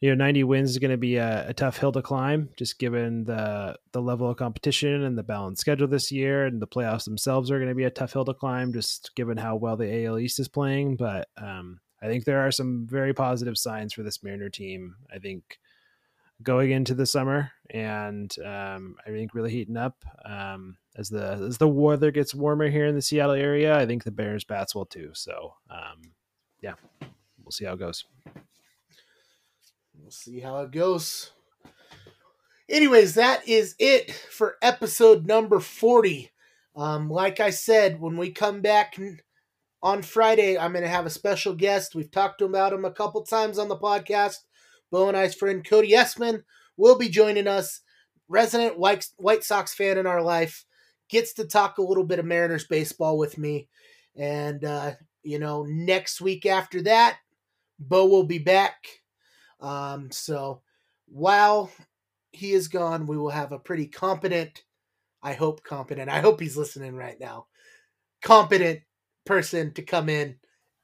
you 0.01 0.11
know 0.11 0.14
90 0.14 0.44
wins 0.44 0.70
is 0.70 0.78
going 0.78 0.90
to 0.90 0.97
be 0.97 1.16
a, 1.16 1.49
a, 1.49 1.55
tough 1.55 1.78
hill 1.78 1.92
to 1.92 2.03
climb 2.03 2.51
just 2.57 2.78
given 2.78 3.24
the 3.24 3.76
the 3.92 4.01
level 4.01 4.28
of 4.28 4.36
competition 4.36 5.05
and 5.05 5.16
the 5.16 5.22
balanced 5.22 5.61
schedule 5.61 5.88
this 5.88 6.12
year 6.12 6.47
and 6.47 6.61
the 6.61 6.66
playoffs 6.66 7.05
themselves 7.05 7.51
are 7.51 7.59
going 7.59 7.70
to 7.70 7.74
be 7.74 7.84
a 7.84 7.90
tough 7.90 8.12
hill 8.12 8.24
to 8.24 8.34
climb 8.34 8.72
just 8.72 9.14
given 9.14 9.36
how 9.36 9.57
well 9.57 9.76
the 9.76 10.07
AL 10.07 10.18
East 10.18 10.38
is 10.38 10.49
playing. 10.49 10.97
But 10.97 11.28
um, 11.36 11.80
I 12.03 12.07
think 12.07 12.24
there 12.24 12.47
are 12.47 12.51
some 12.51 12.86
very 12.88 13.14
positive 13.14 13.57
signs 13.57 13.94
for 13.94 14.03
this 14.03 14.22
Mariner 14.22 14.51
team 14.51 14.97
I 15.12 15.18
think 15.18 15.59
going 16.42 16.70
into 16.70 16.94
the 16.94 17.07
summer 17.07 17.51
and 17.70 18.34
um, 18.44 18.97
I 19.07 19.11
think 19.11 19.34
really 19.34 19.51
heating 19.51 19.78
up. 19.78 20.05
Um, 20.24 20.76
as 20.99 21.11
the 21.11 21.47
as 21.47 21.59
the 21.59 21.68
weather 21.68 22.11
gets 22.11 22.34
warmer 22.34 22.68
here 22.68 22.86
in 22.86 22.94
the 22.94 23.03
Seattle 23.03 23.34
area 23.34 23.78
I 23.78 23.86
think 23.86 24.05
the 24.05 24.11
Bears 24.11 24.44
bats 24.44 24.74
will 24.74 24.86
too. 24.86 25.11
So 25.14 25.55
um, 25.70 26.03
yeah 26.61 26.74
we'll 27.42 27.53
see 27.53 27.64
how 27.64 27.74
it 27.74 27.78
goes 27.78 28.05
We'll 30.01 30.11
see 30.11 30.40
how 30.40 30.61
it 30.61 30.70
goes. 30.70 31.32
Anyways, 32.68 33.14
that 33.14 33.47
is 33.49 33.74
it 33.78 34.12
for 34.12 34.57
episode 34.61 35.26
number 35.26 35.61
40. 35.61 36.30
Um, 36.74 37.09
like 37.09 37.40
I 37.40 37.51
said, 37.51 38.01
when 38.01 38.16
we 38.16 38.30
come 38.30 38.61
back 38.61 38.99
on 39.82 40.03
Friday, 40.03 40.59
I'm 40.59 40.72
going 40.72 40.82
to 40.82 40.88
have 40.88 41.07
a 41.07 41.11
special 41.11 41.55
guest. 41.55 41.94
We've 41.94 42.11
talked 42.11 42.42
about 42.42 42.72
him 42.72 42.84
a 42.84 42.90
couple 42.90 43.22
times 43.22 43.59
on 43.59 43.68
the 43.68 43.76
podcast. 43.76 44.38
Beau 44.90 45.09
and 45.09 45.16
I's 45.16 45.34
friend 45.34 45.64
Cody 45.68 45.92
Esman 45.92 46.42
will 46.76 46.99
be 46.99 47.09
joining 47.09 47.47
us. 47.47 47.80
Resident 48.28 48.78
White, 48.78 49.07
White 49.16 49.44
Sox 49.44 49.72
fan 49.74 49.99
in 49.99 50.07
our 50.07 50.22
life 50.22 50.64
gets 51.09 51.32
to 51.34 51.47
talk 51.47 51.78
a 51.78 51.82
little 51.82 52.05
bit 52.05 52.18
of 52.18 52.24
Mariners 52.24 52.66
baseball 52.66 53.16
with 53.16 53.38
me. 53.38 53.68
And, 54.16 54.64
uh, 54.64 54.94
you 55.22 55.38
know, 55.38 55.64
next 55.68 56.20
week 56.20 56.47
after 56.47 56.82
that, 56.82 57.18
Beau 57.78 58.07
will 58.07 58.24
be 58.24 58.38
back 58.38 58.74
um, 59.61 60.11
so 60.11 60.62
while 61.07 61.70
he 62.32 62.52
is 62.52 62.68
gone, 62.68 63.07
we 63.07 63.16
will 63.16 63.30
have 63.30 63.52
a 63.52 63.59
pretty 63.59 63.86
competent, 63.86 64.64
I 65.22 65.32
hope 65.32 65.62
competent, 65.62 66.11
I 66.11 66.20
hope 66.20 66.40
he's 66.40 66.57
listening 66.57 66.94
right 66.94 67.18
now, 67.18 67.46
competent 68.22 68.80
person 69.24 69.72
to 69.74 69.82
come 69.82 70.09
in 70.09 70.36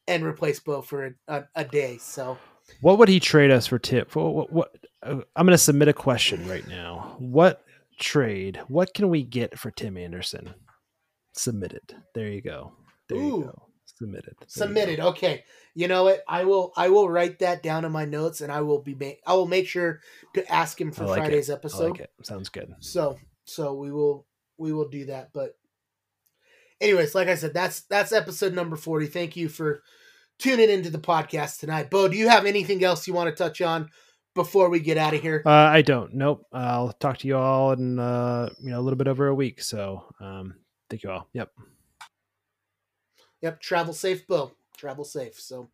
and 0.08 0.24
replace 0.24 0.60
Beau 0.60 0.82
for 0.82 1.06
a, 1.06 1.12
a, 1.28 1.44
a 1.56 1.64
day. 1.64 1.98
So, 1.98 2.38
what 2.80 2.98
would 2.98 3.08
he 3.08 3.20
trade 3.20 3.50
us 3.50 3.66
for 3.66 3.78
tip? 3.78 4.14
What, 4.14 4.32
what, 4.34 4.52
what 4.52 4.76
uh, 5.02 5.20
I'm 5.36 5.46
going 5.46 5.52
to 5.54 5.58
submit 5.58 5.88
a 5.88 5.92
question 5.92 6.48
right 6.48 6.66
now. 6.66 7.16
What 7.18 7.64
trade? 7.98 8.60
What 8.68 8.94
can 8.94 9.08
we 9.08 9.22
get 9.22 9.58
for 9.58 9.70
Tim 9.70 9.96
Anderson? 9.96 10.54
Submitted. 11.34 11.94
There 12.14 12.28
you 12.28 12.40
go. 12.40 12.72
There 13.08 13.18
Ooh. 13.18 13.24
you 13.24 13.44
go. 13.44 13.68
Submitted. 14.02 14.34
There 14.38 14.48
Submitted. 14.48 15.00
Okay 15.00 15.44
you 15.74 15.88
know 15.88 16.04
what? 16.04 16.22
I 16.28 16.44
will 16.44 16.72
I 16.76 16.88
will 16.88 17.08
write 17.08 17.38
that 17.38 17.62
down 17.62 17.84
in 17.84 17.92
my 17.92 18.04
notes, 18.04 18.40
and 18.40 18.52
I 18.52 18.60
will 18.60 18.80
be 18.80 18.94
ma- 18.94 19.18
I 19.26 19.34
will 19.34 19.46
make 19.46 19.66
sure 19.66 20.00
to 20.34 20.52
ask 20.52 20.80
him 20.80 20.92
for 20.92 21.04
like 21.04 21.22
Friday's 21.22 21.48
it. 21.48 21.54
episode. 21.54 21.98
Like 21.98 22.10
Sounds 22.22 22.48
good. 22.48 22.74
So 22.80 23.18
so 23.44 23.74
we 23.74 23.90
will 23.90 24.26
we 24.58 24.72
will 24.72 24.88
do 24.88 25.06
that. 25.06 25.30
But 25.32 25.56
anyways, 26.80 27.14
like 27.14 27.28
I 27.28 27.36
said, 27.36 27.54
that's 27.54 27.82
that's 27.82 28.12
episode 28.12 28.52
number 28.52 28.76
forty. 28.76 29.06
Thank 29.06 29.36
you 29.36 29.48
for 29.48 29.82
tuning 30.38 30.68
into 30.68 30.90
the 30.90 30.98
podcast 30.98 31.60
tonight. 31.60 31.90
Beau, 31.90 32.08
do 32.08 32.16
you 32.16 32.28
have 32.28 32.44
anything 32.44 32.84
else 32.84 33.06
you 33.06 33.14
want 33.14 33.34
to 33.34 33.42
touch 33.42 33.62
on 33.62 33.88
before 34.34 34.68
we 34.68 34.80
get 34.80 34.98
out 34.98 35.14
of 35.14 35.22
here? 35.22 35.42
Uh, 35.46 35.50
I 35.50 35.80
don't. 35.80 36.12
Nope. 36.14 36.46
I'll 36.52 36.92
talk 36.92 37.18
to 37.18 37.28
you 37.28 37.38
all 37.38 37.72
in 37.72 37.98
uh, 37.98 38.50
you 38.62 38.70
know 38.70 38.80
a 38.80 38.82
little 38.82 38.98
bit 38.98 39.08
over 39.08 39.28
a 39.28 39.34
week. 39.34 39.62
So 39.62 40.04
um, 40.20 40.56
thank 40.90 41.02
you 41.02 41.10
all. 41.10 41.28
Yep. 41.32 41.50
Yep. 43.42 43.60
Travel 43.60 43.92
safe, 43.92 44.26
Beau 44.26 44.52
travel 44.82 45.04
safe. 45.04 45.38
So, 45.38 45.68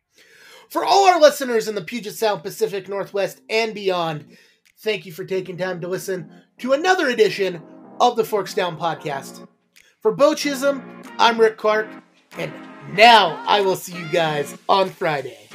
for 0.69 0.85
all 0.85 1.07
our 1.07 1.19
listeners 1.19 1.67
in 1.67 1.73
the 1.73 1.81
Puget 1.81 2.13
Sound, 2.13 2.43
Pacific 2.43 2.87
Northwest, 2.87 3.41
and 3.49 3.73
beyond, 3.73 4.37
thank 4.77 5.07
you 5.07 5.11
for 5.11 5.25
taking 5.25 5.57
time 5.57 5.81
to 5.81 5.87
listen 5.87 6.31
to 6.59 6.73
another 6.73 7.07
edition 7.07 7.59
of 7.99 8.15
the 8.15 8.23
Forks 8.23 8.53
Down 8.53 8.77
podcast. 8.77 9.47
For 10.01 10.11
Beau 10.11 10.35
Chisholm, 10.35 11.01
I'm 11.17 11.39
Rick 11.39 11.57
Clark, 11.57 11.87
and 12.37 12.53
now 12.93 13.43
I 13.47 13.61
will 13.61 13.75
see 13.75 13.97
you 13.97 14.07
guys 14.09 14.55
on 14.69 14.91
Friday. 14.91 15.49